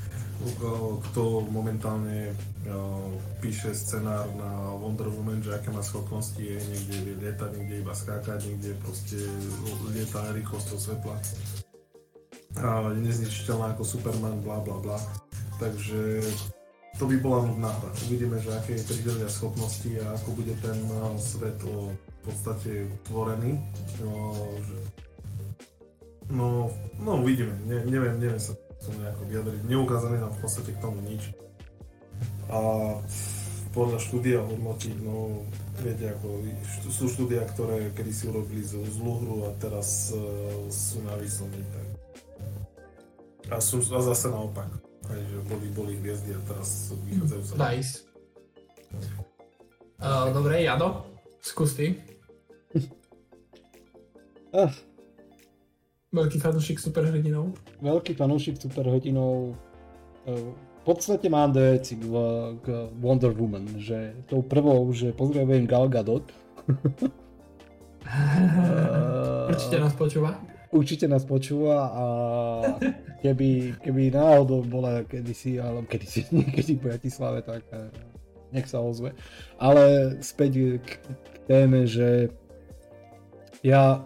kto 1.10 1.42
momentálne 1.50 2.30
píše 3.42 3.74
scenár 3.74 4.30
na 4.38 4.50
Wonder 4.78 5.10
Woman, 5.10 5.42
že 5.42 5.54
aké 5.54 5.74
má 5.74 5.82
schopnosti, 5.82 6.38
je 6.38 6.54
niekde 6.54 6.96
vie 7.02 7.14
lietať, 7.18 7.50
niekde 7.50 7.82
iba 7.82 7.94
skákať, 7.94 8.46
niekde 8.46 8.78
proste 8.82 9.18
lietá 9.90 10.22
rýchlosťou 10.34 10.78
svetla. 10.78 11.16
A 12.62 12.94
je 12.94 13.00
nezničiteľná 13.02 13.74
ako 13.74 13.82
Superman, 13.82 14.38
bla 14.38 14.62
bla 14.62 14.78
bla. 14.78 14.98
Takže 15.58 16.22
to 16.94 17.10
by 17.10 17.18
bola 17.18 17.50
nudná 17.50 17.74
hra. 17.74 17.90
Uvidíme, 18.06 18.38
že 18.38 18.54
aké 18.54 18.78
pridelia 18.86 19.26
schopnosti 19.26 19.90
a 19.98 20.14
ako 20.14 20.38
bude 20.38 20.54
ten 20.62 20.78
svet 21.18 21.58
v 21.58 21.90
podstate 22.22 22.86
tvorený. 23.10 23.58
že 23.98 24.78
No, 26.32 26.72
no 26.96 27.20
uvidíme, 27.20 27.52
ne, 27.68 27.84
neviem, 27.84 28.16
neviem 28.16 28.40
sa 28.40 28.56
tomu 28.84 29.00
nejako 29.00 29.22
vyjadriť. 29.28 29.60
Neukázali 29.64 30.16
nám 30.20 30.32
v 30.36 30.40
podstate 30.44 30.70
k 30.72 30.82
tomu 30.82 31.00
nič. 31.04 31.32
A 32.52 32.60
podľa 33.74 33.98
štúdia 33.98 34.38
hodnotiť, 34.44 34.94
no 35.02 35.42
viete, 35.82 36.14
ako 36.14 36.46
sú 36.92 37.10
štúdia, 37.10 37.42
ktoré 37.48 37.90
kedy 37.96 38.12
si 38.14 38.24
urobili 38.30 38.62
z, 38.62 38.78
z 38.78 38.96
Luhru 39.02 39.48
a 39.48 39.50
teraz 39.58 40.14
uh, 40.14 40.20
sú 40.70 41.02
na 41.02 41.18
výslny, 41.18 41.58
tak. 41.58 41.86
A, 43.50 43.58
sú, 43.60 43.82
a 43.82 44.00
zase 44.00 44.30
naopak. 44.30 44.70
Aj, 45.04 45.20
že 45.20 45.38
boli, 45.44 45.68
boli 45.74 45.92
hviezdy 46.00 46.32
a 46.32 46.40
teraz 46.48 46.94
vychádzajú 46.96 47.42
sa. 47.44 47.54
Nice. 47.60 48.08
Uh, 50.00 50.32
dobre, 50.32 50.64
Jado, 50.64 51.04
skús 51.42 51.76
ty. 51.76 51.98
Ah. 54.54 54.70
Veľký 56.14 56.38
fanúšik 56.38 56.78
superhrdinov. 56.78 57.50
Veľký 57.82 58.14
fanúšik 58.14 58.54
superhrdinov. 58.62 59.58
Uh, 60.30 60.54
v 60.54 60.82
podstate 60.86 61.26
mám 61.26 61.50
dve 61.50 61.80
veci 61.80 61.98
k, 61.98 62.04
k 62.62 62.66
Wonder 63.02 63.34
Woman, 63.34 63.66
že 63.82 64.14
tou 64.30 64.44
prvou, 64.44 64.86
že 64.94 65.10
pozdravujem 65.10 65.66
Gal 65.66 65.90
Gadot. 65.90 66.28
Určite 69.50 69.76
nás 69.80 69.94
počúva. 69.96 70.38
Určite 70.70 71.06
nás 71.10 71.24
počúva 71.26 71.88
a 71.90 72.04
keby, 73.22 73.80
keby 73.80 74.12
náhodou 74.12 74.62
bola 74.66 75.02
kedysi, 75.06 75.58
alebo 75.58 75.88
kedysi, 75.88 76.28
niekedy 76.36 76.78
v 76.78 76.84
Bratislave, 76.94 77.42
tak 77.42 77.64
eh, 77.72 77.90
nech 78.52 78.68
sa 78.70 78.78
ozve. 78.84 79.16
Ale 79.58 80.14
späť 80.20 80.78
k, 80.78 81.00
k 81.00 81.36
téme, 81.48 81.88
že 81.88 82.28
ja 83.64 84.04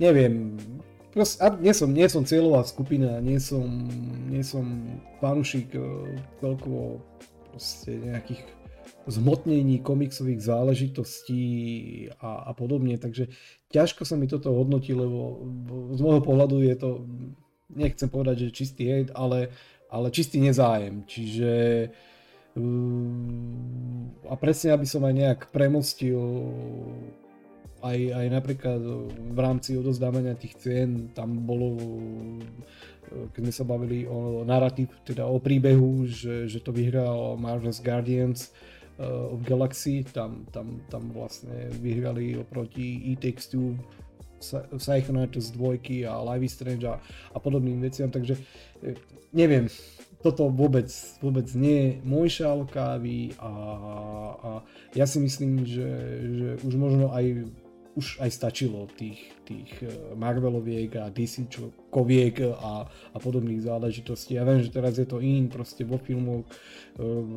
neviem, 0.00 0.56
proste, 1.14 1.38
nie, 1.62 1.70
som, 1.70 1.88
nie 1.94 2.08
som 2.10 2.26
cieľová 2.26 2.66
skupina, 2.66 3.22
nie 3.22 3.38
som, 3.38 3.64
nie 4.26 4.42
som 4.42 4.66
fanúšik 5.22 5.70
uh, 5.78 6.10
celkovo 6.42 7.00
proste 7.54 7.94
nejakých 7.94 8.42
zmotnení 9.06 9.84
komiksových 9.84 10.40
záležitostí 10.42 11.44
a, 12.18 12.50
a 12.50 12.52
podobne, 12.56 12.98
takže 12.98 13.30
ťažko 13.70 14.02
sa 14.02 14.18
mi 14.18 14.26
toto 14.26 14.50
hodnotí, 14.50 14.96
lebo 14.96 15.44
z 15.92 16.00
môjho 16.00 16.22
pohľadu 16.24 16.56
je 16.64 16.74
to, 16.74 16.90
nechcem 17.70 18.08
povedať, 18.08 18.48
že 18.48 18.56
čistý 18.64 18.82
hate, 18.88 19.12
ale, 19.12 19.52
ale 19.92 20.08
čistý 20.08 20.40
nezájem, 20.40 21.04
čiže 21.04 21.52
uh, 21.88 22.14
a 24.30 24.34
presne 24.38 24.70
aby 24.70 24.86
som 24.86 25.02
aj 25.02 25.14
nejak 25.14 25.40
premostil 25.50 26.22
aj, 27.84 27.98
aj 28.16 28.26
napríklad 28.32 28.80
v 29.12 29.38
rámci 29.38 29.76
odozdávania 29.76 30.34
tých 30.40 30.56
cien 30.56 31.12
tam 31.12 31.44
bolo, 31.44 31.76
keď 33.36 33.40
sme 33.44 33.54
sa 33.54 33.64
bavili 33.68 34.08
o 34.08 34.42
narratív, 34.42 34.88
teda 35.04 35.28
o 35.28 35.36
príbehu, 35.36 36.08
že, 36.08 36.48
že 36.48 36.64
to 36.64 36.72
vyhral 36.72 37.36
Marvel's 37.36 37.84
Guardians 37.84 38.50
uh, 38.96 39.36
of 39.36 39.44
Galaxy, 39.44 40.00
tam, 40.08 40.48
tam, 40.48 40.80
tam 40.88 41.12
vlastne 41.12 41.68
vyhrali 41.76 42.40
oproti 42.40 43.12
e 43.12 43.20
Two 43.20 43.76
Psychonauts 44.76 45.52
2 45.56 46.04
a 46.04 46.20
Live 46.20 46.44
is 46.44 46.52
Strange 46.52 46.84
a, 46.84 47.00
a 47.32 47.38
podobným 47.40 47.80
veciam, 47.80 48.12
takže 48.12 48.36
e, 48.84 48.92
neviem, 49.32 49.72
toto 50.20 50.52
vôbec, 50.52 50.88
vôbec 51.20 51.48
nie 51.56 51.76
je 51.80 51.90
môj 52.04 52.28
šál 52.40 52.68
a, 52.68 52.88
a 53.40 54.50
ja 54.92 55.04
si 55.08 55.20
myslím, 55.20 55.64
že, 55.64 55.88
že 56.32 56.48
už 56.64 56.74
možno 56.76 57.12
aj 57.12 57.48
už 57.94 58.18
aj 58.18 58.30
stačilo 58.30 58.90
tých, 58.98 59.22
tých 59.46 59.70
eh, 59.82 59.90
Marveloviek 60.14 60.98
a 60.98 61.10
DC 61.10 61.46
koviek 61.94 62.42
a, 62.42 62.90
a 62.90 63.18
podobných 63.22 63.62
záležitostí. 63.62 64.34
Ja 64.34 64.42
viem, 64.42 64.66
že 64.66 64.74
teraz 64.74 64.98
je 64.98 65.06
to 65.06 65.22
in, 65.22 65.46
proste 65.46 65.86
vo 65.86 65.94
filmoch 66.02 66.42
e, 66.42 66.50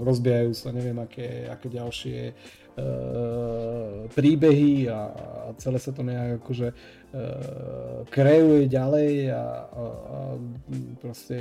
rozbijajú 0.02 0.52
sa 0.58 0.74
neviem 0.74 0.98
aké, 0.98 1.46
aké 1.46 1.70
ďalšie 1.70 2.20
e, 2.26 2.34
príbehy 4.10 4.90
a, 4.90 5.14
a 5.14 5.50
celé 5.62 5.78
sa 5.78 5.94
to 5.94 6.02
nejak 6.02 6.42
akože 6.42 6.74
e, 6.74 6.76
kreuje 8.10 8.66
ďalej 8.66 9.14
a, 9.30 9.46
a, 9.46 9.84
a 9.94 10.18
proste 10.98 11.38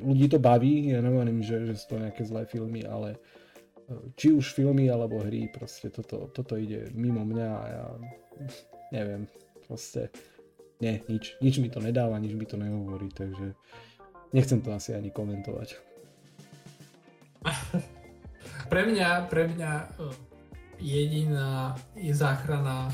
ľudí 0.00 0.32
to 0.32 0.40
baví, 0.40 0.96
ja 0.96 1.04
neviem, 1.04 1.44
že, 1.44 1.68
že 1.68 1.76
sú 1.76 1.92
to 1.92 2.00
nejaké 2.00 2.24
zlé 2.24 2.48
filmy, 2.48 2.88
ale 2.88 3.20
či 4.14 4.30
už 4.30 4.54
filmy 4.54 4.86
alebo 4.86 5.18
hry, 5.18 5.50
proste 5.50 5.90
toto, 5.90 6.30
toto 6.30 6.54
ide 6.54 6.88
mimo 6.94 7.26
mňa 7.26 7.48
a 7.50 7.64
ja 7.68 7.84
neviem, 8.92 9.26
proste 9.66 10.10
nie, 10.80 11.00
nič, 11.06 11.36
nič 11.44 11.60
mi 11.60 11.68
to 11.68 11.78
nedáva, 11.78 12.16
nič 12.16 12.32
mi 12.32 12.48
to 12.48 12.56
nehovorí, 12.56 13.12
takže 13.12 13.52
nechcem 14.32 14.64
to 14.64 14.72
asi 14.72 14.96
ani 14.96 15.12
komentovať. 15.12 15.76
pre 18.72 18.82
mňa, 18.88 19.08
pre 19.28 19.48
mňa 19.48 19.72
e, 19.72 19.86
jediná 20.80 21.76
je 21.96 22.12
záchrana 22.16 22.88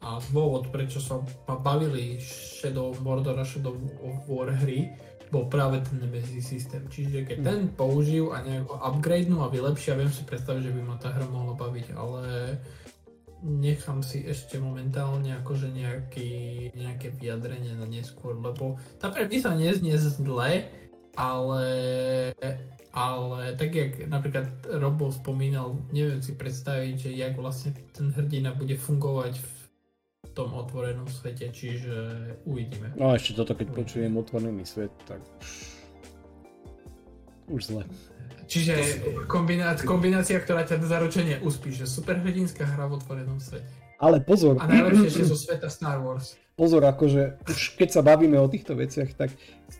a 0.00 0.16
dôvod, 0.32 0.72
prečo 0.72 0.96
sa 0.96 1.20
ma 1.44 1.60
bavili 1.60 2.16
Shadow 2.20 2.92
of 2.92 3.04
Mordor 3.04 3.36
a 3.36 3.44
Shadow 3.44 3.76
of 4.00 4.24
War 4.28 4.48
hry, 4.48 4.88
bol 5.30 5.46
práve 5.46 5.78
ten 5.86 6.02
Nemesis 6.02 6.42
systém. 6.42 6.82
Čiže 6.90 7.22
keď 7.22 7.36
mm. 7.40 7.46
ten 7.46 7.60
použijú 7.76 8.34
a 8.34 8.42
nejako 8.42 8.80
upgradenú 8.80 9.46
a 9.46 9.52
vylepšia, 9.52 9.94
viem 9.94 10.10
si 10.10 10.26
predstaviť, 10.26 10.62
že 10.68 10.74
by 10.74 10.82
ma 10.82 10.96
tá 10.98 11.14
hra 11.14 11.26
mohla 11.30 11.54
baviť, 11.54 11.94
ale 11.94 12.20
nechám 13.42 14.04
si 14.04 14.20
ešte 14.24 14.60
momentálne 14.60 15.36
akože 15.40 15.72
nejaký, 15.72 16.30
nejaké 16.76 17.12
vyjadrenie 17.16 17.72
na 17.76 17.88
neskôr, 17.88 18.36
lebo 18.36 18.76
tá 19.00 19.08
premisa 19.08 19.56
neznie 19.56 19.96
zle, 19.96 20.68
ale, 21.16 21.66
ale 22.92 23.40
tak 23.56 23.70
jak 23.74 23.92
napríklad 24.06 24.46
Robo 24.76 25.10
spomínal, 25.10 25.80
neviem 25.90 26.20
si 26.20 26.36
predstaviť, 26.36 26.94
že 26.96 27.10
jak 27.16 27.34
vlastne 27.36 27.74
ten 27.96 28.12
hrdina 28.12 28.52
bude 28.54 28.76
fungovať 28.76 29.40
v 29.40 29.52
tom 30.36 30.54
otvorenom 30.54 31.08
svete, 31.10 31.50
čiže 31.50 31.94
uvidíme. 32.46 32.94
No 32.94 33.10
a 33.10 33.18
ešte 33.18 33.34
toto, 33.40 33.56
keď 33.56 33.68
počujem 33.74 34.12
otvorený 34.14 34.62
svet, 34.62 34.92
tak 35.08 35.24
zle. 37.58 37.82
Čiže 38.50 38.74
kombinácia, 39.30 39.86
kombinácia, 39.86 40.38
ktorá 40.42 40.66
ťa 40.66 40.82
zaručenie 40.82 41.38
uspí, 41.38 41.70
že 41.70 41.86
superhrdinská 41.86 42.66
hra 42.66 42.90
v 42.90 42.98
otvorenom 42.98 43.38
svete. 43.38 43.70
Ale 44.02 44.18
pozor. 44.18 44.58
A 44.58 44.66
najlepšie, 44.66 45.22
že 45.22 45.30
zo 45.30 45.38
sveta 45.38 45.70
Star 45.70 46.02
Wars. 46.02 46.34
Pozor, 46.58 46.82
akože 46.82 47.46
už 47.46 47.78
keď 47.78 47.88
sa 47.94 48.02
bavíme 48.02 48.34
o 48.42 48.50
týchto 48.50 48.74
veciach, 48.74 49.14
tak 49.14 49.30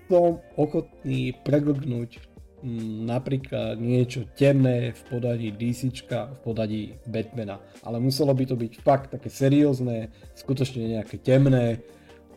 som 0.06 0.38
ochotný 0.54 1.34
preglgnúť 1.42 2.22
mm, 2.62 3.10
napríklad 3.10 3.74
niečo 3.80 4.28
temné 4.38 4.94
v 4.94 5.00
podaní 5.08 5.48
DC, 5.50 5.90
v 6.06 6.38
podaní 6.46 6.94
Batmana. 7.10 7.58
Ale 7.82 7.98
muselo 7.98 8.30
by 8.36 8.44
to 8.46 8.54
byť 8.54 8.72
fakt 8.86 9.10
také 9.18 9.32
seriózne, 9.32 10.14
skutočne 10.38 11.00
nejaké 11.00 11.18
temné 11.18 11.82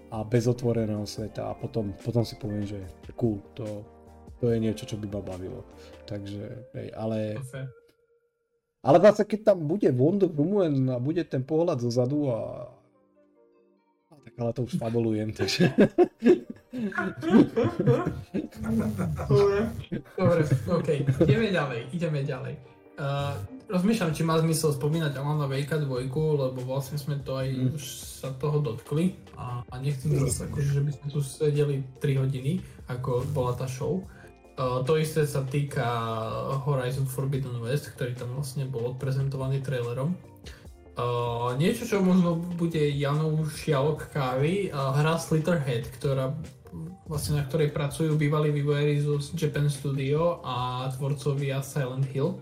a 0.09 0.25
bez 0.25 0.49
otvoreného 0.49 1.05
sveta 1.05 1.51
a 1.51 1.53
potom, 1.53 1.93
potom 2.01 2.25
si 2.25 2.33
poviem, 2.41 2.65
že 2.65 2.81
cool, 3.13 3.37
to, 3.53 3.85
to 4.43 4.51
je 4.51 4.59
niečo, 4.59 4.83
čo 4.83 4.99
by 4.99 5.07
ma 5.07 5.23
bavilo. 5.23 5.63
Takže, 6.03 6.67
hej, 6.75 6.91
ale... 6.99 7.39
Ale 8.83 8.99
zase, 8.99 9.23
keď 9.23 9.55
tam 9.55 9.63
bude 9.63 9.87
Wonder 9.95 10.27
Woman 10.27 10.91
a 10.91 10.99
bude 10.99 11.23
ten 11.23 11.47
pohľad 11.47 11.79
zo 11.79 11.87
zadu 11.87 12.27
a... 12.27 12.67
a 14.11 14.13
tak 14.19 14.35
ale 14.35 14.51
to 14.51 14.67
už 14.67 14.75
fabulujem, 14.75 15.31
takže... 15.31 15.71
Dobre, 19.31 19.63
dobre, 20.19 20.41
OK, 20.67 20.89
ideme 21.23 21.47
ďalej, 21.55 21.79
ideme 21.95 22.19
ďalej. 22.27 22.53
Uh, 22.99 23.39
rozmýšľam, 23.71 24.11
či 24.11 24.27
má 24.27 24.43
zmysel 24.43 24.75
spomínať 24.75 25.15
Alana 25.23 25.47
Vejka 25.47 25.79
2, 25.79 25.87
lebo 26.11 26.59
vlastne 26.67 26.99
sme 26.99 27.15
to 27.23 27.39
aj 27.39 27.47
mm. 27.47 27.79
už 27.79 27.83
sa 28.19 28.35
toho 28.35 28.59
dotkli 28.59 29.15
a, 29.39 29.63
a 29.63 29.75
nechcem 29.79 30.11
zase, 30.19 30.51
akože, 30.51 30.69
že 30.77 30.81
by 30.83 30.91
sme 30.91 31.07
tu 31.07 31.19
sedeli 31.23 31.75
3 32.03 32.21
hodiny, 32.27 32.59
ako 32.91 33.23
bola 33.31 33.55
tá 33.55 33.63
show. 33.71 34.03
Uh, 34.03 34.22
to 34.57 34.93
isté 35.01 35.25
sa 35.25 35.41
týka 35.41 35.85
Horizon 36.61 37.09
Forbidden 37.09 37.57
West, 37.63 37.89
ktorý 37.97 38.13
tam 38.13 38.37
vlastne 38.37 38.69
bol 38.69 38.93
odprezentovaný 38.93 39.65
trailerom. 39.65 40.13
Uh, 40.93 41.57
niečo, 41.57 41.89
čo 41.89 42.05
možno 42.05 42.37
bude 42.37 42.77
Janov 42.77 43.49
šialok 43.49 44.13
kávy, 44.13 44.69
uh, 44.69 44.93
hra 44.93 45.17
Slitterhead, 45.17 45.89
ktorá 45.97 46.37
vlastne 47.09 47.41
na 47.41 47.43
ktorej 47.49 47.73
pracujú 47.73 48.13
bývalí 48.13 48.53
vývojári 48.53 49.01
zo 49.01 49.17
Japan 49.33 49.73
Studio 49.73 50.45
a 50.45 50.85
tvorcovia 50.93 51.65
Silent 51.65 52.05
Hill. 52.13 52.37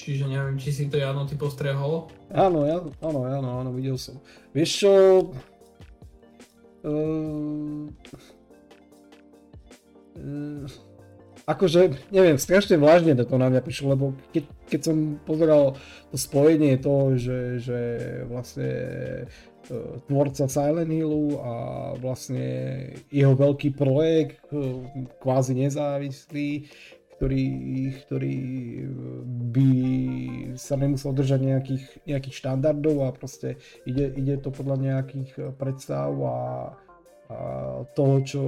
Čiže 0.00 0.32
neviem, 0.32 0.56
či 0.56 0.72
si 0.72 0.88
to 0.88 0.96
Jano 0.96 1.28
ty 1.28 1.36
postrehol. 1.36 2.08
Áno, 2.32 2.64
ja, 2.64 2.80
áno, 3.04 3.28
áno, 3.28 3.48
áno, 3.60 3.70
videl 3.76 4.00
som. 4.00 4.16
Vieš 4.56 4.70
čo... 4.86 4.92
Uh, 6.86 7.90
uh, 10.16 10.87
akože, 11.48 12.12
neviem, 12.12 12.36
strašne 12.36 12.76
vlážne 12.76 13.16
to 13.16 13.40
na 13.40 13.48
mňa 13.48 13.64
prišlo, 13.64 13.96
lebo 13.96 14.12
keď, 14.36 14.44
keď 14.68 14.80
som 14.84 14.96
pozeral 15.24 15.80
to 16.12 16.16
spojenie 16.20 16.76
toho, 16.76 17.16
že, 17.16 17.64
že 17.64 17.80
vlastne 18.28 18.72
e, 19.24 19.26
tvorca 20.04 20.44
Silent 20.44 20.92
Hillu 20.92 21.40
a 21.40 21.54
vlastne 21.96 22.44
jeho 23.08 23.32
veľký 23.32 23.72
projekt, 23.72 24.44
e, 24.52 24.84
kvázi 25.24 25.56
nezávislý, 25.56 26.68
ktorý, 27.16 27.46
ktorý 28.06 28.38
by 29.50 29.70
sa 30.54 30.78
nemusel 30.78 31.16
držať 31.16 31.40
nejakých, 31.42 31.84
nejakých 32.06 32.38
štandardov 32.44 33.08
a 33.08 33.10
proste 33.10 33.58
ide, 33.88 34.12
ide 34.14 34.38
to 34.38 34.54
podľa 34.54 34.78
nejakých 34.78 35.58
predstav 35.58 36.14
a, 36.14 36.38
a 36.78 36.87
toho, 37.92 38.14
čo 38.24 38.42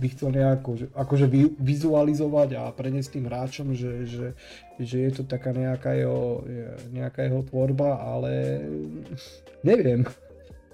by 0.00 0.06
chcel 0.14 0.30
nejako, 0.32 0.70
akože 0.94 1.26
vizualizovať 1.58 2.56
a 2.56 2.70
preniesť 2.70 3.18
tým 3.18 3.26
hráčom, 3.26 3.74
že, 3.74 4.06
že, 4.06 4.26
že 4.78 4.96
je 4.96 5.10
to 5.10 5.22
taká 5.26 5.50
nejaká 5.50 5.98
jeho, 5.98 6.46
nejaká 6.94 7.26
jeho 7.26 7.42
tvorba, 7.44 7.98
ale 8.00 8.62
neviem 9.66 10.06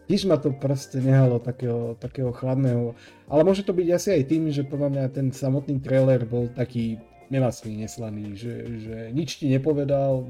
tiež 0.06 0.30
ma 0.30 0.38
to 0.38 0.54
proste 0.54 1.02
nehalo 1.02 1.42
takého, 1.42 1.98
takého 1.98 2.30
chladného. 2.30 2.94
Ale 3.26 3.42
môže 3.42 3.66
to 3.66 3.74
byť 3.74 3.88
asi 3.90 4.08
aj 4.14 4.22
tým, 4.30 4.42
že 4.54 4.62
podľa 4.62 4.88
mňa 4.94 5.04
ten 5.10 5.26
samotný 5.34 5.82
trailer 5.82 6.22
bol 6.22 6.46
taký 6.54 7.02
nemastný, 7.26 7.82
neslaný, 7.82 8.38
že, 8.38 8.54
že 8.86 8.96
nič 9.10 9.42
ti 9.42 9.50
nepovedal, 9.50 10.22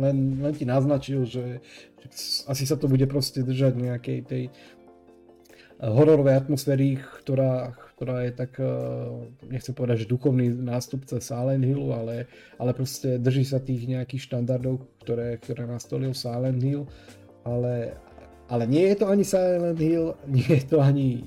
len, 0.00 0.16
len 0.40 0.52
ti 0.56 0.64
naznačil, 0.64 1.28
že, 1.28 1.60
že 2.00 2.06
asi 2.48 2.64
sa 2.64 2.80
to 2.80 2.88
bude 2.88 3.04
proste 3.04 3.44
držať 3.44 3.76
nejakej 3.76 4.18
tej 4.24 4.42
hororovej 5.80 6.36
atmosféry, 6.36 7.00
ktorá, 7.24 7.72
ktorá 7.96 8.28
je 8.28 8.32
tak, 8.36 8.52
eh, 8.60 8.68
nechcem 9.48 9.72
povedať, 9.72 10.04
že 10.04 10.12
duchovný 10.12 10.52
nástupca 10.52 11.16
Silent 11.20 11.64
Hillu, 11.64 11.96
ale, 11.96 12.28
ale 12.60 12.76
proste 12.76 13.16
drží 13.16 13.48
sa 13.48 13.58
tých 13.58 13.88
nejakých 13.88 14.28
štandardov, 14.28 14.84
ktoré, 15.00 15.40
ktoré 15.40 15.64
nastolil 15.64 16.12
Silent 16.12 16.60
Hill 16.60 16.84
ale, 17.44 17.96
ale 18.48 18.64
nie 18.66 18.84
je 18.92 18.96
to 18.96 19.06
ani 19.08 19.24
Silent 19.24 19.80
Hill, 19.80 20.16
nie 20.28 20.48
je 20.48 20.64
to 20.64 20.80
ani 20.80 21.24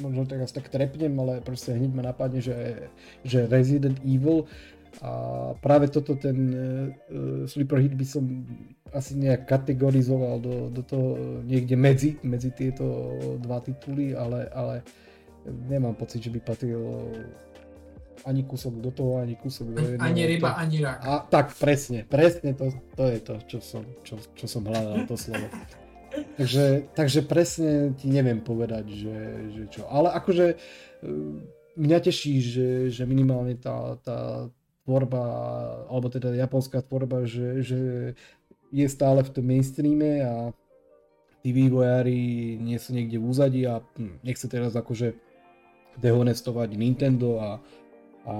možno 0.00 0.24
teraz 0.24 0.56
tak 0.56 0.72
trepnem, 0.72 1.12
ale 1.20 1.44
proste 1.44 1.76
hneď 1.76 1.92
ma 1.92 2.02
napadne, 2.08 2.40
že, 2.40 2.88
že 3.28 3.44
Resident 3.44 4.00
Evil 4.08 4.48
a 5.00 5.12
práve 5.56 5.88
toto 5.88 6.18
ten 6.20 6.36
uh, 6.52 7.48
Sleeper 7.48 7.80
Hit 7.80 7.96
by 7.96 8.06
som 8.06 8.24
asi 8.92 9.16
nejak 9.16 9.48
kategorizoval 9.48 10.36
do, 10.36 10.68
do 10.68 10.82
toho 10.84 11.40
niekde 11.48 11.80
medzi, 11.80 12.20
medzi 12.20 12.52
tieto 12.52 13.16
dva 13.40 13.64
tituly, 13.64 14.12
ale, 14.12 14.52
ale 14.52 14.84
nemám 15.48 15.96
pocit, 15.96 16.20
že 16.20 16.28
by 16.28 16.40
patril 16.44 17.08
ani 18.22 18.44
kúsok 18.46 18.78
do 18.78 18.90
toho, 18.92 19.18
ani 19.18 19.34
kúsok 19.34 19.74
do 19.74 19.82
jedného. 19.82 20.04
Ani 20.04 20.22
ryba, 20.28 20.54
to... 20.54 20.58
ani 20.60 20.76
rak. 20.84 20.98
A, 21.02 21.12
tak, 21.26 21.46
presne, 21.56 22.06
presne 22.06 22.54
to, 22.54 22.70
to 22.94 23.04
je 23.08 23.18
to, 23.18 23.34
čo 23.48 23.58
som, 23.58 23.82
čo, 24.06 24.14
čo 24.36 24.46
som 24.46 24.62
hľadal, 24.62 25.08
to 25.08 25.16
slovo. 25.18 25.48
Takže, 26.36 26.92
takže 26.92 27.20
presne 27.24 27.96
ti 27.96 28.12
neviem 28.12 28.44
povedať, 28.44 28.84
že, 28.92 29.18
že 29.56 29.62
čo. 29.72 29.88
Ale 29.88 30.12
akože 30.12 30.46
e, 30.52 30.56
mňa 31.80 31.98
teší, 32.04 32.34
že, 32.44 32.68
že 32.92 33.02
minimálne 33.08 33.56
tá, 33.56 33.96
tá 34.04 34.46
tvorba, 34.82 35.22
alebo 35.86 36.10
teda 36.10 36.34
japonská 36.34 36.82
tvorba, 36.82 37.24
že, 37.24 37.62
že 37.62 37.80
je 38.74 38.86
stále 38.88 39.22
v 39.22 39.30
tom 39.30 39.44
mainstreame 39.46 40.24
a 40.24 40.34
tí 41.42 41.50
vývojári 41.50 42.56
nie 42.58 42.78
sú 42.78 42.94
niekde 42.94 43.18
v 43.18 43.26
úzadi 43.26 43.60
a 43.66 43.82
hm, 43.98 44.22
nechce 44.26 44.46
teraz 44.46 44.74
akože 44.74 45.14
dehonestovať 46.00 46.68
Nintendo 46.74 47.38
a 47.38 47.50
a 48.22 48.34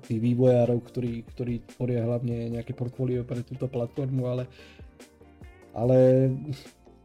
tých 0.00 0.16
vývojárov, 0.16 0.80
ktorí, 0.80 1.28
ktorí 1.28 1.60
tvoria 1.76 2.08
hlavne 2.08 2.56
nejaké 2.56 2.72
portfólio 2.72 3.20
pre 3.20 3.44
túto 3.44 3.68
platformu, 3.68 4.24
ale, 4.32 4.48
ale 5.76 6.32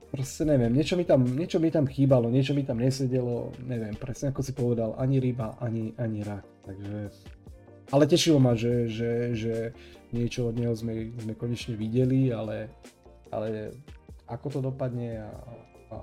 proste 0.07 0.47
neviem, 0.47 0.71
niečo 0.71 0.95
mi, 0.95 1.03
tam, 1.03 1.27
niečo 1.27 1.59
mi 1.59 1.75
tam 1.75 1.83
chýbalo, 1.83 2.31
niečo 2.31 2.55
mi 2.55 2.63
tam 2.63 2.79
nesedelo, 2.79 3.51
neviem, 3.67 3.99
presne 3.99 4.31
ako 4.31 4.39
si 4.39 4.55
povedal, 4.55 4.95
ani 4.95 5.19
ryba, 5.19 5.59
ani, 5.59 5.91
ani 5.99 6.23
rak, 6.23 6.47
takže... 6.63 7.11
Ale 7.93 8.09
tešilo 8.09 8.41
ma, 8.41 8.57
že, 8.57 8.89
že, 8.89 9.37
že 9.37 9.55
niečo 10.09 10.49
od 10.49 10.57
neho 10.57 10.73
sme, 10.73 11.13
sme 11.13 11.37
konečne 11.37 11.77
videli, 11.77 12.33
ale, 12.33 12.73
ale 13.29 13.69
ako 14.25 14.47
to 14.49 14.59
dopadne 14.65 15.21
a, 15.21 15.29
a 15.93 15.97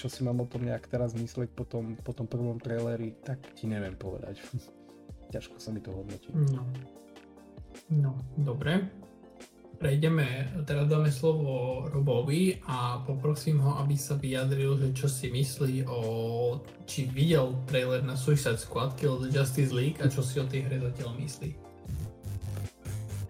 čo 0.00 0.08
si 0.08 0.24
mám 0.24 0.40
o 0.40 0.48
tom 0.48 0.64
nejak 0.64 0.88
teraz 0.88 1.12
mysleť 1.12 1.52
po 1.52 1.68
tom, 1.68 2.00
po 2.00 2.16
tom 2.16 2.24
prvom 2.24 2.56
traileri, 2.56 3.12
tak 3.20 3.44
ti 3.52 3.68
neviem 3.68 3.92
povedať. 3.92 4.40
ťažko 5.34 5.60
sa 5.60 5.68
mi 5.68 5.84
to 5.84 5.92
hodnotí. 5.92 6.32
No. 6.32 6.64
no, 7.92 8.12
dobre. 8.40 8.88
Prejdeme, 9.78 10.50
teraz 10.66 10.90
dáme 10.90 11.06
slovo 11.06 11.86
Robovi 11.86 12.58
a 12.66 12.98
poprosím 13.06 13.62
ho, 13.62 13.78
aby 13.78 13.94
sa 13.94 14.18
vyjadril, 14.18 14.74
že 14.74 14.90
čo 14.90 15.06
si 15.06 15.30
myslí 15.30 15.86
o, 15.86 16.00
či 16.82 17.06
videl 17.06 17.54
trailer 17.70 18.02
na 18.02 18.18
Suicide 18.18 18.58
Squad 18.58 18.98
Kill 18.98 19.22
the 19.22 19.30
Justice 19.30 19.70
League 19.70 20.02
a 20.02 20.10
čo 20.10 20.26
si 20.26 20.42
o 20.42 20.50
tej 20.50 20.66
hre 20.66 20.82
zatiaľ 20.82 21.14
myslí. 21.22 21.54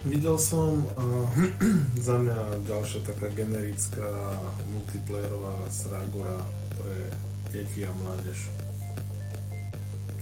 Videl 0.09 0.41
som 0.41 0.89
uh, 0.97 1.29
za 2.09 2.17
mňa 2.17 2.65
ďalšia 2.65 3.05
taká 3.05 3.29
generická 3.37 4.09
multiplayerová 4.73 5.53
srágora 5.69 6.41
pre 6.81 7.13
deti 7.53 7.85
a 7.85 7.93
mládež 7.93 8.49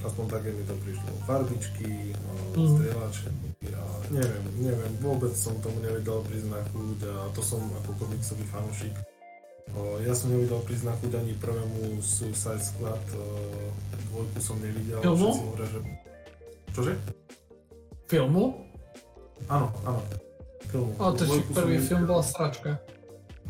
aspoň 0.02 0.26
také 0.26 0.50
mi 0.50 0.66
to 0.66 0.74
prišlo. 0.82 1.10
Farbičky, 1.22 2.18
mm. 2.58 2.66
strieľačky 2.66 3.45
a 3.74 3.82
neviem, 4.12 4.44
neviem, 4.60 4.92
vôbec 5.02 5.34
som 5.34 5.56
tomu 5.58 5.80
nevedel 5.82 6.22
chuť 6.22 6.98
a 7.10 7.30
to 7.34 7.42
som 7.42 7.58
ako 7.82 8.06
komiksový 8.06 8.44
fanúšik. 8.46 8.94
Ja 10.06 10.14
som 10.14 10.30
nevedel 10.30 10.62
prísť 10.62 10.94
chuť 10.94 11.12
ani 11.18 11.34
prvému 11.42 11.98
Suicide 11.98 12.62
Squad, 12.62 13.02
dvojku 14.12 14.38
som 14.38 14.56
nevidel. 14.62 15.02
Filmu? 15.02 15.30
Hovoria, 15.34 15.66
že... 15.66 15.80
Čože? 16.70 16.94
Filmu? 18.06 18.62
Áno, 19.50 19.68
áno. 19.82 20.00
Filmu. 20.70 20.92
O, 21.02 21.10
to 21.10 21.22
je 21.26 21.42
prvý 21.50 21.76
film 21.82 22.06
bola 22.06 22.22
sračka. 22.22 22.78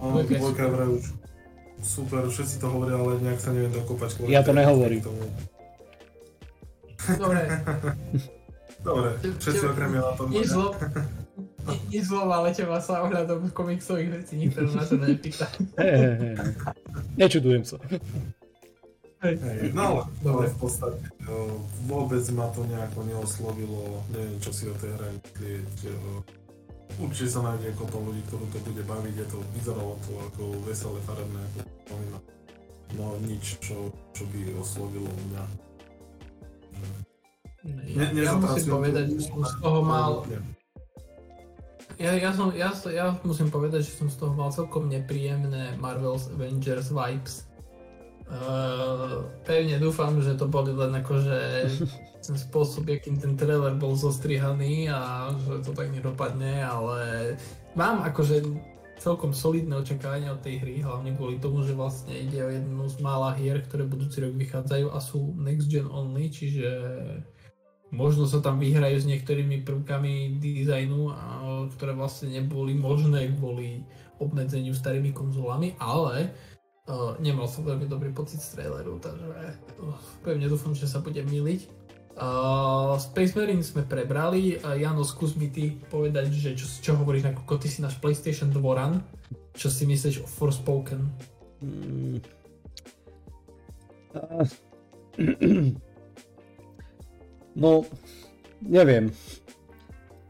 dvojka 0.01 0.65
vraj 0.73 0.89
už 0.89 1.05
super, 1.85 2.25
všetci 2.29 2.61
to 2.61 2.67
hovoria, 2.73 2.97
ale 2.97 3.21
nejak 3.21 3.41
sa 3.41 3.53
neviem 3.53 3.73
dokopať. 3.73 4.25
Ja 4.29 4.41
to 4.41 4.57
nehovorím. 4.57 5.05
Tomu. 5.05 5.25
Dobre. 7.21 7.41
Dobre, 8.87 9.19
všetci 9.43 9.65
okrem 9.67 9.99
na 9.99 10.15
tom. 10.15 10.31
Nič 10.31 10.47
zlo, 10.55 10.71
nič 11.91 12.07
zlo, 12.07 12.31
ale 12.31 12.55
teba 12.55 12.79
sa 12.79 13.03
ohľadom 13.03 13.51
komiksových 13.51 14.23
vecí 14.23 14.39
nikto 14.39 14.63
na 14.71 14.87
to 14.87 14.95
nepýta. 14.95 15.51
Nečudujem 17.19 17.67
sa. 17.67 17.83
Hej, 19.27 19.75
no 19.75 20.07
ale, 20.23 20.47
v 20.47 20.59
podstate 20.61 21.03
vôbec 21.91 22.23
ma 22.31 22.47
to 22.55 22.63
nejako 22.69 23.01
neoslovilo, 23.11 24.07
neviem 24.15 24.39
čo 24.39 24.55
si 24.55 24.71
o 24.71 24.75
tej 24.79 24.95
hre 24.95 25.09
myslieť. 25.19 25.91
Určite 27.03 27.29
sa 27.29 27.41
nájde 27.43 27.75
to 27.75 27.99
ľudí, 27.99 28.23
ktorú 28.31 28.47
to 28.55 28.59
bude 28.71 28.83
baviť, 28.87 29.15
je 29.19 29.27
to, 29.27 29.39
vyzeralo 29.59 29.99
to 30.07 30.13
ako 30.31 30.43
veselé, 30.63 31.03
farebné, 31.03 31.43
ako 31.43 31.59
spomínam. 31.83 32.23
No 32.95 33.19
nič, 33.27 33.59
čo, 33.59 33.91
čo 34.15 34.23
by 34.31 34.55
oslovilo 34.63 35.11
mňa. 35.11 35.45
Ja, 37.97 38.07
ja 38.13 38.33
musím 38.37 38.69
povedať, 38.71 39.05
že 39.17 39.21
som 39.29 39.41
z 39.43 39.55
toho 39.59 39.81
mal... 39.83 40.11
Ja, 41.97 42.13
ja, 42.13 42.29
som, 42.37 42.53
ja, 42.53 42.71
ja 42.93 43.17
musím 43.25 43.49
povedať, 43.49 43.89
že 43.89 43.97
som 43.97 44.13
z 44.13 44.21
toho 44.21 44.33
mal 44.37 44.53
celkom 44.53 44.93
nepríjemné 44.93 45.81
Marvel's 45.81 46.29
Avengers 46.29 46.93
vibes. 46.93 47.49
Uh, 48.27 49.23
pevne 49.47 49.79
dúfam, 49.79 50.19
že 50.19 50.35
to 50.35 50.51
boli 50.51 50.75
len 50.75 50.93
akože 50.99 51.39
ten 52.27 52.37
spôsob, 52.37 52.91
akým 52.91 53.17
ten 53.17 53.39
trailer 53.39 53.79
bol 53.79 53.95
zostrihaný 53.95 54.91
a 54.91 55.31
že 55.47 55.63
to 55.63 55.73
tak 55.73 55.95
nedopadne, 55.95 56.59
ale 56.59 57.01
mám 57.79 58.03
akože 58.03 58.43
celkom 58.99 59.31
solidné 59.31 59.79
očakávania 59.79 60.35
od 60.35 60.43
tej 60.43 60.59
hry, 60.59 60.83
hlavne 60.83 61.15
kvôli 61.15 61.37
tomu, 61.39 61.63
že 61.63 61.77
vlastne 61.77 62.17
ide 62.17 62.41
o 62.43 62.51
jednu 62.51 62.85
z 62.91 62.97
mála 62.99 63.37
hier, 63.37 63.61
ktoré 63.63 63.85
budúci 63.87 64.25
rok 64.25 64.35
vychádzajú 64.35 64.87
a 64.91 64.99
sú 64.99 65.37
next 65.37 65.69
gen 65.69 65.87
only, 65.87 66.33
čiže 66.33 66.69
možno 67.95 68.27
sa 68.27 68.43
tam 68.43 68.59
vyhrajú 68.59 68.99
s 68.99 69.07
niektorými 69.07 69.63
prvkami 69.63 70.43
dizajnu, 70.43 71.15
ktoré 71.79 71.93
vlastne 71.95 72.35
neboli 72.35 72.75
možné 72.75 73.31
kvôli 73.39 73.87
obmedzeniu 74.19 74.73
starými 74.75 75.13
konzolami, 75.13 75.77
ale 75.79 76.33
uh, 76.89 77.15
nemal 77.21 77.47
som 77.47 77.69
veľmi 77.69 77.85
dobrý 77.87 78.11
pocit 78.17 78.41
z 78.41 78.57
traileru, 78.57 78.97
takže 78.99 79.29
uh, 79.29 79.97
pevne 80.25 80.49
dúfam, 80.49 80.73
že 80.73 80.89
sa 80.89 81.05
budem 81.05 81.29
miliť. 81.29 81.69
Uh, 82.17 82.97
Space 82.97 83.37
Marine 83.37 83.61
sme 83.61 83.85
prebrali, 83.85 84.57
uh, 84.57 84.73
Jano, 84.73 85.05
skús 85.05 85.37
mi 85.37 85.53
ty 85.53 85.77
povedať, 85.93 86.33
že 86.33 86.57
čo, 86.57 86.65
čo 86.65 86.93
hovoríš, 86.97 87.29
ako 87.29 87.61
ty 87.61 87.69
si 87.69 87.85
náš 87.85 88.01
PlayStation 88.01 88.49
dvoran, 88.49 89.05
čo 89.53 89.69
si 89.69 89.85
myslíš 89.85 90.25
o 90.25 90.27
Forspoken? 90.27 91.05
Mm. 91.61 92.19
Uh. 94.17 95.77
No, 97.57 97.83
neviem. 98.61 99.11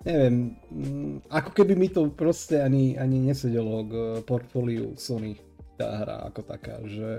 Neviem, 0.07 0.55
mm, 0.71 1.27
ako 1.27 1.51
keby 1.51 1.75
mi 1.75 1.91
to 1.91 2.07
proste 2.15 2.63
ani, 2.63 2.95
ani 2.95 3.19
nesedelo 3.27 3.83
k 3.83 3.93
portfóliu 4.23 4.95
Sony 4.95 5.35
tá 5.75 6.07
hra 6.07 6.31
ako 6.31 6.41
taká, 6.47 6.79
že 6.87 7.11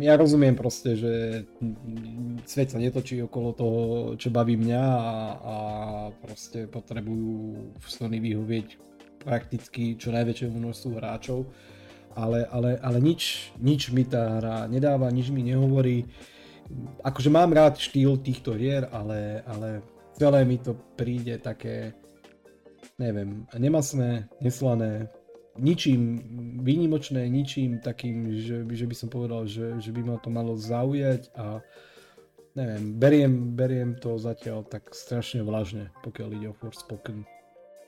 ja 0.00 0.16
rozumiem 0.16 0.56
proste, 0.56 0.96
že 0.96 1.44
svet 2.48 2.72
sa 2.72 2.80
netočí 2.80 3.20
okolo 3.20 3.52
toho, 3.52 3.82
čo 4.16 4.32
baví 4.32 4.56
mňa 4.56 4.80
a, 4.80 5.16
a 5.36 5.56
proste 6.24 6.64
potrebujú 6.64 7.68
Sony 7.84 8.16
vyhovieť 8.16 8.80
prakticky 9.20 10.00
čo 10.00 10.08
najväčšiemu 10.08 10.56
množstvu 10.56 10.90
hráčov, 10.96 11.44
ale, 12.16 12.48
ale, 12.48 12.80
ale 12.80 12.98
nič, 13.04 13.52
nič 13.60 13.92
mi 13.92 14.08
tá 14.08 14.40
hra 14.40 14.56
nedáva, 14.72 15.12
nič 15.12 15.28
mi 15.28 15.44
nehovorí. 15.44 16.08
Akože 17.04 17.28
mám 17.28 17.52
rád 17.52 17.76
štýl 17.76 18.16
týchto 18.20 18.56
hier, 18.56 18.88
ale, 18.88 19.44
ale 19.44 19.84
celé 20.16 20.44
mi 20.48 20.56
to 20.56 20.72
príde 20.96 21.36
také, 21.38 21.92
neviem, 22.96 23.44
nemasné, 23.52 24.28
neslané, 24.40 25.12
ničím 25.58 26.22
výnimočné, 26.62 27.28
ničím 27.28 27.78
takým, 27.78 28.32
že, 28.42 28.66
že 28.66 28.86
by 28.86 28.94
som 28.94 29.08
povedal, 29.12 29.46
že, 29.46 29.78
že 29.78 29.90
by 29.94 30.02
ma 30.02 30.16
to 30.18 30.30
malo 30.30 30.58
zaujať 30.58 31.30
a 31.38 31.62
neviem, 32.54 32.84
beriem, 32.98 33.32
beriem 33.54 33.90
to 33.98 34.18
zatiaľ 34.18 34.66
tak 34.66 34.94
strašne 34.94 35.42
vlažne, 35.42 35.90
pokiaľ 36.02 36.28
ide 36.34 36.48
o 36.50 36.58
Forspoken. 36.58 37.26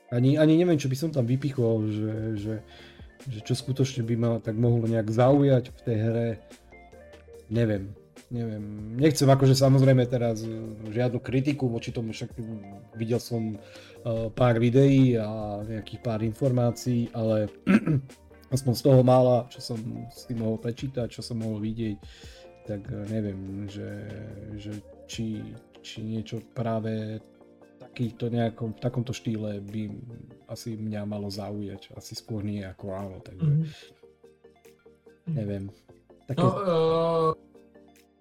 Ani, 0.07 0.39
ani 0.39 0.55
neviem, 0.55 0.79
čo 0.79 0.87
by 0.87 0.95
som 0.95 1.11
tam 1.11 1.27
vypichol, 1.27 1.91
že, 1.91 2.13
že, 2.39 2.55
že 3.27 3.39
čo 3.43 3.53
skutočne 3.55 4.07
by 4.07 4.15
ma 4.15 4.31
tak 4.39 4.55
mohlo 4.55 4.87
nejak 4.87 5.11
zaujať 5.11 5.75
v 5.75 5.79
tej 5.83 5.97
hre. 5.99 6.29
Neviem, 7.51 7.91
neviem. 8.27 8.95
Nechcem 8.99 9.27
akože 9.27 9.55
samozrejme 9.55 10.03
teraz 10.09 10.43
žiadnu 10.91 11.19
kritiku 11.23 11.71
voči 11.71 11.95
tomu, 11.95 12.11
však 12.11 12.35
videl 12.95 13.21
som 13.21 13.55
Eh, 14.07 14.29
pár 14.31 14.55
videí 14.61 15.19
a 15.19 15.59
nejakých 15.67 15.99
pár 15.99 16.23
informácií, 16.23 17.11
ale 17.11 17.51
aspoň 18.55 18.73
z 18.77 18.81
toho 18.87 19.01
mála, 19.03 19.49
čo 19.51 19.59
som 19.59 19.79
si 20.13 20.31
mohol 20.31 20.55
prečítať, 20.61 21.11
čo 21.11 21.19
som 21.19 21.43
mohol 21.43 21.59
vidieť, 21.59 21.97
tak 22.69 22.87
eh, 22.87 23.03
neviem, 23.11 23.67
že, 23.67 23.89
že 24.55 24.79
či, 25.11 25.43
či 25.83 26.07
niečo 26.07 26.39
práve 26.55 27.19
takýchto 27.83 28.31
nejakom, 28.31 28.77
v 28.77 28.83
takomto 28.85 29.11
štýle 29.11 29.59
by 29.65 29.91
asi 30.47 30.79
mňa 30.79 31.01
malo 31.03 31.27
zaujať. 31.27 31.91
Asi 31.97 32.15
skôr 32.15 32.45
nie 32.45 32.63
ako 32.63 32.93
áno, 32.95 33.17
takže 33.19 33.49
mm-hmm. 33.49 35.33
neviem. 35.35 35.73
Také... 36.29 36.47
No, 36.47 36.51
uh, 36.53 37.29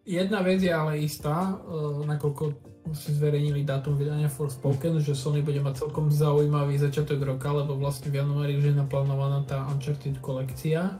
jedna 0.07 0.41
vec 0.41 0.63
je 0.63 0.71
ale 0.71 1.03
istá, 1.03 1.59
uh, 1.59 2.07
nakoľko 2.07 2.77
si 2.95 3.11
zverejnili 3.19 3.67
dátum 3.67 3.99
vydania 3.99 4.31
Forspoken, 4.31 5.03
že 5.03 5.19
Sony 5.19 5.43
bude 5.43 5.59
mať 5.59 5.87
celkom 5.87 6.07
zaujímavý 6.07 6.79
začiatok 6.79 7.19
roka, 7.19 7.51
lebo 7.51 7.75
vlastne 7.75 8.15
v 8.15 8.23
januári 8.23 8.55
už 8.55 8.71
je 8.71 8.75
naplánovaná 8.79 9.43
tá 9.43 9.67
Uncharted 9.67 10.23
kolekcia. 10.23 10.95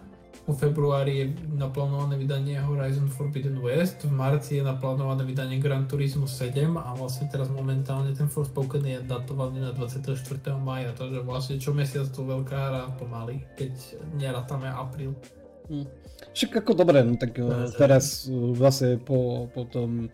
V 0.47 0.55
februári 0.55 1.13
je 1.19 1.27
naplánované 1.59 2.15
vydanie 2.15 2.55
Horizon 2.63 3.11
Forbidden 3.11 3.59
West, 3.59 4.07
v 4.07 4.15
marci 4.15 4.63
je 4.63 4.63
naplánované 4.63 5.27
vydanie 5.27 5.59
Gran 5.59 5.91
Turismo 5.91 6.31
7 6.31 6.79
a 6.79 6.95
vlastne 6.95 7.27
teraz 7.27 7.51
momentálne 7.51 8.15
ten 8.15 8.31
Forspoken 8.31 8.87
je 8.87 9.03
datovaný 9.03 9.59
na 9.59 9.75
24. 9.75 10.15
maja, 10.63 10.95
takže 10.95 11.27
vlastne 11.27 11.59
čo 11.59 11.75
mesiac 11.75 12.07
to 12.15 12.23
veľká 12.23 12.59
hra 12.63 12.95
pomaly, 12.95 13.43
keď 13.59 13.75
nerátame 14.15 14.71
apríl. 14.71 15.19
Hm. 15.69 15.87
Však 16.37 16.65
ako 16.65 16.73
dobre, 16.77 17.01
no 17.05 17.17
tak 17.17 17.37
no, 17.41 17.69
teraz 17.77 18.29
zase 18.57 19.01
po, 19.01 19.49
po 19.53 19.65
tom 19.65 20.13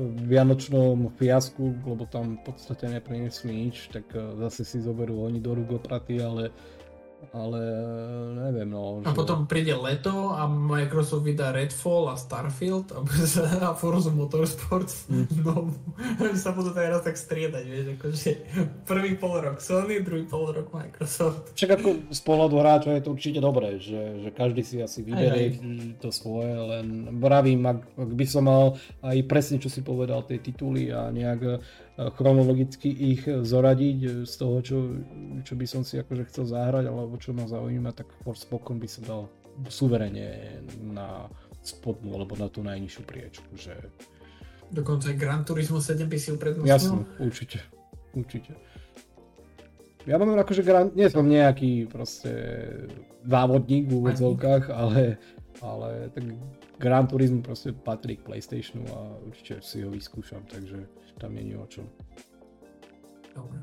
vianočnom 0.00 1.12
fiasku, 1.20 1.76
lebo 1.84 2.08
tam 2.08 2.40
v 2.40 2.42
podstate 2.48 2.88
neprinesli 2.88 3.68
nič, 3.68 3.92
tak 3.92 4.08
eh, 4.16 4.20
zase 4.40 4.64
si 4.64 4.78
zoberú 4.80 5.24
oni 5.24 5.40
do 5.40 5.52
rúk 5.52 5.84
opraty, 5.84 6.20
ale 6.20 6.48
ale 7.32 7.60
neviem 8.36 8.68
no. 8.68 9.00
A 9.08 9.16
potom 9.16 9.48
príde 9.48 9.72
leto 9.72 10.36
a 10.36 10.44
Microsoft 10.44 11.24
vydá 11.24 11.48
Redfall 11.48 12.12
a 12.12 12.16
Starfield 12.20 12.92
a, 12.92 13.00
a 13.66 13.68
Forza 13.72 14.12
Motorsport 14.12 14.92
mm. 15.08 15.40
no, 15.40 15.72
sa 16.36 16.52
budú 16.52 16.76
teraz 16.76 17.00
tak 17.00 17.16
striedať, 17.16 17.64
vieš, 17.64 17.86
akože 17.96 18.30
prvý 18.84 19.16
pol 19.16 19.40
rok 19.40 19.64
Sony, 19.64 20.04
druhý 20.04 20.28
pol 20.28 20.52
rok 20.52 20.68
Microsoft. 20.76 21.56
Však 21.56 21.80
ako 21.80 21.88
z 22.12 22.20
pohľadu 22.20 22.54
hráča 22.60 23.00
je 23.00 23.02
to 23.02 23.16
určite 23.16 23.40
dobré, 23.40 23.80
že, 23.80 24.20
že 24.20 24.28
každý 24.36 24.60
si 24.60 24.76
asi 24.84 25.00
vyberie 25.00 25.56
to 26.04 26.12
svoje, 26.12 26.52
len 26.52 27.16
vravím, 27.16 27.64
ak, 27.64 27.80
ak 27.96 28.10
by 28.12 28.26
som 28.28 28.44
mal 28.44 28.76
aj 29.00 29.16
presne, 29.24 29.56
čo 29.56 29.72
si 29.72 29.80
povedal, 29.80 30.28
tie 30.28 30.36
tituly 30.36 30.92
a 30.92 31.08
nejak 31.08 31.64
chronologicky 31.96 32.88
ich 32.88 33.28
zoradiť 33.28 34.24
z 34.24 34.34
toho, 34.40 34.56
čo, 34.64 34.78
čo 35.44 35.54
by 35.54 35.66
som 35.68 35.84
si 35.84 36.00
akože 36.00 36.24
chcel 36.32 36.44
zahrať, 36.48 36.88
alebo 36.88 37.20
čo 37.20 37.36
ma 37.36 37.44
zaujíma, 37.44 37.92
tak 37.92 38.08
Forspoken 38.24 38.80
by 38.80 38.88
som 38.88 39.02
dal 39.04 39.22
suverene 39.68 40.60
na 40.80 41.28
spodnú, 41.60 42.16
alebo 42.16 42.34
na 42.40 42.48
tú 42.48 42.64
najnižšiu 42.64 43.02
priečku, 43.04 43.50
že... 43.54 43.76
Dokonca 44.72 45.12
aj 45.12 45.16
Gran 45.20 45.44
Turismo 45.44 45.84
7 45.84 46.08
by 46.08 46.16
si 46.16 46.28
uprednostnil? 46.32 46.72
Jasne, 46.72 47.04
určite, 47.20 47.60
určite. 48.16 48.56
Ja 50.08 50.16
mám 50.16 50.32
akože, 50.34 50.64
gran... 50.64 50.90
nie 50.96 51.12
som 51.12 51.28
nejaký 51.28 51.86
proste 51.92 52.32
závodník 53.22 53.86
v 53.86 54.00
úvodzovkách, 54.00 54.72
ale, 54.72 55.20
ale 55.60 56.08
tak 56.16 56.24
Gran 56.80 57.04
Turismo 57.06 57.44
proste 57.44 57.70
patrí 57.70 58.18
k 58.18 58.26
Playstationu 58.26 58.88
a 58.90 59.00
určite 59.28 59.60
si 59.60 59.84
ho 59.84 59.92
vyskúšam, 59.92 60.42
takže 60.48 60.88
tam 61.22 61.38
je 61.38 61.54
o 61.54 61.66
čom. 61.70 61.86
Dobre. 63.30 63.58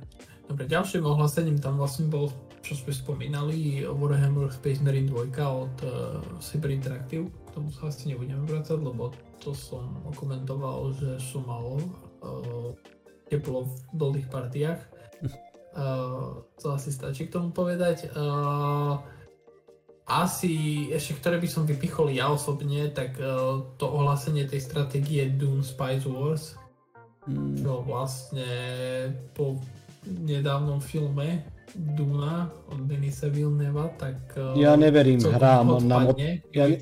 Dobre, 0.50 0.64
ďalším 0.66 1.06
ohlasením 1.06 1.62
tam 1.62 1.78
vlastne 1.78 2.10
bol, 2.10 2.34
čo 2.66 2.74
sme 2.74 2.90
spomínali, 2.90 3.86
Warhammer 3.86 4.50
Space 4.50 4.82
Marine 4.82 5.06
2 5.06 5.30
od 5.46 5.76
uh, 5.86 6.18
Cyber 6.42 6.74
Interactive. 6.74 7.30
K 7.30 7.50
tomu 7.54 7.70
sa 7.70 7.92
asi 7.92 8.10
nebudeme 8.10 8.50
vrácať, 8.50 8.82
lebo 8.82 9.14
to 9.38 9.54
som 9.54 10.02
komentoval, 10.18 10.90
že 10.98 11.22
som 11.22 11.46
mal 11.46 11.78
uh, 11.78 12.74
teplo 13.30 13.70
v 13.70 13.74
dlhých 13.94 14.30
partiách. 14.34 14.82
Uh, 15.78 16.42
to 16.62 16.74
asi 16.74 16.90
stačí 16.90 17.30
k 17.30 17.34
tomu 17.38 17.54
povedať. 17.54 18.10
Uh, 18.18 18.98
asi 20.10 20.90
ešte, 20.90 21.22
ktoré 21.22 21.38
by 21.38 21.46
som 21.46 21.70
vypichol 21.70 22.10
ja 22.10 22.34
osobne, 22.34 22.90
tak 22.90 23.22
uh, 23.22 23.62
to 23.78 23.86
ohlásenie 23.86 24.50
tej 24.50 24.66
stratégie 24.66 25.30
Dune 25.30 25.62
Spice 25.62 26.10
Wars. 26.10 26.59
Čo 27.60 27.74
vlastne 27.84 28.50
po 29.36 29.60
nedávnom 30.06 30.80
filme 30.80 31.44
Duna 31.76 32.50
od 32.74 32.82
Denisa 32.90 33.30
Vilneva, 33.30 33.94
tak... 33.94 34.18
Uh, 34.34 34.58
ja 34.58 34.74
neverím 34.74 35.22
hrám 35.22 35.78
na 35.86 35.98
mot... 36.02 36.18
Ja 36.50 36.66
ne... 36.66 36.82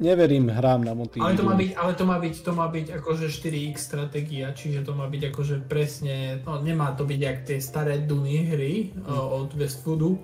neverím 0.00 0.48
hrám 0.48 0.80
na 0.80 0.96
motív. 0.96 1.20
Ale 1.20 1.36
to 1.36 1.44
má 1.44 1.54
byť, 1.54 1.70
ale 1.76 1.92
to 1.92 2.04
má 2.08 2.16
byť, 2.16 2.34
to 2.40 2.52
má 2.56 2.66
byť 2.72 2.86
akože 3.04 3.26
4x 3.28 3.76
stratégia, 3.76 4.48
čiže 4.56 4.80
to 4.80 4.96
má 4.96 5.04
byť 5.12 5.22
akože 5.28 5.56
presne, 5.68 6.40
no 6.48 6.56
nemá 6.64 6.96
to 6.96 7.04
byť 7.04 7.20
jak 7.20 7.38
tie 7.44 7.58
staré 7.60 8.00
Duny 8.00 8.48
hry 8.48 8.74
mm. 8.96 9.04
uh, 9.04 9.44
od 9.44 9.52
Westwoodu, 9.52 10.16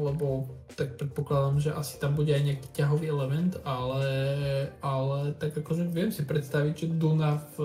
lebo 0.00 0.50
tak 0.74 0.96
predpokladám, 0.96 1.56
že 1.58 1.70
asi 1.74 1.98
tam 1.98 2.14
bude 2.14 2.30
aj 2.30 2.42
nejaký 2.46 2.68
ťahový 2.72 3.06
element, 3.10 3.58
ale, 3.66 4.06
ale 4.80 5.34
tak 5.36 5.54
akože 5.58 5.90
viem 5.90 6.14
si 6.14 6.22
predstaviť, 6.22 6.74
že 6.74 6.86
Duna 6.94 7.42
v, 7.54 7.56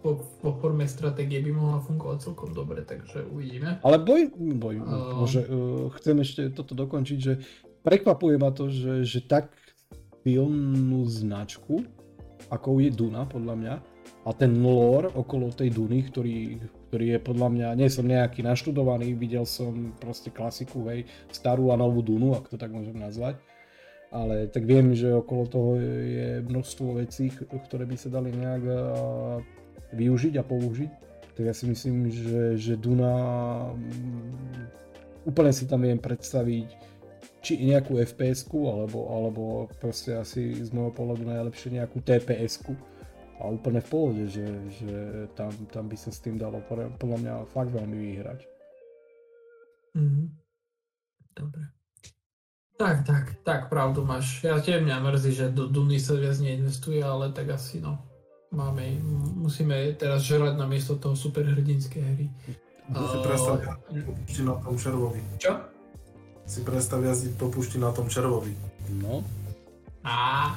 vo, 0.00 0.12
vo 0.40 0.52
forme 0.62 0.86
stratégie 0.86 1.42
by 1.42 1.50
mohla 1.50 1.80
fungovať 1.82 2.30
celkom 2.30 2.54
dobre, 2.54 2.86
takže 2.86 3.26
uvidíme. 3.26 3.82
Ale 3.82 3.98
boj, 3.98 4.30
boj 4.36 4.76
uh, 4.80 5.18
môže, 5.18 5.42
uh, 5.44 5.90
chcem 5.98 6.16
ešte 6.22 6.42
toto 6.54 6.78
dokončiť, 6.78 7.18
že 7.18 7.42
prekvapuje 7.82 8.36
ma 8.38 8.54
to, 8.54 8.70
že, 8.70 9.02
že 9.02 9.20
tak 9.26 9.50
silnú 10.24 11.04
značku, 11.04 11.84
ako 12.48 12.80
je 12.80 12.90
Duna 12.94 13.26
podľa 13.28 13.54
mňa, 13.60 13.74
a 14.24 14.30
ten 14.32 14.56
lore 14.64 15.12
okolo 15.12 15.52
tej 15.52 15.68
Duny, 15.68 16.08
ktorý 16.08 16.56
ktorý 16.94 17.18
je 17.18 17.26
podľa 17.26 17.48
mňa, 17.50 17.68
nie 17.74 17.90
som 17.90 18.06
nejaký 18.06 18.46
naštudovaný, 18.46 19.18
videl 19.18 19.42
som 19.42 19.98
proste 19.98 20.30
klasiku, 20.30 20.86
hej, 20.94 21.10
starú 21.34 21.74
a 21.74 21.76
novú 21.76 22.06
Dunu, 22.06 22.38
ak 22.38 22.46
to 22.46 22.54
tak 22.54 22.70
môžem 22.70 22.94
nazvať. 22.94 23.34
Ale 24.14 24.46
tak 24.46 24.62
viem, 24.62 24.94
že 24.94 25.10
okolo 25.10 25.42
toho 25.50 25.70
je 25.82 26.38
množstvo 26.46 27.02
vecí, 27.02 27.34
ktoré 27.34 27.82
by 27.82 27.98
sa 27.98 28.14
dali 28.14 28.30
nejak 28.30 28.62
využiť 29.90 30.38
a 30.38 30.46
použiť. 30.46 30.90
Tak 31.34 31.42
ja 31.42 31.50
si 31.50 31.66
myslím, 31.66 32.14
že, 32.14 32.62
že 32.62 32.78
Duna 32.78 33.10
mm, 33.74 35.26
úplne 35.26 35.50
si 35.50 35.66
tam 35.66 35.82
viem 35.82 35.98
predstaviť 35.98 36.94
či 37.42 37.58
nejakú 37.58 37.98
FPS-ku, 37.98 38.70
alebo, 38.70 39.10
alebo 39.10 39.42
proste 39.82 40.14
asi 40.14 40.62
z 40.62 40.70
môjho 40.70 40.94
pohľadu 40.94 41.26
najlepšie 41.26 41.74
nejakú 41.74 41.98
TPS-ku 42.06 42.93
a 43.40 43.50
úplne 43.50 43.82
v 43.82 43.88
pohode, 43.90 44.24
že, 44.30 44.46
že 44.78 44.92
tam, 45.34 45.50
tam 45.70 45.90
by 45.90 45.96
sa 45.98 46.14
s 46.14 46.22
tým 46.22 46.38
dalo 46.38 46.62
podľa 46.98 47.18
mňa 47.18 47.34
fakt 47.50 47.74
veľmi 47.74 47.96
vyhrať. 47.98 48.40
Mm-hmm. 49.94 50.26
Dobre. 51.34 51.62
Tak, 52.74 53.06
tak, 53.06 53.24
tak, 53.46 53.60
pravdu 53.70 54.02
máš. 54.02 54.42
Ja 54.42 54.58
tiež 54.58 54.82
mňa 54.82 54.98
mrzí, 54.98 55.30
že 55.30 55.46
do 55.54 55.70
Duny 55.70 56.02
sa 56.02 56.18
viac 56.18 56.34
neinvestuje, 56.42 56.98
ale 56.98 57.30
tak 57.30 57.54
asi 57.54 57.78
no. 57.78 58.02
Máme, 58.50 58.98
musíme 59.38 59.94
teraz 59.98 60.26
žerať 60.26 60.58
na 60.58 60.66
miesto 60.66 60.98
toho 60.98 61.14
superhrdinské 61.14 61.98
hry. 62.02 62.26
Si 62.90 63.18
predstav 63.22 63.56
jazdiť 63.62 64.38
na 64.46 64.54
tom 64.58 64.74
červovi. 64.78 65.20
Čo? 65.38 65.54
Si 66.44 66.60
predstav 66.66 67.00
jazdiť 67.02 67.32
po 67.38 67.50
na 67.78 67.90
tom 67.94 68.06
červovi. 68.10 68.54
No. 69.00 69.22
Á, 70.04 70.54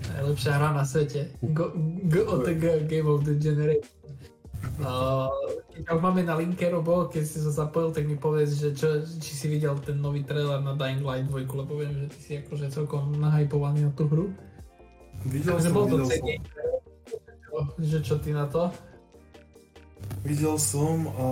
najlepšia 0.00 0.52
hra 0.56 0.68
na 0.74 0.84
svete. 0.84 1.32
Go, 1.54 1.72
go, 2.08 2.20
od 2.28 2.46
the 2.46 2.54
Game 2.86 3.08
of 3.08 3.22
the 3.24 3.34
Generation. 3.38 3.86
Uh, 4.78 5.26
keď 5.74 5.98
máme 5.98 6.22
na 6.22 6.38
linke, 6.38 6.62
Robo, 6.70 7.10
keď 7.10 7.24
si 7.26 7.38
sa 7.42 7.50
zapojil, 7.50 7.90
tak 7.90 8.06
mi 8.06 8.14
povedz, 8.14 8.54
že 8.62 8.70
čo, 8.76 9.02
či 9.02 9.32
si 9.34 9.46
videl 9.50 9.74
ten 9.82 9.98
nový 9.98 10.22
trailer 10.22 10.62
na 10.62 10.78
Dying 10.78 11.02
Light 11.02 11.26
2, 11.26 11.50
lebo 11.50 11.82
viem, 11.82 11.92
že 11.98 12.06
ty 12.14 12.18
si 12.22 12.32
akože 12.38 12.70
celkom 12.70 13.10
nahypovaný 13.18 13.90
na 13.90 13.92
tú 13.92 14.06
hru. 14.06 14.30
Videl 15.26 15.58
som, 15.58 15.74
videl 15.86 16.06
som. 16.06 16.26
Že 17.78 17.98
čo 18.06 18.14
ty 18.22 18.30
na 18.32 18.46
to? 18.46 18.70
Videl 20.22 20.54
som 20.54 21.10
a 21.18 21.28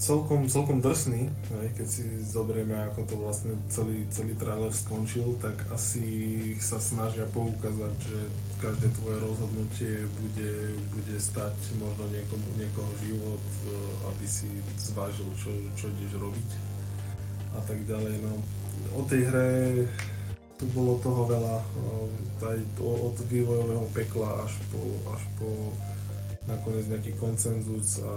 celkom, 0.00 0.48
celkom 0.48 0.80
drsný, 0.80 1.28
keď 1.76 1.84
si 1.84 2.08
zoberieme, 2.24 2.72
ako 2.88 3.04
to 3.04 3.14
vlastne 3.20 3.52
celý, 3.68 4.08
celý 4.08 4.32
trailer 4.40 4.72
skončil, 4.72 5.36
tak 5.36 5.52
asi 5.68 6.08
sa 6.64 6.80
snažia 6.80 7.28
poukázať, 7.28 7.92
že 8.00 8.18
každé 8.56 8.88
tvoje 8.96 9.20
rozhodnutie 9.20 9.92
bude, 10.16 10.80
bude 10.96 11.16
stať 11.20 11.52
možno 11.76 12.08
niekomu, 12.08 12.48
niekoho 12.56 12.92
život, 13.04 13.44
e, 13.68 13.76
aby 14.08 14.24
si 14.24 14.48
zvážil, 14.80 15.28
čo, 15.36 15.52
čo 15.76 15.92
ideš 15.92 16.16
robiť 16.16 16.50
a 17.52 17.60
tak 17.68 17.84
ďalej. 17.84 18.16
No, 18.24 18.32
o 18.96 19.04
tej 19.04 19.28
hre 19.28 19.50
tu 20.56 20.64
bolo 20.72 20.96
toho 21.04 21.28
veľa, 21.28 21.56
e, 21.60 21.66
aj 22.48 22.58
od 22.80 23.16
vývojového 23.28 23.84
pekla 23.92 24.48
až 24.48 24.56
po, 24.72 24.80
až 25.12 25.20
po 25.36 25.76
nakoniec 26.50 26.86
nejaký 26.90 27.12
koncenzus 27.16 28.02
a 28.02 28.12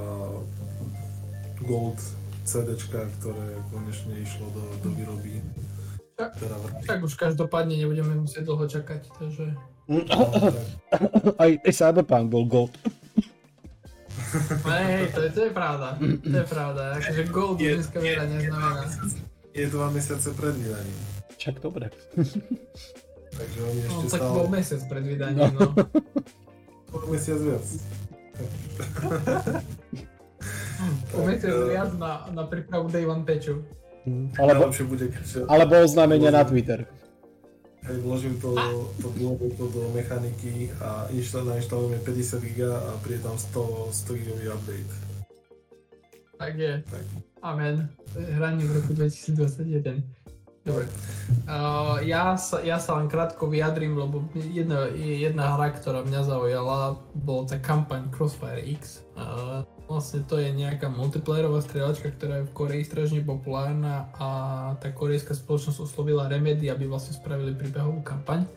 Gold 1.64 2.00
CD, 2.44 2.76
ktoré 2.76 3.46
konečne 3.72 4.20
išlo 4.20 4.52
do, 4.52 4.64
do 4.84 4.90
výroby. 4.92 5.40
Tak, 6.14 6.38
teda 6.38 6.56
tak 6.86 7.00
už 7.02 7.14
každopádne 7.18 7.74
nebudeme 7.74 8.14
musieť 8.22 8.46
dlho 8.46 8.66
čakať, 8.70 9.02
takže... 9.18 9.46
No, 9.90 10.00
aj, 11.42 11.52
aj 11.64 11.74
Cyberpunk 11.74 12.28
bol 12.30 12.46
Gold. 12.46 12.74
Hej, 14.66 15.14
to 15.14 15.20
je, 15.26 15.30
to 15.30 15.42
je 15.50 15.52
pravda, 15.54 15.98
to 16.02 16.38
je 16.42 16.48
pravda, 16.50 16.82
akože 16.98 17.24
Gold 17.30 17.58
je, 17.62 17.72
dneska 17.78 17.98
veľa 18.02 18.26
neznamená. 18.30 18.84
Je 19.54 19.66
dva 19.70 19.88
mesiace 19.94 20.30
pred 20.34 20.56
vydaním. 20.58 21.00
Čak 21.38 21.56
dobre. 21.62 21.94
Takže 23.34 23.60
oni 23.66 23.80
no, 23.82 23.90
ešte 23.90 24.06
no, 24.06 24.10
tak 24.10 24.22
stále... 24.22 24.36
bol 24.38 24.48
mesiac 24.50 24.82
pred 24.90 25.04
vydaním, 25.06 25.52
no. 25.58 25.70
Bol 26.94 27.04
mesiac 27.10 27.40
viac. 27.42 27.66
Poviete 31.14 31.48
viac 31.48 31.96
na, 31.96 32.28
na 32.34 32.44
prípravu 32.44 32.90
Day 32.92 33.06
One 33.08 33.24
Patchu. 33.24 33.64
Alebo, 34.36 34.68
bude, 34.68 35.16
alebo 35.48 35.74
oznámenie 35.80 36.28
na 36.28 36.44
Twitter. 36.44 36.84
Hej, 37.84 38.00
vložím 38.04 38.40
to, 38.40 38.56
to, 39.00 39.08
to 39.60 39.64
do 39.72 39.92
mechaniky 39.96 40.72
a 40.80 41.08
nainštalujeme 41.44 42.00
50 42.00 42.40
GB 42.40 42.68
a 42.68 42.96
príde 43.04 43.24
tam 43.24 43.36
100, 43.36 43.92
100 43.92 44.14
GB 44.24 44.40
update. 44.52 44.92
Tak 46.40 46.54
je. 46.60 46.84
Tak. 46.84 47.06
Amen. 47.44 47.88
Hranie 48.16 48.64
v 48.68 48.72
roku 48.80 48.92
2021. 48.96 50.23
Dobre. 50.64 50.88
Uh, 51.44 52.00
ja, 52.08 52.40
sa, 52.40 52.64
ja 52.64 52.80
sa 52.80 52.96
len 52.96 53.12
krátko 53.12 53.52
vyjadrím, 53.52 54.00
lebo 54.00 54.24
jedna, 54.32 54.88
jedna 54.96 55.60
hra, 55.60 55.76
ktorá 55.76 56.08
mňa 56.08 56.22
zaujala, 56.24 56.96
bol 57.20 57.44
tá 57.44 57.60
kampaň 57.60 58.08
Crossfire 58.08 58.64
X. 58.64 59.04
Uh, 59.20 59.68
vlastne 59.92 60.24
to 60.24 60.40
je 60.40 60.56
nejaká 60.56 60.88
multiplayerová 60.88 61.60
strieľačka, 61.68 62.16
ktorá 62.16 62.40
je 62.40 62.48
v 62.48 62.56
Koreji 62.56 62.84
strašne 62.88 63.20
populárna 63.28 64.08
a 64.16 64.28
tá 64.80 64.88
korejská 64.96 65.36
spoločnosť 65.36 65.84
oslovila 65.84 66.32
Remedy, 66.32 66.72
aby 66.72 66.88
vlastne 66.88 67.12
spravili 67.12 67.52
príbehovú 67.52 68.00
kampaň. 68.00 68.48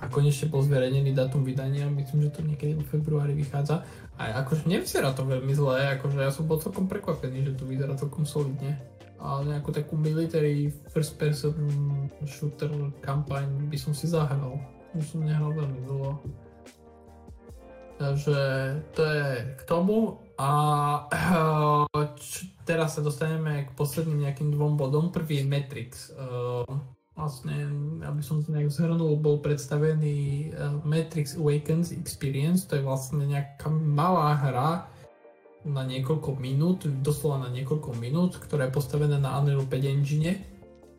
A 0.00 0.08
konečne 0.08 0.48
bol 0.48 0.64
zverejnený 0.64 1.12
datum 1.12 1.44
vydania, 1.44 1.92
myslím, 1.92 2.28
že 2.28 2.34
to 2.34 2.40
niekedy 2.40 2.72
v 2.76 2.88
februári 2.88 3.36
vychádza. 3.36 3.84
A 4.16 4.40
akože 4.40 4.64
nevyzerá 4.64 5.12
to 5.12 5.28
veľmi 5.28 5.52
zle, 5.52 5.76
akože 6.00 6.24
ja 6.24 6.32
som 6.32 6.48
bol 6.48 6.56
celkom 6.56 6.88
prekvapený, 6.88 7.52
že 7.52 7.56
to 7.56 7.68
vyzerá 7.68 7.92
celkom 8.00 8.24
solidne 8.24 8.80
nejakú 9.22 9.70
takú 9.72 9.94
military 9.96 10.72
first 10.90 11.16
person 11.16 11.54
shooter 12.26 12.70
kampaň 13.00 13.46
by 13.70 13.78
som 13.78 13.94
si 13.94 14.10
zahral. 14.10 14.58
Už 14.94 15.04
som 15.14 15.26
nehral 15.26 15.50
veľmi 15.54 15.80
dlho. 15.86 16.22
Takže 17.94 18.38
to 18.98 19.02
je 19.06 19.28
k 19.54 19.62
tomu 19.70 20.18
a 20.34 20.50
teraz 22.66 22.98
sa 22.98 23.02
dostaneme 23.06 23.70
k 23.70 23.70
posledným 23.78 24.26
nejakým 24.26 24.50
dvom 24.50 24.74
bodom. 24.74 25.14
Prvý 25.14 25.42
je 25.42 25.46
Matrix. 25.46 26.10
Uh, 26.10 26.66
vlastne, 27.14 27.54
aby 28.02 28.18
som 28.18 28.42
to 28.42 28.50
nejak 28.50 28.74
zhrnul, 28.74 29.14
bol 29.14 29.38
predstavený 29.38 30.50
uh, 30.50 30.82
Matrix 30.82 31.38
Awakens 31.38 31.94
Experience, 31.94 32.66
to 32.66 32.74
je 32.74 32.82
vlastne 32.82 33.22
nejaká 33.22 33.70
malá 33.70 34.34
hra, 34.42 34.70
na 35.64 35.82
niekoľko 35.84 36.36
minút, 36.36 36.84
doslova 37.00 37.48
na 37.48 37.50
niekoľko 37.50 37.96
minút, 37.96 38.36
ktorá 38.36 38.68
je 38.68 38.76
postavená 38.76 39.16
na 39.16 39.40
Unreal 39.40 39.64
5 39.64 39.94
engine, 39.96 40.44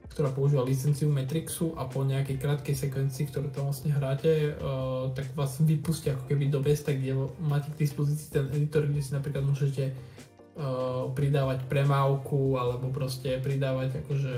ktorá 0.09 0.32
používa 0.32 0.63
licenciu 0.63 1.11
Matrixu 1.11 1.76
a 1.76 1.86
po 1.86 2.01
nejakej 2.01 2.39
krátkej 2.39 2.76
sekvencii, 2.88 3.30
ktorú 3.30 3.51
tam 3.51 3.70
vlastne 3.70 3.91
hráte, 3.91 4.55
uh, 4.57 5.11
tak 5.11 5.28
vás 5.36 5.59
vypustia 5.59 6.16
ako 6.16 6.32
keby 6.32 6.49
do 6.49 6.63
Besta, 6.63 6.95
kde 6.95 7.30
máte 7.43 7.70
k 7.76 7.84
dispozícii 7.84 8.32
ten 8.32 8.47
editor, 8.55 8.88
kde 8.88 9.01
si 9.03 9.11
napríklad 9.11 9.43
môžete 9.43 9.91
uh, 9.91 11.11
pridávať 11.11 11.68
premávku 11.68 12.55
alebo 12.55 12.89
proste 12.95 13.38
pridávať 13.43 14.01
akože 14.07 14.36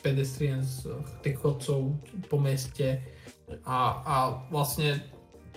pedestrians, 0.00 0.88
tých 1.20 1.36
chodcov 1.40 1.96
po 2.26 2.36
meste. 2.40 3.04
A, 3.62 4.02
a 4.02 4.14
vlastne 4.50 5.15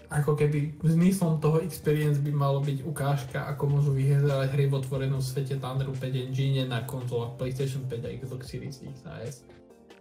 ako 0.09 0.33
keby 0.33 0.73
zmyslom 0.81 1.37
toho 1.37 1.61
experience 1.61 2.17
by 2.17 2.33
malo 2.33 2.65
byť 2.65 2.81
ukážka, 2.81 3.45
ako 3.45 3.77
môžu 3.77 3.93
vyhrávať 3.93 4.57
hry 4.57 4.65
v 4.65 4.73
otvorenom 4.81 5.21
svete 5.21 5.61
Thunder 5.61 5.85
5 5.85 6.01
Engine 6.01 6.65
na 6.65 6.81
konzolách 6.81 7.37
PlayStation 7.37 7.85
5 7.85 8.09
a 8.09 8.09
Xbox 8.17 8.41
Series 8.49 8.81
X 8.81 9.05
a 9.05 9.21
S. 9.21 9.45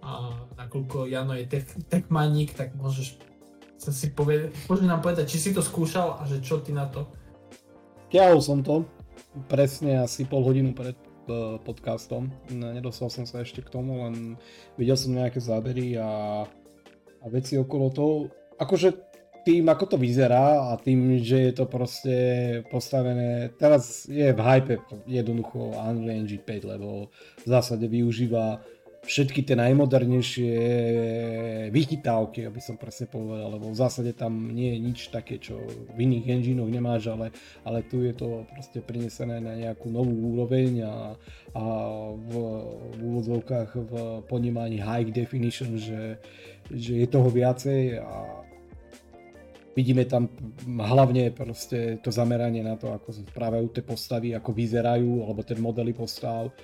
A 0.01 0.33
nakoľko 0.57 1.13
Jano 1.13 1.37
je 1.37 1.45
tech, 1.45 1.69
tech 1.93 2.09
maník, 2.09 2.57
tak 2.57 2.73
môžeš 2.81 3.21
sa 3.77 3.93
si 3.93 4.09
povedať, 4.09 4.57
môžeš 4.65 4.89
nám 4.89 5.05
povedať, 5.05 5.29
či 5.29 5.39
si 5.39 5.51
to 5.53 5.61
skúšal 5.61 6.17
a 6.19 6.25
že 6.25 6.41
čo 6.41 6.65
ty 6.65 6.73
na 6.73 6.89
to? 6.89 7.05
Ťahol 8.09 8.41
som 8.41 8.65
to 8.65 8.89
presne 9.53 10.01
asi 10.01 10.25
pol 10.25 10.41
hodinu 10.41 10.73
pred 10.73 10.97
uh, 11.29 11.61
podcastom. 11.61 12.33
Nedostal 12.49 13.13
som 13.13 13.29
sa 13.29 13.45
ešte 13.45 13.61
k 13.61 13.69
tomu, 13.69 14.09
len 14.09 14.41
videl 14.81 14.97
som 14.97 15.13
nejaké 15.13 15.37
zábery 15.37 16.01
a, 16.01 16.43
a 17.21 17.27
veci 17.29 17.61
okolo 17.61 17.87
toho. 17.93 18.15
Akože 18.57 19.08
tým, 19.45 19.69
ako 19.69 19.95
to 19.95 19.97
vyzerá 19.97 20.73
a 20.73 20.77
tým, 20.77 21.21
že 21.23 21.51
je 21.51 21.53
to 21.53 21.65
proste 21.67 22.17
postavené, 22.71 23.51
teraz 23.59 24.07
je 24.09 24.33
v 24.33 24.41
hype 24.41 24.77
jednoducho 25.07 25.75
Unreal 25.75 26.25
Engine 26.25 26.43
5, 26.43 26.73
lebo 26.77 27.09
v 27.43 27.49
zásade 27.49 27.87
využíva 27.89 28.61
všetky 29.09 29.41
tie 29.41 29.57
najmodernejšie 29.57 30.53
vychytávky, 31.73 32.45
aby 32.45 32.61
som 32.61 32.77
presne 32.77 33.09
povedal, 33.09 33.57
lebo 33.57 33.73
v 33.73 33.81
zásade 33.81 34.13
tam 34.13 34.53
nie 34.53 34.77
je 34.77 34.79
nič 34.85 34.99
také, 35.09 35.41
čo 35.41 35.57
v 35.95 35.99
iných 36.05 36.29
enginoch 36.29 36.69
nemáš, 36.69 37.09
ale, 37.09 37.33
ale 37.65 37.81
tu 37.89 38.05
je 38.05 38.13
to 38.13 38.45
proste 38.53 38.85
prinesené 38.85 39.41
na 39.41 39.57
nejakú 39.57 39.89
novú 39.89 40.13
úroveň 40.37 40.85
a, 40.85 41.17
a 41.57 41.65
v, 42.21 42.33
v 42.95 43.01
úvodzovkách 43.01 43.71
v 43.81 43.93
ponímaní 44.29 44.77
high 44.83 45.09
definition, 45.09 45.81
že, 45.81 46.21
že 46.69 47.01
je 47.01 47.07
toho 47.09 47.33
viacej 47.33 48.05
a 48.05 48.45
Vidíme 49.79 50.03
tam 50.11 50.27
hlavne 50.67 51.31
proste 51.31 52.03
to 52.03 52.11
zameranie 52.11 52.67
na 52.67 52.75
to, 52.75 52.91
ako 52.91 53.15
správajú 53.15 53.71
tie 53.71 53.87
postavy, 53.87 54.35
ako 54.35 54.51
vyzerajú, 54.51 55.23
alebo 55.23 55.47
tie 55.47 55.55
modely 55.55 55.95
postav, 55.95 56.51
uh, 56.51 56.55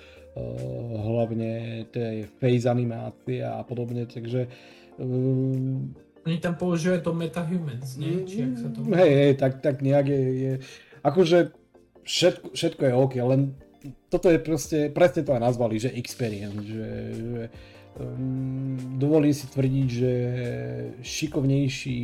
hlavne 0.99 1.87
tie 1.95 2.27
face 2.35 2.67
animácie 2.67 3.39
a 3.39 3.63
podobne, 3.63 4.03
takže 4.03 4.51
uh, 4.99 6.03
oni 6.25 6.41
tam 6.41 6.57
používajú 6.57 7.05
to 7.05 7.13
MetaHumans, 7.13 8.01
nie? 8.01 8.25
Či 8.25 8.49
ak 8.49 8.53
sa 8.57 8.67
to... 8.73 8.81
Hej, 8.89 9.11
hej, 9.13 9.33
tak, 9.37 9.61
tak 9.61 9.85
nejak 9.85 10.09
je, 10.09 10.23
je 10.33 10.53
akože 11.05 11.53
všetko, 12.01 12.47
všetko 12.57 12.81
je 12.81 12.93
OK, 12.97 13.13
len 13.21 13.41
toto 14.09 14.33
je 14.33 14.41
proste, 14.41 14.89
presne 14.89 15.21
to 15.21 15.37
aj 15.37 15.41
nazvali, 15.45 15.77
že 15.77 15.93
experience, 15.93 16.65
že, 16.65 16.89
že 17.13 17.41
um, 18.01 18.97
dovolím 18.97 19.37
si 19.37 19.45
tvrdiť, 19.45 19.87
že 19.87 20.13
šikovnejší 21.05 21.99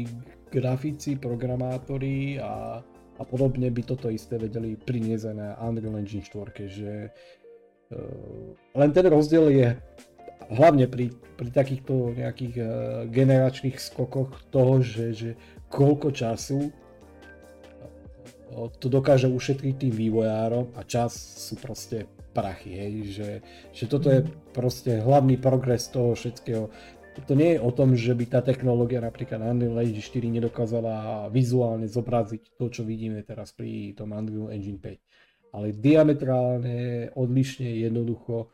grafici, 0.51 1.15
programátori 1.15 2.35
a, 2.35 2.83
a 3.17 3.23
podobne 3.23 3.71
by 3.71 3.81
toto 3.87 4.11
isté 4.11 4.35
vedeli 4.35 4.75
priniesť 4.75 5.31
na 5.31 5.55
Unreal 5.63 5.95
Engine 5.95 6.21
4, 6.21 6.67
že 6.67 6.91
uh, 7.07 8.51
len 8.75 8.89
ten 8.91 9.05
rozdiel 9.07 9.45
je 9.49 9.67
hlavne 10.51 10.91
pri, 10.91 11.15
pri 11.39 11.49
takýchto 11.55 12.19
nejakých 12.19 12.55
uh, 12.59 12.67
generačných 13.07 13.79
skokoch 13.79 14.35
toho, 14.51 14.83
že, 14.83 15.15
že 15.15 15.29
koľko 15.71 16.11
času 16.11 16.67
uh, 16.67 16.71
to 18.75 18.91
dokáže 18.91 19.31
ušetriť 19.31 19.87
tým 19.87 19.93
vývojárom 19.95 20.75
a 20.75 20.83
čas 20.83 21.15
sú 21.15 21.55
proste 21.55 22.11
prachy, 22.31 22.71
hej, 22.75 22.93
že, 23.11 23.29
že 23.75 23.85
toto 23.91 24.07
je 24.07 24.23
proste 24.55 25.03
hlavný 25.03 25.35
progres 25.35 25.91
toho 25.91 26.15
všetkého 26.15 26.71
to 27.20 27.34
nie 27.36 27.55
je 27.55 27.59
o 27.59 27.72
tom, 27.76 27.95
že 27.95 28.16
by 28.16 28.26
tá 28.28 28.39
technológia 28.39 29.03
napríklad 29.03 29.43
Unreal 29.43 29.84
Engine 29.84 29.99
4 29.99 30.38
nedokázala 30.39 31.28
vizuálne 31.28 31.88
zobraziť 31.88 32.55
to, 32.55 32.72
čo 32.72 32.88
vidíme 32.88 33.20
teraz 33.28 33.51
pri 33.51 33.91
tom 33.91 34.16
Unreal 34.16 34.55
Engine 34.55 34.80
5. 34.80 35.55
Ale 35.55 35.76
diametrálne, 35.76 37.12
odlišne, 37.12 37.68
jednoducho 37.84 38.47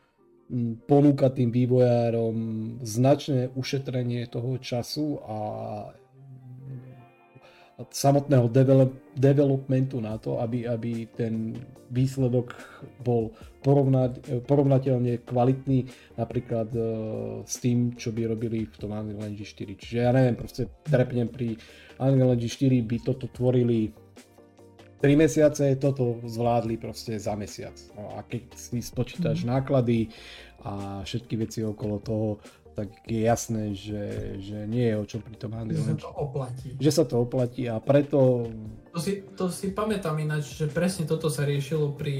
ponúka 0.88 1.28
tým 1.28 1.52
vývojárom 1.52 2.36
značné 2.80 3.52
ušetrenie 3.52 4.26
toho 4.32 4.56
času 4.58 5.20
a 5.22 5.38
samotného 7.78 8.50
develop, 8.50 8.90
developmentu 9.14 10.02
na 10.02 10.18
to, 10.18 10.42
aby, 10.42 10.66
aby 10.66 11.06
ten 11.14 11.54
výsledok 11.94 12.58
bol 13.06 13.30
porovnať, 13.62 14.42
porovnateľne 14.50 15.22
kvalitný 15.22 15.86
napríklad 16.18 16.68
uh, 16.74 16.84
s 17.46 17.62
tým, 17.62 17.94
čo 17.94 18.10
by 18.10 18.34
robili 18.34 18.66
v 18.66 18.76
tom 18.82 18.90
Unreal 18.90 19.30
Engine 19.30 19.46
4. 19.46 19.78
Čiže 19.78 19.96
ja 20.02 20.10
neviem, 20.10 20.34
proste 20.34 20.66
trepnem 20.82 21.30
pri 21.30 21.54
Unreal 22.02 22.34
Engine 22.34 22.82
4 22.82 22.82
by 22.82 22.96
toto 23.06 23.30
tvorili 23.30 23.94
3 24.98 25.14
mesiace, 25.14 25.78
toto 25.78 26.18
zvládli 26.26 26.74
proste 26.82 27.14
za 27.22 27.38
mesiac. 27.38 27.78
No 27.94 28.18
a 28.18 28.26
keď 28.26 28.58
si 28.58 28.82
spočítaš 28.82 29.46
mm. 29.46 29.48
náklady 29.54 30.10
a 30.66 31.06
všetky 31.06 31.38
veci 31.38 31.62
okolo 31.62 32.02
toho, 32.02 32.28
tak 32.78 32.94
je 33.10 33.20
jasné, 33.26 33.74
že, 33.74 34.02
že 34.38 34.62
nie 34.70 34.86
je 34.86 34.94
o 34.94 35.02
čom 35.02 35.18
pri 35.18 35.34
tom 35.34 35.58
Unreal 35.58 35.82
Že 35.82 35.90
sa 35.90 35.98
to 35.98 36.10
oplatí. 36.14 36.68
Že 36.78 36.90
sa 36.94 37.04
to 37.10 37.14
oplatí 37.18 37.62
a 37.66 37.76
preto... 37.82 38.46
To 38.94 38.98
si, 39.02 39.26
to 39.34 39.50
si 39.50 39.74
pamätám 39.74 40.14
ináč, 40.22 40.54
že 40.54 40.70
presne 40.70 41.10
toto 41.10 41.26
sa 41.26 41.42
riešilo 41.42 41.98
pri 41.98 42.14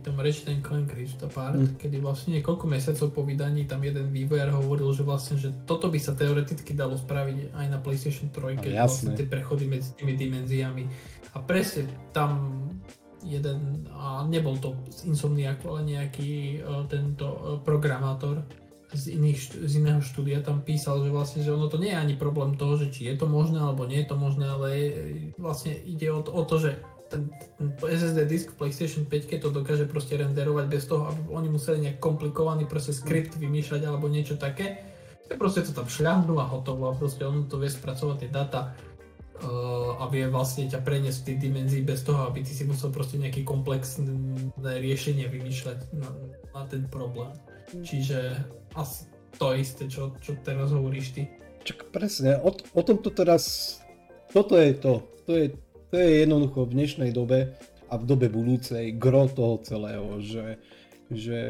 tom 0.00 0.16
Ratchet 0.16 0.64
Clank 0.64 0.96
Apart, 1.20 1.60
mm. 1.60 1.76
kedy 1.76 2.00
vlastne 2.00 2.40
niekoľko 2.40 2.64
mesiacov 2.64 3.08
po 3.12 3.22
vydaní 3.24 3.68
tam 3.68 3.84
jeden 3.84 4.08
vývojár 4.08 4.56
hovoril, 4.56 4.88
že 4.96 5.04
vlastne, 5.04 5.36
že 5.36 5.52
toto 5.68 5.92
by 5.92 6.00
sa 6.00 6.16
teoreticky 6.16 6.72
dalo 6.72 6.96
spraviť 6.96 7.52
aj 7.52 7.66
na 7.68 7.78
PlayStation 7.80 8.32
3, 8.32 8.64
keď 8.64 8.72
vlastne 8.80 9.12
tie 9.12 9.28
prechody 9.28 9.68
medzi 9.68 9.92
tými 9.92 10.16
dimenziami. 10.16 10.84
A 11.36 11.44
presne 11.44 11.84
tam 12.16 12.56
jeden, 13.24 13.88
a 13.92 14.24
nebol 14.24 14.56
to 14.56 14.72
z 14.88 15.10
Insomniac, 15.10 15.60
ale 15.68 15.84
nejaký 15.84 16.62
uh, 16.64 16.88
tento 16.88 17.26
uh, 17.28 17.40
programátor, 17.60 18.46
z, 18.88 19.20
iných, 19.20 19.68
z 19.68 19.72
iného 19.84 20.00
štúdia 20.00 20.40
tam 20.40 20.64
písal, 20.64 21.04
že 21.04 21.12
vlastne, 21.12 21.40
že 21.44 21.52
ono 21.52 21.68
to 21.68 21.76
nie 21.76 21.92
je 21.92 22.00
ani 22.00 22.14
problém 22.16 22.56
toho, 22.56 22.80
že 22.80 22.88
či 22.88 23.12
je 23.12 23.20
to 23.20 23.28
možné 23.28 23.60
alebo 23.60 23.84
nie 23.84 24.00
je 24.00 24.08
to 24.08 24.16
možné, 24.16 24.48
ale 24.48 24.66
je, 24.72 24.88
vlastne 25.36 25.76
ide 25.84 26.08
o 26.08 26.24
to, 26.24 26.30
o 26.32 26.42
to 26.48 26.56
že 26.56 26.70
ten, 27.12 27.28
ten 27.56 27.72
SSD 27.84 28.24
disk 28.24 28.48
PlayStation 28.56 29.04
5 29.04 29.28
keď 29.28 29.38
to 29.44 29.50
dokáže 29.52 29.84
proste 29.88 30.16
renderovať 30.16 30.66
bez 30.68 30.88
toho, 30.88 31.08
aby 31.08 31.20
oni 31.28 31.48
museli 31.52 31.84
nejak 31.84 32.00
komplikovaný 32.00 32.64
proste 32.64 32.96
skript 32.96 33.36
vymýšľať 33.36 33.82
alebo 33.84 34.08
niečo 34.08 34.40
také. 34.40 34.80
Proste 35.28 35.60
to 35.60 35.76
tam 35.76 35.84
šľahnú 35.84 36.40
a 36.40 36.48
hotovo 36.48 36.88
a 36.88 36.96
proste 36.96 37.28
on 37.28 37.44
to 37.44 37.60
vie 37.60 37.68
spracovať 37.68 38.16
tie 38.24 38.30
data 38.32 38.72
uh, 38.72 40.00
a 40.00 40.08
vie 40.08 40.24
vlastne 40.24 40.64
ťa 40.64 40.80
preniesť 40.80 41.20
v 41.20 41.26
tej 41.28 41.36
dimenzii 41.36 41.82
bez 41.84 42.00
toho, 42.00 42.24
aby 42.24 42.40
ty 42.40 42.56
si 42.56 42.64
musel 42.64 42.88
proste 42.88 43.20
nejaké 43.20 43.44
komplexné 43.44 44.08
riešenie 44.56 45.28
vymýšľať 45.28 45.92
na, 46.00 46.08
na 46.56 46.62
ten 46.64 46.88
problém. 46.88 47.36
Čiže 47.84 48.40
asi 48.78 49.10
to 49.34 49.54
isté, 49.58 49.90
čo, 49.90 50.14
čo 50.22 50.38
teraz 50.46 50.70
hovoríš 50.70 51.18
ty. 51.18 51.22
Čak 51.66 51.90
presne, 51.90 52.38
o, 52.38 52.54
o 52.54 52.82
tomto 52.86 53.10
teraz, 53.10 53.76
toto 54.30 54.54
je 54.54 54.72
to, 54.78 55.02
to 55.26 55.32
je, 55.34 55.46
to 55.90 55.94
je 55.98 56.08
jednoducho 56.22 56.64
v 56.64 56.74
dnešnej 56.78 57.10
dobe 57.10 57.58
a 57.90 57.94
v 57.98 58.04
dobe 58.06 58.30
budúcej 58.30 58.94
gro 58.94 59.26
toho 59.26 59.60
celého, 59.66 60.22
že, 60.22 60.56
že 61.10 61.40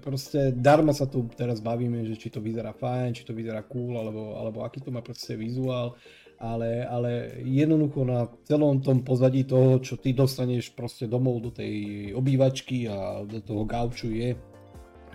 proste 0.00 0.50
darmo 0.56 0.90
sa 0.96 1.06
tu 1.06 1.28
teraz 1.36 1.60
bavíme, 1.60 2.08
že 2.08 2.16
či 2.16 2.32
to 2.32 2.40
vyzerá 2.40 2.72
fajn, 2.72 3.14
či 3.14 3.26
to 3.28 3.36
vyzerá 3.36 3.62
cool, 3.68 4.00
alebo, 4.00 4.40
alebo 4.40 4.64
aký 4.64 4.82
to 4.82 4.90
má 4.90 5.04
proste 5.04 5.38
vizuál, 5.38 5.94
ale, 6.38 6.86
ale 6.86 7.42
jednoducho 7.42 8.06
na 8.06 8.30
celom 8.46 8.78
tom 8.78 9.02
pozadí 9.02 9.42
toho, 9.42 9.82
čo 9.82 9.98
ty 9.98 10.14
dostaneš 10.14 10.70
proste 10.70 11.10
domov 11.10 11.42
do 11.42 11.50
tej 11.50 11.74
obývačky 12.14 12.86
a 12.86 13.26
do 13.26 13.42
toho 13.42 13.66
gauču 13.66 14.14
je 14.14 14.38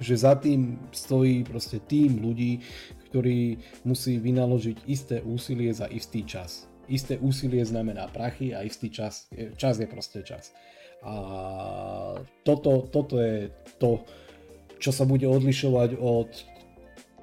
že 0.03 0.19
za 0.19 0.35
tým 0.35 0.91
stojí 0.91 1.47
proste 1.47 1.79
tým 1.79 2.19
ľudí, 2.19 2.59
ktorí 3.09 3.57
musí 3.87 4.19
vynaložiť 4.19 4.83
isté 4.85 5.23
úsilie 5.23 5.71
za 5.71 5.87
istý 5.87 6.27
čas. 6.27 6.67
Isté 6.91 7.15
úsilie 7.15 7.63
znamená 7.63 8.11
prachy 8.11 8.51
a 8.51 8.67
istý 8.67 8.91
čas, 8.91 9.31
čas 9.55 9.79
je 9.79 9.87
proste 9.87 10.19
čas. 10.27 10.51
A 11.03 11.13
toto, 12.43 12.91
toto 12.91 13.23
je 13.23 13.47
to, 13.79 14.03
čo 14.83 14.91
sa 14.91 15.07
bude 15.07 15.23
odlišovať 15.23 15.95
od 15.95 16.31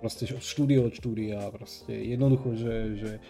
proste 0.00 0.24
od 0.32 0.40
štúdia 0.40 0.80
od 0.80 0.96
štúdia. 0.96 1.52
Proste 1.52 1.92
jednoducho, 1.92 2.56
že, 2.56 2.76
že 2.96 3.10
e, 3.16 3.20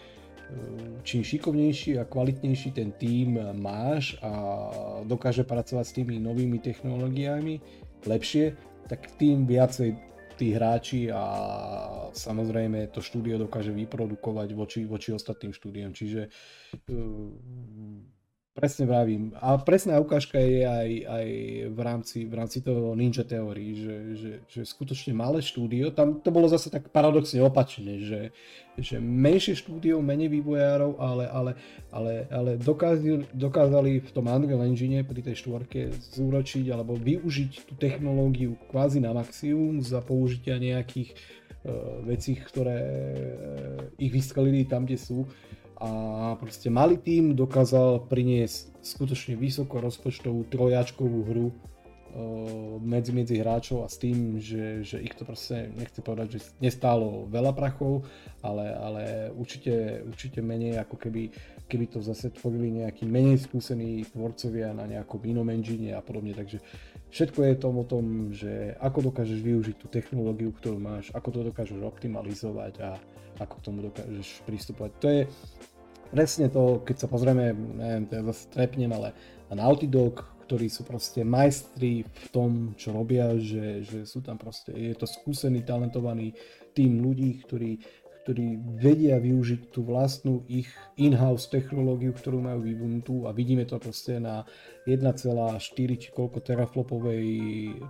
čím 1.03 1.27
šikovnejší 1.27 1.99
a 1.99 2.07
kvalitnejší 2.07 2.71
ten 2.71 2.95
tím 2.95 3.43
máš 3.59 4.15
a 4.23 4.33
dokáže 5.03 5.43
pracovať 5.43 5.85
s 5.85 5.97
tými 5.99 6.23
novými 6.23 6.63
technológiami 6.63 7.59
lepšie, 8.07 8.55
tak 8.91 9.15
tým 9.15 9.47
viacej 9.47 9.95
tí 10.35 10.51
hráči 10.51 11.13
a 11.15 11.23
samozrejme 12.11 12.91
to 12.91 12.99
štúdio 12.99 13.39
dokáže 13.39 13.71
vyprodukovať 13.71 14.49
voči, 14.57 14.81
voči 14.89 15.15
ostatným 15.15 15.55
štúdiom. 15.55 15.95
Čiže 15.95 16.27
uh, 16.27 17.31
Presne 18.61 18.85
vravím. 18.85 19.33
A 19.41 19.57
presná 19.57 19.97
ukážka 19.97 20.37
je 20.37 20.69
aj, 20.69 20.91
aj 21.09 21.27
v, 21.73 21.79
rámci, 21.81 22.19
v 22.29 22.35
rámci 22.37 22.61
toho 22.61 22.93
Ninja 22.93 23.25
Theory, 23.25 23.73
že, 23.73 23.97
že, 24.21 24.33
že 24.53 24.61
skutočne 24.69 25.17
malé 25.17 25.41
štúdio, 25.41 25.89
tam 25.97 26.21
to 26.21 26.29
bolo 26.29 26.45
zase 26.45 26.69
tak 26.69 26.93
paradoxne 26.93 27.41
opačne, 27.41 28.05
že, 28.05 28.37
že 28.77 29.01
menšie 29.01 29.57
štúdio, 29.57 30.05
menej 30.05 30.29
vývojárov, 30.29 31.01
ale, 31.01 31.25
ale, 31.33 31.53
ale, 31.89 32.13
ale 32.29 32.51
dokázali, 32.61 33.33
dokázali 33.33 34.05
v 34.05 34.11
tom 34.13 34.29
Unreal 34.29 34.69
Engine 34.69 35.09
pri 35.09 35.25
tej 35.25 35.41
štvorke 35.41 35.97
zúročiť 36.21 36.69
alebo 36.69 37.01
využiť 37.01 37.65
tú 37.65 37.73
technológiu 37.81 38.61
kvázi 38.69 39.01
na 39.01 39.17
maximum 39.17 39.81
za 39.81 40.05
použitia 40.05 40.61
nejakých 40.61 41.17
uh, 41.17 42.05
vecí, 42.05 42.37
ktoré 42.37 42.77
uh, 42.77 43.25
ich 43.97 44.13
vyskalili 44.13 44.69
tam, 44.69 44.85
kde 44.85 45.01
sú 45.01 45.25
a 45.81 46.37
proste 46.37 46.69
malý 46.69 47.01
tým 47.01 47.33
dokázal 47.33 48.05
priniesť 48.05 48.85
skutočne 48.85 49.33
vysoko 49.41 49.81
rozpočtovú 49.81 50.45
trojačkovú 50.53 51.19
hru 51.25 51.49
uh, 51.49 51.55
medzi, 52.85 53.17
medzi 53.17 53.41
hráčov 53.41 53.85
a 53.85 53.89
s 53.89 53.97
tým, 53.97 54.37
že, 54.37 54.85
že 54.85 55.01
ich 55.01 55.17
to 55.17 55.25
proste, 55.25 55.73
nechce 55.73 56.05
povedať, 56.05 56.37
že 56.37 56.41
nestálo 56.61 57.25
veľa 57.33 57.57
prachov, 57.57 58.05
ale, 58.45 58.77
ale 58.77 59.03
určite, 59.33 60.05
určite 60.05 60.45
menej 60.45 60.85
ako 60.85 61.01
keby, 61.01 61.33
keby 61.65 61.89
to 61.89 62.05
zase 62.05 62.29
tvorili 62.37 62.85
nejakí 62.85 63.09
menej 63.09 63.41
skúsení 63.41 64.05
tvorcovia 64.13 64.77
na 64.77 64.85
nejakom 64.85 65.25
inom 65.25 65.49
engine 65.49 65.97
a 65.97 66.05
podobne, 66.05 66.37
takže 66.37 66.61
všetko 67.09 67.41
je 67.41 67.55
tom 67.57 67.75
o 67.81 67.89
tom, 67.89 68.37
že 68.37 68.77
ako 68.85 69.17
dokážeš 69.17 69.41
využiť 69.41 69.77
tú 69.81 69.89
technológiu, 69.89 70.53
ktorú 70.53 70.77
máš, 70.77 71.09
ako 71.17 71.29
to 71.33 71.41
dokážeš 71.49 71.81
optimalizovať 71.81 72.75
a 72.85 73.01
ako 73.41 73.55
k 73.57 73.65
tomu 73.65 73.79
dokážeš 73.89 74.45
pristupovať. 74.45 74.91
To 75.01 75.09
je, 75.09 75.23
presne 76.11 76.51
to, 76.51 76.83
keď 76.83 76.97
sa 76.99 77.09
pozrieme, 77.09 77.55
neviem, 77.55 78.05
to 78.11 78.13
ja 78.19 78.23
zase 78.27 78.51
trepnem, 78.51 78.91
ale 78.91 79.15
na 79.49 79.63
Naughty 79.63 79.87
ktorí 80.51 80.67
sú 80.67 80.83
proste 80.83 81.23
majstri 81.23 82.03
v 82.03 82.27
tom, 82.35 82.75
čo 82.75 82.91
robia, 82.91 83.39
že, 83.39 83.87
že 83.87 84.03
sú 84.03 84.19
tam 84.19 84.35
proste, 84.35 84.75
je 84.75 84.99
to 84.99 85.07
skúsený, 85.07 85.63
talentovaný 85.63 86.35
tým 86.75 86.99
ľudí, 86.99 87.39
ktorí, 87.47 87.79
ktorí 88.27 88.59
vedia 88.83 89.23
využiť 89.23 89.71
tú 89.71 89.87
vlastnú 89.87 90.43
ich 90.51 90.67
in-house 90.99 91.47
technológiu, 91.47 92.11
ktorú 92.11 92.43
majú 92.43 92.67
vyvinutú 92.67 93.31
a 93.31 93.35
vidíme 93.35 93.63
to 93.63 93.79
proste 93.79 94.19
na 94.19 94.43
1,4 94.91 95.15
či 96.03 96.09
koľko 96.11 96.43
teraflopovej, 96.43 97.27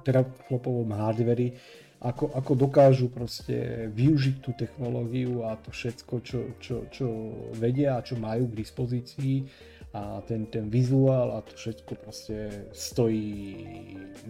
teraflopovom 0.04 0.92
hardveri, 0.92 1.56
ako, 2.00 2.32
ako 2.32 2.52
dokážu 2.56 3.12
proste 3.12 3.88
využiť 3.92 4.36
tú 4.40 4.56
technológiu 4.56 5.44
a 5.44 5.60
to 5.60 5.68
všetko, 5.68 6.14
čo, 6.24 6.40
čo, 6.56 6.76
čo 6.88 7.06
vedia 7.52 8.00
a 8.00 8.04
čo 8.04 8.16
majú 8.16 8.48
k 8.48 8.58
dispozícii. 8.64 9.44
A 9.90 10.22
ten, 10.22 10.46
ten 10.46 10.70
vizuál 10.70 11.34
a 11.34 11.42
to 11.42 11.52
všetko 11.52 11.92
proste 11.98 12.70
stojí 12.70 13.58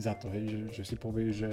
za 0.01 0.17
to, 0.17 0.33
hej, 0.33 0.49
že, 0.49 0.61
že 0.81 0.83
si 0.89 0.97
povie, 0.97 1.37
že 1.37 1.53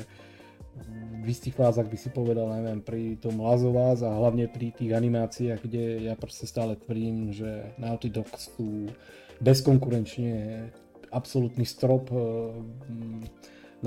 v 1.22 1.27
istých 1.27 1.60
fázach 1.60 1.91
by 1.91 1.98
si 1.99 2.10
povedal, 2.10 2.48
neviem, 2.56 2.80
pri 2.80 3.19
tom 3.19 3.44
Lazovás 3.44 4.02
a 4.02 4.14
hlavne 4.14 4.48
pri 4.48 4.72
tých 4.72 4.95
animáciách, 4.95 5.60
kde 5.60 6.07
ja 6.07 6.15
proste 6.15 6.48
stále 6.48 6.80
tvrdím, 6.80 7.35
že 7.35 7.76
Naughty 7.76 8.07
Dog 8.07 8.31
sú 8.39 8.88
bezkonkurenčne 9.44 10.65
absolútny 11.11 11.68
strop 11.68 12.07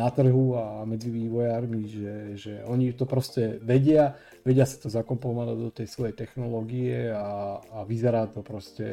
na 0.00 0.08
trhu 0.08 0.56
a 0.56 0.80
medzi 0.88 1.12
vývojármi, 1.12 1.82
že, 1.84 2.14
že 2.40 2.52
oni 2.64 2.96
to 2.96 3.04
proste 3.04 3.60
vedia, 3.60 4.16
vedia 4.40 4.64
sa 4.64 4.80
to 4.80 4.88
zakomponovať 4.88 5.56
do 5.60 5.68
tej 5.68 5.86
svojej 5.92 6.16
technológie 6.16 7.12
a, 7.12 7.60
a 7.60 7.78
vyzerá 7.84 8.24
to 8.32 8.40
proste 8.40 8.88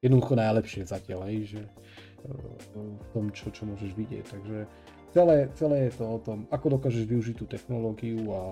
jednoducho 0.00 0.40
najlepšie 0.40 0.88
zatiaľ, 0.88 1.28
hej, 1.28 1.52
že 1.52 1.62
v 2.24 3.06
tom, 3.12 3.28
čo, 3.36 3.52
čo 3.52 3.68
môžeš 3.68 3.92
vidieť. 3.92 4.24
Takže 4.24 4.58
celé, 5.12 5.52
celé 5.56 5.92
je 5.92 6.00
to 6.00 6.04
o 6.08 6.18
tom, 6.20 6.48
ako 6.48 6.80
dokážeš 6.80 7.04
využiť 7.04 7.36
tú 7.36 7.44
technológiu 7.44 8.24
a, 8.32 8.44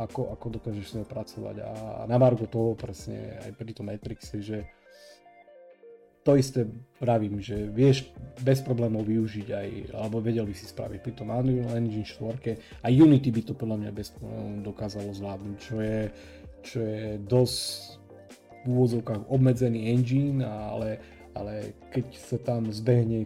a 0.00 0.08
ako, 0.08 0.32
ako 0.32 0.46
dokážeš 0.56 0.86
s 0.88 1.04
pracovať 1.04 1.56
a 1.64 1.70
na 2.08 2.16
margo 2.16 2.48
toho 2.48 2.72
presne 2.72 3.36
aj 3.44 3.52
pri 3.52 3.72
tom 3.76 3.92
Matrixe, 3.92 4.40
že 4.40 4.64
to 6.28 6.36
isté 6.36 6.68
pravím, 7.00 7.40
že 7.40 7.56
vieš 7.72 8.12
bez 8.44 8.60
problémov 8.60 9.08
využiť 9.08 9.48
aj, 9.48 9.68
alebo 9.96 10.20
vedel 10.20 10.44
by 10.44 10.52
si 10.52 10.68
spraviť 10.68 11.00
pri 11.00 11.12
tom 11.16 11.32
Unreal 11.32 11.72
Engine 11.72 12.04
4 12.04 12.84
a 12.84 12.88
Unity 12.92 13.32
by 13.32 13.42
to 13.48 13.56
podľa 13.56 13.80
mňa 13.80 13.90
bez 13.96 14.12
problémov 14.12 14.60
dokázalo 14.60 15.08
zvládnuť, 15.16 15.56
čo 15.56 15.76
je, 15.80 16.00
čo 16.60 16.78
je 16.84 17.16
dosť 17.24 17.64
v 18.60 18.66
úvodzovkách 18.68 19.32
obmedzený 19.32 19.88
engine, 19.88 20.44
ale, 20.44 21.00
ale 21.32 21.72
keď 21.96 22.06
sa 22.12 22.36
tam 22.36 22.68
zbehne 22.76 23.24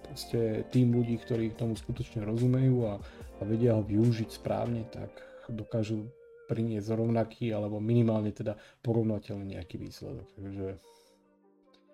proste 0.00 0.64
tým 0.72 0.96
ľudí, 0.96 1.20
ktorí 1.20 1.52
tomu 1.60 1.76
skutočne 1.76 2.24
rozumejú 2.24 2.88
a, 2.88 2.96
a 3.36 3.42
vedia 3.44 3.76
ho 3.76 3.84
využiť 3.84 4.32
správne, 4.32 4.88
tak 4.88 5.12
dokážu 5.52 6.08
priniesť 6.48 6.88
rovnaký 6.88 7.52
alebo 7.52 7.76
minimálne 7.84 8.32
teda 8.32 8.56
porovnateľný 8.80 9.60
nejaký 9.60 9.76
výsledok. 9.76 10.24
Takže 10.40 10.68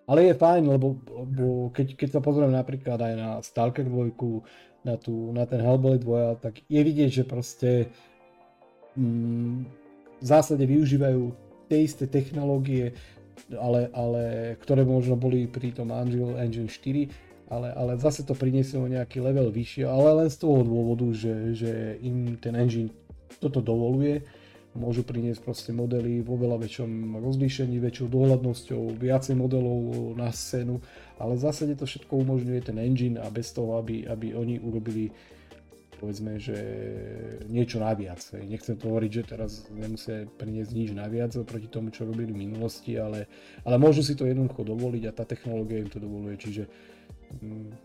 ale 0.05 0.29
je 0.29 0.33
fajn, 0.37 0.63
lebo, 0.69 1.01
lebo 1.09 1.73
keď, 1.73 1.97
keď 1.97 2.09
sa 2.17 2.21
pozriem 2.21 2.53
napríklad 2.53 3.01
aj 3.01 3.13
na 3.17 3.29
Stalker 3.41 3.85
2, 3.85 4.13
na, 4.85 4.95
tú, 5.01 5.33
na 5.33 5.49
ten 5.49 5.59
Hellblade 5.59 6.05
2, 6.05 6.45
tak 6.45 6.61
je 6.69 6.81
vidieť, 6.85 7.09
že 7.09 7.23
proste 7.25 7.89
mm, 8.93 9.65
v 10.21 10.25
zásade 10.25 10.61
využívajú 10.61 11.33
tie 11.65 11.81
isté 11.81 12.05
technológie, 12.05 12.93
ale, 13.57 13.89
ale 13.97 14.23
ktoré 14.61 14.85
možno 14.85 15.17
boli 15.17 15.49
pri 15.49 15.73
tom 15.73 15.89
Unreal 15.89 16.37
Engine 16.37 16.69
4, 16.69 17.49
ale, 17.49 17.73
ale 17.73 17.97
zase 17.97 18.21
to 18.25 18.37
prinieslo 18.37 18.85
nejaký 18.85 19.21
level 19.21 19.49
vyššie, 19.49 19.85
ale 19.89 20.25
len 20.25 20.29
z 20.29 20.37
toho 20.37 20.61
dôvodu, 20.61 21.05
že, 21.13 21.57
že 21.57 21.71
im 22.05 22.37
ten 22.37 22.53
engine 22.53 22.93
toto 23.41 23.61
dovoluje 23.61 24.21
môžu 24.75 25.07
priniesť 25.07 25.41
proste 25.41 25.71
modely 25.71 26.19
vo 26.19 26.35
veľa 26.35 26.59
väčšom 26.59 27.19
rozlíšení, 27.23 27.79
väčšou 27.79 28.11
dohľadnosťou, 28.11 28.99
viacej 28.99 29.35
modelov 29.39 30.13
na 30.19 30.29
scénu, 30.29 30.83
ale 31.17 31.39
v 31.39 31.41
zásade 31.41 31.73
to 31.79 31.87
všetko 31.87 32.11
umožňuje 32.11 32.61
ten 32.61 32.77
engine 32.77 33.17
a 33.17 33.31
bez 33.31 33.55
toho, 33.55 33.79
aby, 33.79 34.03
aby 34.03 34.35
oni 34.35 34.59
urobili 34.59 35.09
povedzme, 35.95 36.35
že 36.37 36.57
niečo 37.47 37.79
naviac. 37.79 38.19
Nechcem 38.35 38.75
to 38.75 38.91
hovoriť, 38.91 39.11
že 39.15 39.23
teraz 39.23 39.51
nemusia 39.71 40.27
priniesť 40.27 40.71
nič 40.75 40.89
naviac 40.91 41.31
proti 41.47 41.71
tomu, 41.71 41.89
čo 41.89 42.03
robili 42.03 42.35
v 42.35 42.45
minulosti, 42.45 42.99
ale, 42.99 43.31
ale 43.63 43.79
môžu 43.79 44.03
si 44.03 44.13
to 44.13 44.27
jednoducho 44.27 44.67
dovoliť 44.67 45.03
a 45.07 45.15
tá 45.15 45.23
technológia 45.23 45.81
im 45.81 45.89
to 45.89 46.03
dovoluje, 46.03 46.35
čiže 46.35 46.63
mm, 47.41 47.84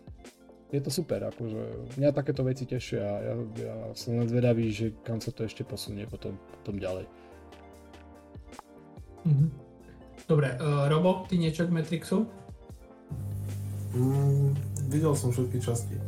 je 0.70 0.80
to 0.80 0.90
super, 0.90 1.18
akože 1.26 1.94
mňa 1.98 2.10
takéto 2.14 2.46
veci 2.46 2.62
tešia 2.62 3.02
a 3.02 3.16
ja, 3.22 3.34
ja 3.58 3.74
som 3.98 4.22
len 4.22 4.30
zvedavý, 4.30 4.70
že 4.70 4.94
kam 5.02 5.18
sa 5.18 5.34
to 5.34 5.42
ešte 5.42 5.66
posunie 5.66 6.06
potom, 6.06 6.38
potom 6.62 6.78
ďalej. 6.78 7.10
Mm-hmm. 9.26 9.48
Dobre, 10.30 10.54
uh, 10.62 10.86
Robo, 10.86 11.26
ty 11.26 11.42
niečo 11.42 11.66
k 11.66 11.74
Matrixu? 11.74 12.22
Mm, 13.90 14.54
videl 14.86 15.12
som 15.18 15.34
všetky 15.34 15.58
časti. 15.58 15.98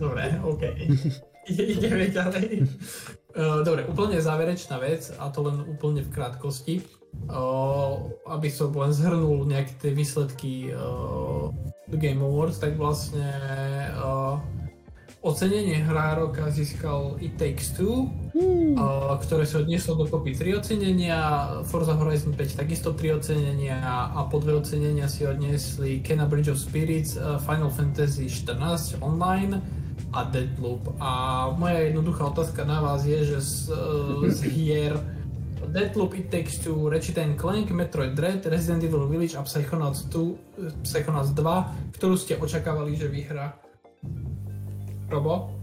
Dobre, 0.00 0.40
OK. 0.40 0.64
Ideme 1.50 2.08
ďalej. 2.08 2.64
Uh, 3.36 3.60
dobre, 3.60 3.84
úplne 3.84 4.16
záverečná 4.16 4.80
vec, 4.80 5.12
a 5.20 5.28
to 5.28 5.44
len 5.44 5.60
úplne 5.68 6.00
v 6.00 6.08
krátkosti. 6.08 6.80
Aby 8.26 8.48
som 8.50 8.74
len 8.74 8.90
zhrnul 8.90 9.46
nejaké 9.46 9.72
tie 9.78 9.92
výsledky 9.94 10.74
Game 11.90 12.22
Awards, 12.22 12.58
tak 12.58 12.74
vlastne 12.74 13.26
ocenenie 15.20 15.84
hra 15.84 16.16
roka 16.16 16.48
získal 16.48 17.20
It 17.20 17.36
Takes 17.36 17.76
Two, 17.76 18.08
hmm. 18.32 18.80
ktoré 19.20 19.44
sa 19.44 19.60
odnieslo 19.60 20.00
dokopy 20.00 20.32
3 20.32 20.64
ocenenia, 20.64 21.18
Forza 21.68 21.92
Horizon 21.92 22.32
5 22.32 22.56
takisto 22.56 22.96
3 22.96 23.20
ocenenia 23.20 23.76
a 24.16 24.20
po 24.24 24.40
dve 24.40 24.56
ocenenia 24.56 25.04
si 25.12 25.28
odniesli 25.28 26.00
Kena 26.00 26.24
Bridge 26.24 26.48
of 26.48 26.56
Spirits, 26.56 27.20
uh, 27.20 27.36
Final 27.44 27.68
Fantasy 27.68 28.32
14 28.32 29.04
online 29.04 29.60
a 30.16 30.24
Deadloop. 30.24 30.96
A 30.98 31.10
moja 31.52 31.92
jednoduchá 31.92 32.32
otázka 32.32 32.64
na 32.64 32.80
vás 32.80 33.04
je, 33.04 33.20
že 33.20 33.38
z, 33.44 33.76
uh, 33.76 34.24
z 34.24 34.40
hier 34.56 34.96
Deathloop, 35.70 36.18
It 36.18 36.34
Takes 36.34 36.58
Two, 36.58 36.90
Ratchet 36.90 37.14
Clank, 37.38 37.70
Metroid 37.70 38.18
Dread, 38.18 38.42
Resident 38.46 38.82
Evil 38.82 39.06
Village 39.06 39.38
a 39.38 39.46
Psychonauts 39.46 40.02
2, 40.10 40.82
Psychonauts 40.82 41.30
2, 41.30 41.94
ktorú 41.94 42.18
ste 42.18 42.34
očakávali, 42.34 42.98
že 42.98 43.06
vyhrá? 43.06 43.54
Robo? 45.06 45.54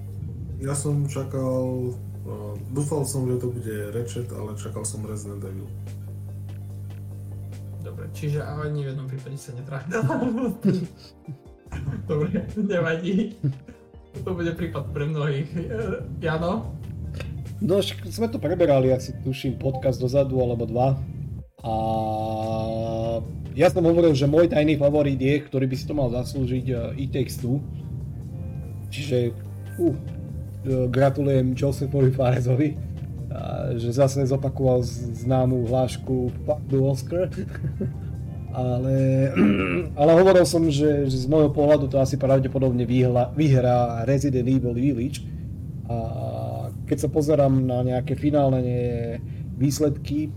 Ja 0.64 0.72
som 0.72 1.04
čakal, 1.12 1.92
uh, 2.24 2.56
dúfal 2.72 3.04
som, 3.04 3.28
že 3.28 3.36
to 3.36 3.52
bude 3.52 3.92
Ratchet, 3.92 4.32
ale 4.32 4.56
čakal 4.56 4.88
som 4.88 5.04
Resident 5.04 5.44
Evil. 5.44 5.68
Dobre, 7.84 8.08
čiže 8.16 8.44
ani 8.44 8.84
v 8.84 8.88
jednom 8.96 9.08
prípade 9.12 9.36
sa 9.36 9.52
netrafil. 9.56 10.00
Dobre, 12.10 12.48
nevadí. 12.56 13.36
To 14.24 14.34
bude 14.34 14.52
prípad 14.56 14.84
pre 14.96 15.06
mnohých. 15.08 15.50
Jano? 16.24 16.77
No, 17.58 17.82
sme 17.84 18.28
to 18.30 18.38
preberali 18.38 18.94
asi, 18.94 19.18
tuším, 19.26 19.58
podcast 19.58 19.98
dozadu 19.98 20.38
alebo 20.38 20.70
dva. 20.70 20.98
A 21.66 21.74
ja 23.58 23.68
som 23.74 23.82
hovoril, 23.82 24.14
že 24.14 24.30
môj 24.30 24.54
tajný 24.54 24.78
favorit 24.78 25.18
je, 25.18 25.42
ktorý 25.42 25.66
by 25.66 25.76
si 25.76 25.86
to 25.90 25.98
mal 25.98 26.14
zaslúžiť, 26.14 26.66
e 26.94 27.06
Takes 27.10 27.42
Two. 27.42 27.58
Čiže, 28.94 29.34
uh, 29.82 29.96
gratulujem 30.88 31.58
Josephovi 31.58 32.14
Farezovi, 32.14 32.78
že 33.78 33.90
zase 33.92 34.24
zopakoval 34.26 34.82
známú 35.26 35.68
hlášku 35.68 36.32
Fuck 36.46 36.62
the 36.70 36.80
Oscar. 36.80 37.26
ale, 38.54 38.96
ale 40.00 40.12
hovoril 40.18 40.46
som, 40.48 40.66
že, 40.72 41.06
že 41.06 41.18
z 41.24 41.28
môjho 41.30 41.52
pohľadu 41.54 41.92
to 41.92 42.02
asi 42.02 42.18
pravdepodobne 42.18 42.88
vyhla, 42.88 43.34
vyhrá 43.36 44.04
Resident 44.08 44.48
Evil 44.48 44.74
Village. 44.74 45.22
A 45.88 45.96
keď 46.88 46.98
sa 47.04 47.10
pozerám 47.12 47.54
na 47.68 47.84
nejaké 47.84 48.16
finálne 48.16 49.20
výsledky, 49.60 50.32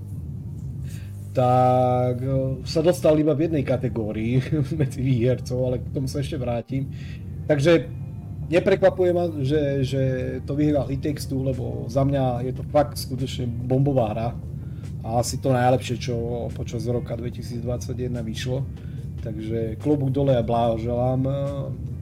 tak 1.31 2.19
e, 2.19 2.59
sa 2.67 2.83
dostal 2.83 3.15
iba 3.17 3.39
v 3.39 3.47
jednej 3.47 3.63
kategórii 3.63 4.43
medzi 4.81 5.01
výhercov, 5.01 5.59
ale 5.63 5.77
k 5.79 5.95
tomu 5.95 6.11
sa 6.11 6.19
ešte 6.19 6.35
vrátim. 6.35 6.91
Takže 7.47 7.87
neprekvapuje 8.51 9.11
ma, 9.15 9.31
že, 9.39 9.87
že 9.87 10.03
to 10.43 10.59
vyhral 10.59 10.91
Itextu, 10.91 11.39
lebo 11.39 11.87
za 11.87 12.03
mňa 12.03 12.51
je 12.51 12.53
to 12.59 12.67
fakt 12.75 12.99
skutočne 12.99 13.47
bombová 13.47 14.11
hra 14.11 14.29
a 15.07 15.23
asi 15.23 15.39
to 15.39 15.55
najlepšie, 15.55 15.97
čo 16.03 16.15
počas 16.53 16.85
roka 16.91 17.15
2021 17.15 18.11
vyšlo. 18.27 18.67
Takže 19.21 19.77
klobúk 19.79 20.11
dole 20.11 20.35
a 20.35 20.43
blahoželám, 20.43 21.23
e, 21.31 21.35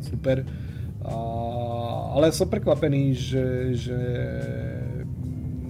super. 0.09 0.68
A, 1.09 1.19
ale 2.15 2.31
som 2.37 2.45
prekvapený, 2.45 3.17
že, 3.17 3.45
že 3.73 3.99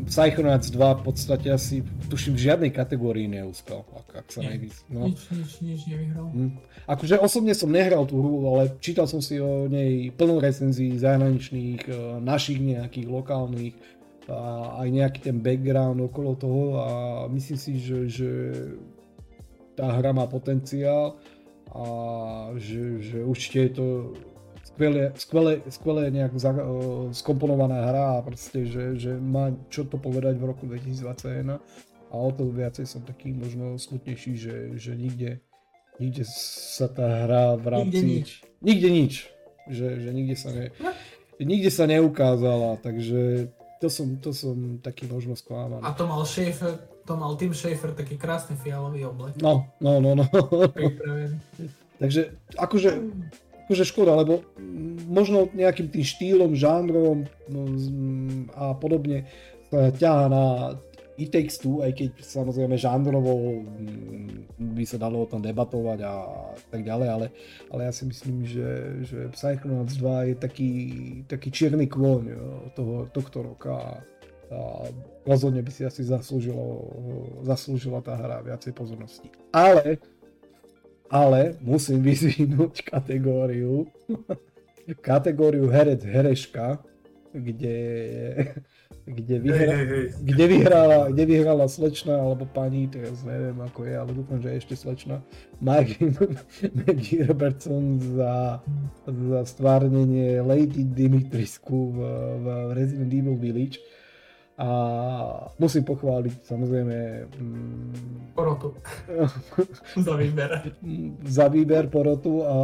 Psychonauts 0.09 0.73
2 0.73 0.81
v 0.99 1.03
podstate 1.05 1.53
asi 1.53 1.85
tuším 2.09 2.35
v 2.35 2.45
žiadnej 2.49 2.73
kategórii 2.73 3.29
neúspel, 3.29 3.85
ak, 3.85 4.25
ak 4.25 4.27
sa 4.33 4.41
Nie, 4.41 4.57
nejvíc. 4.57 4.81
No. 4.89 5.13
Nič, 5.13 5.21
nič, 5.29 5.53
nič 5.61 5.81
nevyhral. 5.85 6.27
Hm. 6.33 6.51
Akože 6.89 7.21
osobne 7.21 7.53
som 7.53 7.69
nehral 7.69 8.09
tú 8.09 8.17
hru, 8.17 8.49
ale 8.57 8.73
čítal 8.81 9.05
som 9.05 9.21
si 9.21 9.37
o 9.37 9.69
nej 9.69 10.09
plnú 10.17 10.41
recenzií 10.41 10.97
zahraničných, 10.97 11.83
e, 11.85 11.93
našich 12.25 12.57
nejakých 12.57 13.07
lokálnych 13.07 13.77
a 14.29 14.81
aj 14.85 14.89
nejaký 14.93 15.21
ten 15.25 15.37
background 15.41 16.01
okolo 16.05 16.37
toho 16.37 16.65
a 16.81 16.89
myslím 17.33 17.59
si, 17.61 17.81
že, 17.81 17.99
že 18.09 18.31
tá 19.73 19.89
hra 19.89 20.13
má 20.13 20.29
potenciál 20.29 21.17
a 21.73 21.85
že, 22.57 23.01
že 23.01 23.19
určite 23.25 23.59
je 23.69 23.73
to 23.73 23.87
skvelé, 24.79 25.11
skvelé, 25.19 25.53
skvelé 25.67 26.03
nejak 26.15 26.39
za, 26.39 26.55
uh, 26.55 27.11
skomponovaná 27.11 27.91
hra 27.91 28.07
a 28.19 28.23
proste, 28.23 28.63
že, 28.63 28.95
že 28.95 29.11
má 29.19 29.51
čo 29.67 29.83
to 29.83 29.99
povedať 29.99 30.39
v 30.39 30.45
roku 30.47 30.71
2021 30.71 31.59
a 32.09 32.15
o 32.15 32.31
to 32.31 32.47
viacej 32.47 32.87
som 32.87 33.03
taký 33.03 33.35
možno 33.35 33.75
smutnejší, 33.75 34.33
že, 34.39 34.57
že 34.79 34.95
nikde, 34.95 35.43
nikde 35.99 36.23
sa 36.31 36.87
tá 36.87 37.27
hra 37.27 37.59
v 37.59 37.67
rámci... 37.67 37.99
Nikde 37.99 38.07
nič. 38.07 38.29
Nikde 38.63 38.89
nič. 38.95 39.15
Že, 39.69 39.87
že 40.01 40.11
nikde 40.15 40.37
sa 40.39 40.51
ne, 40.55 40.67
nikde 41.43 41.71
sa 41.75 41.85
neukázala, 41.85 42.81
takže 42.81 43.53
to 43.83 43.91
som, 43.91 44.17
to 44.23 44.31
som 44.33 44.79
taký 44.81 45.11
možno 45.11 45.35
sklamaný. 45.35 45.85
A 45.85 45.93
to 45.93 46.07
mal 46.07 46.23
Schaefer, 46.25 46.81
to 47.05 47.13
mal 47.19 47.35
Tim 47.35 47.53
Schaefer 47.53 47.93
taký 47.93 48.17
krásny 48.17 48.55
fialový 48.57 49.05
oblek. 49.11 49.37
No, 49.43 49.69
no, 49.83 50.01
no, 50.01 50.15
no. 50.15 50.27
Takže 51.99 52.31
akože 52.55 52.91
akože 53.69 53.85
škoda, 53.85 54.17
lebo 54.17 54.41
možno 55.13 55.53
nejakým 55.53 55.93
tým 55.93 56.05
štýlom, 56.09 56.57
žánrom 56.57 57.29
no, 57.53 57.61
a 58.57 58.73
podobne 58.73 59.29
sa 59.69 59.93
ťaha 59.93 60.25
na 60.33 60.45
Takes 61.19 61.59
Two, 61.61 61.83
aj 61.83 61.99
keď 61.99 62.11
samozrejme 62.23 62.79
žánrovo 62.79 63.61
mm, 63.61 64.73
by 64.79 64.85
sa 64.89 64.97
dalo 64.97 65.27
o 65.27 65.29
tom 65.29 65.43
debatovať 65.45 65.99
a 66.01 66.15
tak 66.71 66.87
ďalej, 66.87 67.09
ale, 67.11 67.27
ale 67.75 67.81
ja 67.85 67.93
si 67.93 68.07
myslím, 68.07 68.47
že, 68.47 68.71
že 69.03 69.19
Psychonauts 69.35 69.99
2 69.99 70.31
je 70.33 70.35
taký, 70.39 70.73
taký 71.27 71.49
čierny 71.51 71.91
kôň 71.91 72.23
toho, 72.79 73.11
tohto 73.11 73.43
roka 73.43 74.01
a 74.49 74.89
rozhodne 75.29 75.61
by 75.61 75.69
si 75.69 75.85
asi 75.85 76.01
zaslúžilo, 76.07 76.89
zaslúžila 77.45 78.01
tá 78.01 78.17
hra 78.17 78.41
viacej 78.41 78.73
pozornosti. 78.73 79.29
Ale, 79.53 80.01
ale 81.09 81.57
musím 81.65 82.05
vyzvihnúť 82.05 82.85
kategóriu, 82.93 83.89
kategóriu 85.01 85.69
herec, 85.69 86.05
hereška, 86.05 86.81
kde, 87.29 87.77
kde, 89.05 89.37
vyhra, 89.39 89.73
hey, 89.77 89.85
hey, 89.85 90.07
hey. 90.09 90.25
kde, 90.25 90.45
vyhrala, 90.49 90.99
kde 91.13 91.25
vyhrala 91.29 91.67
slečna 91.69 92.17
alebo 92.17 92.49
pani, 92.49 92.89
teraz 92.89 93.21
neviem 93.21 93.61
ako 93.61 93.85
je, 93.85 93.95
ale 93.97 94.11
dúfam, 94.17 94.41
že 94.41 94.49
je 94.49 94.61
ešte 94.65 94.75
slečna, 94.77 95.21
Maggie, 95.61 96.09
Maggie 96.85 97.25
Robertson 97.25 98.01
za, 98.01 98.65
za 99.05 99.41
stvárnenie 99.45 100.41
Lady 100.41 100.89
Dimitrisku 100.89 101.93
v, 101.93 101.99
v 102.41 102.47
Resident 102.73 103.13
Evil 103.13 103.37
Village 103.37 103.77
a 104.59 104.69
musím 105.63 105.87
pochváliť 105.87 106.43
samozrejme... 106.43 106.97
Mm, 107.39 108.35
porotu. 108.35 108.75
za 110.07 110.19
výber. 110.19 110.51
za 111.23 111.47
výber 111.47 111.87
porotu 111.87 112.43
a 112.43 112.57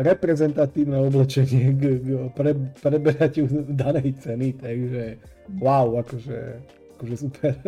reprezentatívne 0.00 0.96
oblečenie 1.04 1.76
k, 1.76 1.82
k 2.00 2.08
pre, 2.32 2.56
preberatiu 2.80 3.44
danej 3.68 4.24
ceny, 4.24 4.56
takže 4.56 5.20
wow, 5.60 6.00
akože, 6.00 6.64
akože 6.96 7.14
super. 7.20 7.60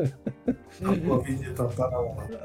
tá 1.52 1.84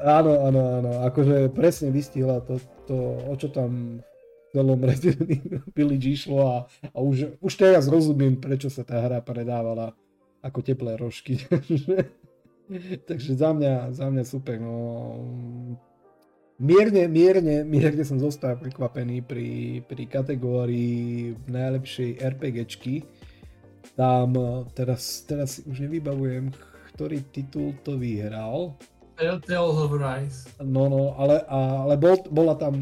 Áno, 0.04 0.32
áno, 0.52 0.62
áno, 0.84 0.90
akože 1.08 1.48
presne 1.56 1.96
vystihla 1.96 2.44
to, 2.44 2.60
to 2.84 2.96
o 3.24 3.34
čo 3.40 3.48
tam 3.48 4.04
v 4.04 4.48
celom 4.52 4.84
Resident 4.84 5.48
Village 5.72 6.08
išlo 6.20 6.44
a, 6.44 6.56
a 6.92 6.98
už, 7.00 7.40
už 7.40 7.52
teraz 7.56 7.88
rozumiem, 7.88 8.36
prečo 8.36 8.68
sa 8.68 8.84
tá 8.84 9.00
hra 9.00 9.24
predávala 9.24 9.96
ako 10.40 10.58
teplé 10.64 10.96
rožky. 10.96 11.40
Takže 13.08 13.32
za 13.34 13.50
mňa, 13.50 13.92
za 13.92 14.06
mňa 14.08 14.24
super. 14.24 14.56
No, 14.62 15.18
mierne, 16.60 17.10
mierne, 17.10 17.66
mierne 17.66 18.04
som 18.06 18.16
zostal 18.20 18.56
prekvapený 18.56 19.26
pri, 19.26 19.82
pri 19.84 20.04
kategórii 20.06 21.34
najlepšej 21.50 22.20
RPGčky. 22.20 23.02
Tam 23.98 24.32
teraz, 24.76 25.26
teraz 25.26 25.58
si 25.58 25.66
už 25.66 25.88
nevybavujem, 25.88 26.54
ktorý 26.94 27.26
titul 27.34 27.74
to 27.82 27.98
vyhral. 27.98 28.78
Tales 29.20 29.76
of 29.76 29.92
Rise. 29.92 30.48
No, 30.64 30.88
no, 30.88 31.12
ale, 31.20 31.44
ale 31.50 31.94
bol, 32.00 32.16
bola 32.32 32.56
tam 32.56 32.74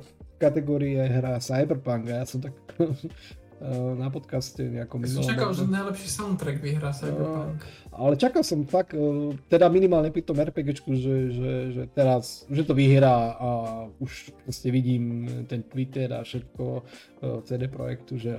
v 0.00 0.36
kategórii 0.40 0.96
hra 0.96 1.36
Cyberpunk 1.36 2.08
a 2.08 2.22
ja 2.22 2.24
som 2.24 2.40
tak 2.40 2.56
Eh, 2.80 2.86
na 3.96 4.08
podcaste 4.10 4.60
nejakom 4.60 5.06
Ja 5.06 5.22
som 5.22 5.24
čakal, 5.24 5.50
že 5.54 5.64
najlepší 5.64 6.08
soundtrack 6.10 6.58
vyhrá 6.58 6.90
Cyberpunk. 6.90 7.62
Uh, 7.62 7.94
ale 7.94 8.14
čakal 8.18 8.42
som 8.42 8.66
fakt, 8.66 8.92
uh, 8.92 9.32
teda 9.48 9.70
minimálne 9.70 10.10
pri 10.10 10.26
tom 10.26 10.36
RPGčku, 10.36 10.90
že, 10.98 11.16
že, 11.30 11.52
že 11.72 11.82
teraz, 11.94 12.44
že 12.50 12.66
to 12.66 12.74
vyhrá 12.74 13.38
a 13.38 13.48
už 14.02 14.34
proste 14.44 14.68
vidím 14.74 15.26
ten 15.46 15.62
Twitter 15.64 16.10
a 16.12 16.26
všetko 16.26 16.84
CD 17.48 17.70
Projektu, 17.70 18.20
že 18.20 18.36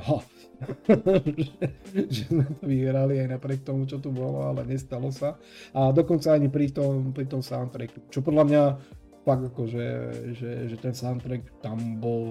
že, 1.25 1.53
že 2.13 2.21
sme 2.29 2.45
to 2.45 2.63
vyhrali 2.65 3.21
aj 3.21 3.27
napriek 3.37 3.61
tomu, 3.65 3.85
čo 3.89 3.97
tu 3.99 4.11
bolo, 4.11 4.45
ale 4.45 4.65
nestalo 4.67 5.09
sa. 5.09 5.39
A 5.73 5.91
dokonca 5.91 6.35
ani 6.35 6.51
pri 6.51 6.71
tom, 6.71 7.11
pri 7.11 7.25
tom 7.25 7.41
soundtracku, 7.41 8.11
čo 8.11 8.19
podľa 8.21 8.43
mňa 8.45 8.63
fakt 9.25 9.41
ako, 9.41 9.65
že, 9.65 9.87
že, 10.37 10.49
že 10.69 10.77
ten 10.77 10.93
soundtrack 10.93 11.65
tam 11.65 11.97
bol, 11.97 12.23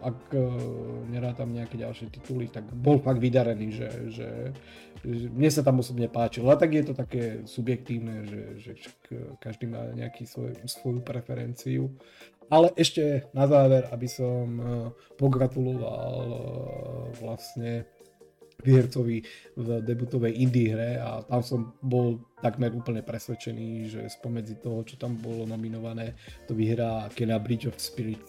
ak 0.00 0.32
uh, 0.32 0.48
nerá 1.12 1.36
tam 1.36 1.52
nejaké 1.52 1.76
ďalšie 1.76 2.08
tituly, 2.08 2.48
tak 2.48 2.64
bol 2.72 2.96
fakt 3.04 3.20
vydarený, 3.20 3.68
že, 3.68 3.90
že, 4.08 4.30
že 5.04 5.26
mne 5.28 5.50
sa 5.52 5.60
tam 5.60 5.84
osobne 5.84 6.08
páčilo. 6.08 6.48
A 6.48 6.56
tak 6.56 6.72
je 6.72 6.84
to 6.88 6.96
také 6.96 7.44
subjektívne, 7.44 8.24
že, 8.24 8.42
že 8.56 8.70
každý 9.36 9.68
má 9.68 9.92
nejaký 9.92 10.24
svoj, 10.24 10.56
svoju 10.64 11.04
preferenciu. 11.04 11.92
Ale 12.50 12.72
ešte 12.74 13.30
na 13.30 13.46
záver, 13.46 13.86
aby 13.92 14.08
som 14.08 14.44
uh, 14.58 14.66
pogratuloval 15.20 16.24
vlastne 17.20 17.84
výhercovi 18.64 19.16
v 19.56 19.68
debutovej 19.82 20.32
indie 20.36 20.72
hre 20.72 21.00
a 21.00 21.24
tam 21.24 21.42
som 21.42 21.60
bol 21.80 22.20
takmer 22.40 22.72
úplne 22.72 23.04
presvedčený, 23.04 23.68
že 23.88 24.00
spomedzi 24.08 24.60
toho, 24.60 24.80
čo 24.84 24.96
tam 24.96 25.16
bolo 25.20 25.44
nominované, 25.44 26.16
to 26.48 26.56
vyhrá 26.56 27.08
Kena 27.12 27.36
Bridge 27.36 27.68
of 27.68 27.76
Spirit 27.76 28.20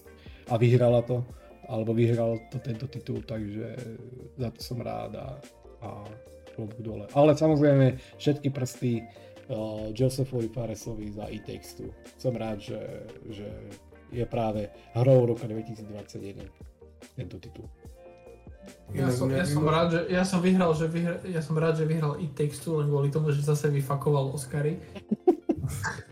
a 0.52 0.60
vyhrala 0.60 1.04
to, 1.08 1.24
alebo 1.72 1.96
vyhral 1.96 2.36
to 2.52 2.60
tento 2.60 2.88
titul, 2.92 3.24
takže 3.24 3.76
za 4.36 4.50
to 4.52 4.60
som 4.60 4.84
rád 4.84 5.16
a, 5.16 5.28
a 5.86 5.90
dole. 6.84 7.08
Ale 7.16 7.32
samozrejme 7.34 7.96
všetky 8.20 8.52
prsty 8.52 9.00
uh, 9.00 9.90
Josephovi 9.96 10.52
Faresovi 10.52 11.16
za 11.16 11.32
Takes 11.48 11.80
Two. 11.80 11.90
Som 12.20 12.36
rád, 12.36 12.60
že, 12.60 12.82
že 13.32 13.48
je 14.12 14.26
práve 14.28 14.68
hrou 15.00 15.26
roka 15.26 15.48
2021 15.48 16.44
tento 17.16 17.38
titul. 17.40 17.66
Ja 18.92 19.08
som, 19.08 19.32
ja 19.32 19.48
som 19.48 19.64
rád, 19.64 19.88
že 19.96 20.00
ja 20.12 20.24
som 20.28 20.44
vyhral, 20.44 20.76
že 20.76 20.86
vyhral, 20.92 21.18
ja 21.24 21.40
som 21.40 21.56
rád, 21.56 21.80
že 21.80 21.88
vyhral 21.88 22.20
It 22.20 22.36
Takes 22.36 22.60
Two 22.60 22.84
len 22.84 22.92
kvôli 22.92 23.08
tomu, 23.08 23.32
že 23.32 23.40
zase 23.40 23.72
vyfakoval 23.72 24.36
Oscary. 24.36 24.78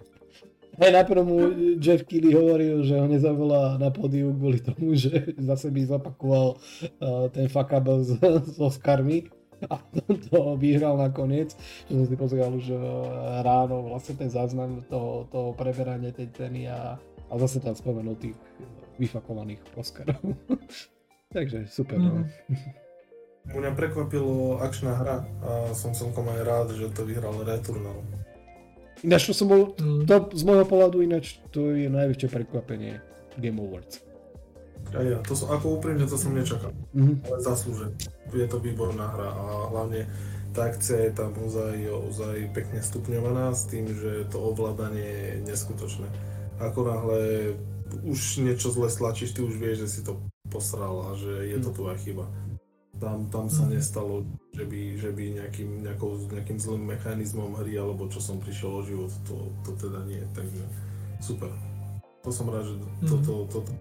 Hej, 0.80 0.96
najprv 0.96 1.22
mu 1.28 1.38
Jeff 1.76 2.08
Keighley 2.08 2.32
hovoril, 2.32 2.88
že 2.88 2.96
ho 2.96 3.04
nezavolá 3.04 3.76
na 3.76 3.92
pódiu 3.92 4.32
kvôli 4.32 4.64
tomu, 4.64 4.96
že 4.96 5.12
zase 5.52 5.68
by 5.76 5.82
zopakoval 5.84 6.56
uh, 6.56 7.28
ten 7.36 7.52
fuck 7.52 7.68
up 7.76 7.84
s, 8.00 8.16
s 8.48 8.58
Oscarmi 8.64 9.28
a 9.68 9.76
to 10.32 10.56
vyhral 10.56 10.96
nakoniec, 10.96 11.52
čo 11.84 12.00
som 12.00 12.08
si 12.08 12.16
pozeral 12.16 12.56
už 12.56 12.72
uh, 12.72 12.80
ráno, 13.44 13.92
vlastne 13.92 14.16
ten 14.16 14.32
záznam 14.32 14.80
toho, 14.88 15.28
toho 15.28 15.52
preberania 15.52 16.16
tej 16.16 16.32
ceny 16.32 16.72
a, 16.72 16.96
a 17.28 17.34
zase 17.44 17.60
tam 17.60 17.76
spomenul 17.76 18.16
tých 18.16 18.40
vyfakovaných 18.96 19.60
Oscarov. 19.76 20.24
Takže 21.30 21.70
super, 21.70 22.02
no. 22.02 22.26
Mhm. 22.50 22.70
Mňa 23.50 23.72
prekvapilo 23.74 24.62
akčná 24.62 24.94
hra 24.94 25.26
a 25.42 25.74
som 25.74 25.94
celkom 25.94 26.26
aj 26.30 26.42
rád, 26.46 26.68
že 26.78 26.90
to 26.94 27.02
vyhral 27.06 27.34
Returnal. 27.42 27.98
Ináč 29.02 29.32
to 29.32 29.34
som 29.34 29.48
bol, 29.50 29.74
mhm. 29.78 30.06
to 30.06 30.16
z 30.36 30.44
môjho 30.44 30.66
pohľadu 30.66 31.02
ináč 31.02 31.40
to 31.54 31.74
je 31.74 31.88
najväčšie 31.88 32.30
prekvapenie 32.30 33.02
Game 33.38 33.62
Awards. 33.62 34.10
A 34.90 35.06
ja, 35.06 35.22
to 35.22 35.38
som, 35.38 35.54
ako 35.54 35.78
úprimne 35.78 36.08
to 36.10 36.18
som 36.18 36.34
nečakal, 36.34 36.74
mm-hmm. 36.98 37.22
ale 37.30 37.38
zaslúžen. 37.46 37.94
Je 38.34 38.48
to 38.50 38.58
výborná 38.58 39.12
hra 39.12 39.30
a 39.30 39.44
hlavne 39.70 40.10
tá 40.56 40.66
akcia 40.66 41.10
je 41.10 41.12
tam 41.14 41.36
ozaj, 41.38 41.78
ozaj 42.10 42.50
pekne 42.58 42.82
stupňovaná 42.82 43.54
s 43.54 43.70
tým, 43.70 43.86
že 43.86 44.26
to 44.34 44.42
ovládanie 44.42 45.06
je 45.06 45.34
neskutočné. 45.46 46.10
Ako 46.58 46.90
náhle 46.90 47.54
už 48.02 48.42
niečo 48.42 48.74
zle 48.74 48.90
stlačíš, 48.90 49.38
ty 49.38 49.46
už 49.46 49.62
vieš, 49.62 49.86
že 49.86 49.90
si 49.90 50.02
to 50.02 50.18
posral 50.50 51.10
a 51.10 51.18
že 51.18 51.50
je 51.50 51.58
to 51.62 51.70
hm. 51.72 51.76
tvoja 51.76 51.96
chyba. 52.02 52.26
Tam, 53.00 53.32
tam 53.32 53.48
sa 53.48 53.64
hm. 53.64 53.80
nestalo, 53.80 54.28
že 54.52 54.66
by, 54.68 54.82
že 55.00 55.10
by 55.16 55.24
nejakým, 55.40 55.70
nejakou, 55.86 56.20
nejakým 56.28 56.60
zlým 56.60 56.84
mechanizmom 56.90 57.56
hry 57.56 57.80
alebo 57.80 58.12
čo 58.12 58.20
som 58.20 58.42
prišiel 58.42 58.70
o 58.70 58.82
život, 58.84 59.12
to, 59.24 59.36
to 59.64 59.72
teda 59.80 60.04
nie, 60.04 60.20
takže 60.36 60.66
super. 61.24 61.48
To 62.28 62.30
som 62.36 62.52
rád, 62.52 62.68
že 62.68 62.76
toto, 63.08 63.16
to, 63.24 63.34
to, 63.48 63.60
to, 63.64 63.74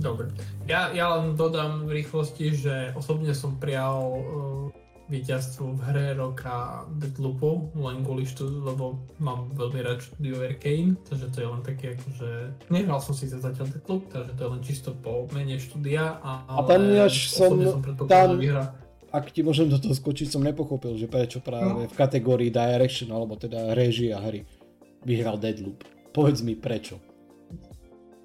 Dobre. 0.00 0.32
Ja, 0.64 0.88
ja 0.96 1.12
len 1.20 1.36
dodám 1.36 1.84
v 1.84 2.00
rýchlosti, 2.00 2.56
že 2.56 2.96
osobne 2.96 3.36
som 3.36 3.60
prijal 3.60 4.00
uh, 4.00 4.59
víťazstvo 5.10 5.74
v 5.74 5.80
hre 5.90 6.06
roka 6.14 6.86
Deadloopu, 7.02 7.74
len 7.74 8.06
kvôli 8.06 8.22
štúdiu, 8.22 8.62
lebo 8.62 9.02
mám 9.18 9.50
veľmi 9.58 9.82
rád 9.82 9.98
štúdio 10.06 10.38
Arcane, 10.46 10.94
takže 11.10 11.26
to 11.34 11.38
je 11.42 11.48
len 11.50 11.62
také 11.66 11.86
akože... 11.98 12.28
Nehral 12.70 13.02
som 13.02 13.12
si 13.12 13.26
zatiaľ 13.26 13.66
Deadloop, 13.74 14.06
takže 14.08 14.32
to 14.38 14.40
je 14.40 14.50
len 14.54 14.62
čisto 14.62 14.90
po 14.94 15.26
mene 15.34 15.58
štúdia, 15.58 16.22
a, 16.22 16.46
a 16.46 16.62
tam 16.62 16.86
až 16.94 17.26
som, 17.28 17.58
som 17.58 17.82
tam, 18.06 18.38
vyhra. 18.38 18.70
ak 19.10 19.34
ti 19.34 19.42
môžem 19.42 19.66
do 19.66 19.82
toho 19.82 19.92
skočiť, 19.92 20.30
som 20.30 20.46
nepochopil, 20.46 20.94
že 20.94 21.10
prečo 21.10 21.42
práve 21.42 21.84
no. 21.84 21.90
v 21.90 21.94
kategórii 21.98 22.54
Direction, 22.54 23.10
alebo 23.10 23.34
teda 23.34 23.74
režia 23.74 24.22
hry 24.22 24.46
vyhral 25.02 25.34
Deadloop. 25.36 25.82
Povedz 26.14 26.46
mi 26.46 26.54
prečo. 26.54 27.09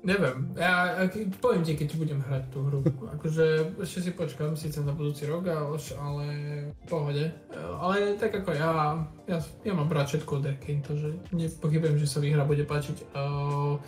Neviem, 0.06 0.54
ja, 0.54 1.02
poviem 1.42 1.66
ti, 1.66 1.74
keď 1.74 1.98
budem 1.98 2.22
hrať 2.22 2.44
tú 2.54 2.62
hru. 2.62 2.80
Akože 3.18 3.74
ešte 3.82 4.00
si 4.06 4.12
počkám 4.14 4.54
síce 4.54 4.78
na 4.86 4.94
budúci 4.94 5.26
rok, 5.26 5.50
ale 5.50 6.26
v 6.70 6.86
pohode. 6.86 7.34
Ale 7.82 8.14
tak 8.22 8.38
ako 8.38 8.54
ja, 8.54 9.02
ja, 9.26 9.38
ja 9.66 9.74
mám 9.74 9.90
rád 9.90 10.14
všetko 10.14 10.38
od 10.38 10.46
Arkane, 10.46 10.86
takže 10.86 11.10
nepochybujem, 11.34 11.98
že 11.98 12.06
sa 12.06 12.22
výhra 12.22 12.46
bude 12.46 12.70
páčiť. 12.70 13.18
Uh, 13.18 13.82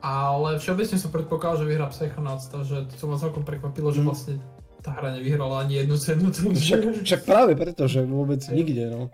ale 0.00 0.56
všeobecne 0.56 0.96
som 0.96 1.12
predpokladal, 1.12 1.62
že 1.62 1.68
vyhrá 1.68 1.86
Psychonauts, 1.92 2.48
takže 2.48 2.88
to 2.96 3.04
ma 3.06 3.20
celkom 3.20 3.44
prekvapilo, 3.44 3.92
mm. 3.92 3.94
že 3.94 4.02
vlastne 4.02 4.34
tá 4.82 4.90
hra 4.96 5.14
nevyhrala 5.20 5.68
ani 5.68 5.84
jednu 5.84 5.96
cenu. 6.00 6.26
Však, 6.58 7.06
však 7.06 7.20
práve 7.22 7.54
preto, 7.54 7.86
že 7.86 8.02
vôbec 8.02 8.42
nikde, 8.50 8.90
no. 8.90 9.12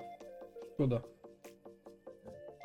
Škoda. 0.79 1.05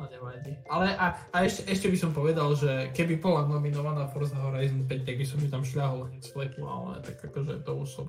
No 0.03 0.11
nevadí. 0.11 0.51
Ale 0.67 0.91
a, 0.99 1.15
a 1.31 1.37
ešte, 1.47 1.63
ešte 1.71 1.87
by 1.87 1.97
som 1.97 2.11
povedal, 2.11 2.51
že 2.59 2.91
keby 2.91 3.23
bola 3.23 3.47
nominovaná 3.47 4.11
Forza 4.11 4.35
Horizon 4.35 4.83
5, 4.83 5.07
tak 5.07 5.15
by 5.15 5.25
som 5.25 5.39
ju 5.39 5.47
tam 5.47 5.63
šľahol 5.63 6.11
hneď 6.11 6.21
z 6.27 6.29
fleku, 6.35 6.61
ale 6.67 6.99
tak 6.99 7.23
akože 7.23 7.63
to 7.63 7.71
už 7.71 7.87
som... 7.87 8.07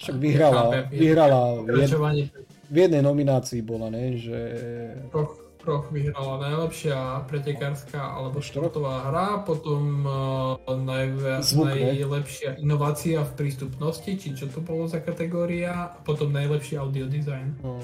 Však 0.00 0.16
vyhrala, 0.16 0.62
Nechápem, 0.72 0.84
vyhrala 0.96 1.40
v, 1.60 1.76
jed, 1.84 1.92
v 2.72 2.76
jednej 2.88 3.02
nominácii 3.04 3.60
bola, 3.60 3.92
ne? 3.92 4.16
Že... 4.16 4.38
troch, 5.12 5.36
troch 5.60 5.92
vyhrala 5.92 6.40
najlepšia 6.40 7.28
pretekárska 7.28 8.00
alebo 8.00 8.40
športová 8.40 9.12
hra, 9.12 9.44
potom 9.44 10.08
uh, 10.08 10.56
najve, 10.72 11.44
Zvuk, 11.44 11.68
ne? 11.68 12.00
najlepšia 12.00 12.56
inovácia 12.56 13.20
v 13.28 13.32
prístupnosti, 13.36 14.10
či 14.16 14.32
čo 14.32 14.48
to 14.48 14.64
bolo 14.64 14.88
za 14.88 15.04
kategória, 15.04 15.92
a 15.92 16.00
potom 16.00 16.32
najlepší 16.32 16.80
audio 16.80 17.04
design. 17.04 17.60
No, 17.60 17.76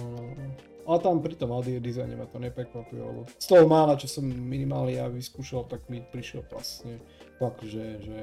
a 0.87 1.03
tam 1.03 1.19
pri 1.19 1.35
tom 1.35 1.51
audio 1.51 1.83
dizajne 1.83 2.15
ma 2.15 2.31
to 2.31 2.39
neprekvapilo, 2.39 3.03
lebo 3.03 3.21
z 3.27 3.47
toho 3.47 3.67
mála, 3.67 3.99
čo 3.99 4.07
som 4.07 4.25
minimálne 4.25 4.95
ja 4.95 5.11
vyskúšal, 5.11 5.67
tak 5.67 5.87
mi 5.91 6.01
prišiel 6.01 6.47
vlastne 6.47 7.03
fakt, 7.43 7.67
že, 7.67 8.01
že 8.01 8.17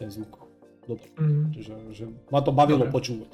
ten 0.00 0.08
zvuk 0.08 0.48
dobre. 0.88 1.08
Mm. 1.20 1.52
Že, 1.54 1.74
že 1.92 2.04
ma 2.32 2.40
to 2.40 2.50
bavilo 2.50 2.88
Dobre. 2.88 2.94
počúvať. 2.96 3.32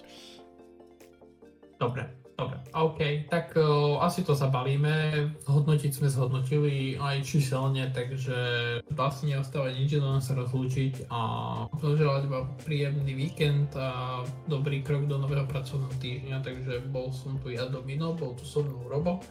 Dobre, 1.76 2.02
dobre, 2.36 2.56
OK, 2.76 3.00
tak 3.32 3.56
uh, 3.56 3.96
asi 4.04 4.20
to 4.20 4.36
zabalíme, 4.36 5.28
hodnotiť 5.48 5.90
sme 5.90 6.08
zhodnotili 6.12 7.00
aj 7.00 7.24
číselne, 7.24 7.88
takže 7.96 8.36
vlastne 8.92 9.32
neostáva 9.32 9.72
nič, 9.72 9.96
len 9.96 10.20
sa 10.20 10.36
rozlúčiť 10.36 11.08
a 11.08 11.20
poželať 11.80 12.28
vám 12.28 12.52
príjemný 12.60 13.16
víkend 13.16 13.72
a 13.72 14.20
dobrý 14.46 14.84
krok 14.84 15.08
do 15.08 15.16
nového 15.16 15.48
pracovného 15.48 15.96
týždňa, 15.96 16.36
takže 16.44 16.84
bol 16.92 17.08
som 17.10 17.40
tu 17.40 17.50
ja 17.50 17.64
Domino, 17.66 18.12
bol 18.12 18.36
tu 18.36 18.44
so 18.44 18.60
mnou 18.60 18.84
Robo 18.84 19.24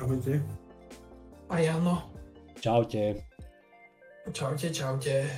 Ahojte. 0.00 0.40
a 1.52 1.56
Jano. 1.60 2.08
Čaute. 2.60 3.20
Čaute, 4.32 4.68
čaute. 4.72 5.28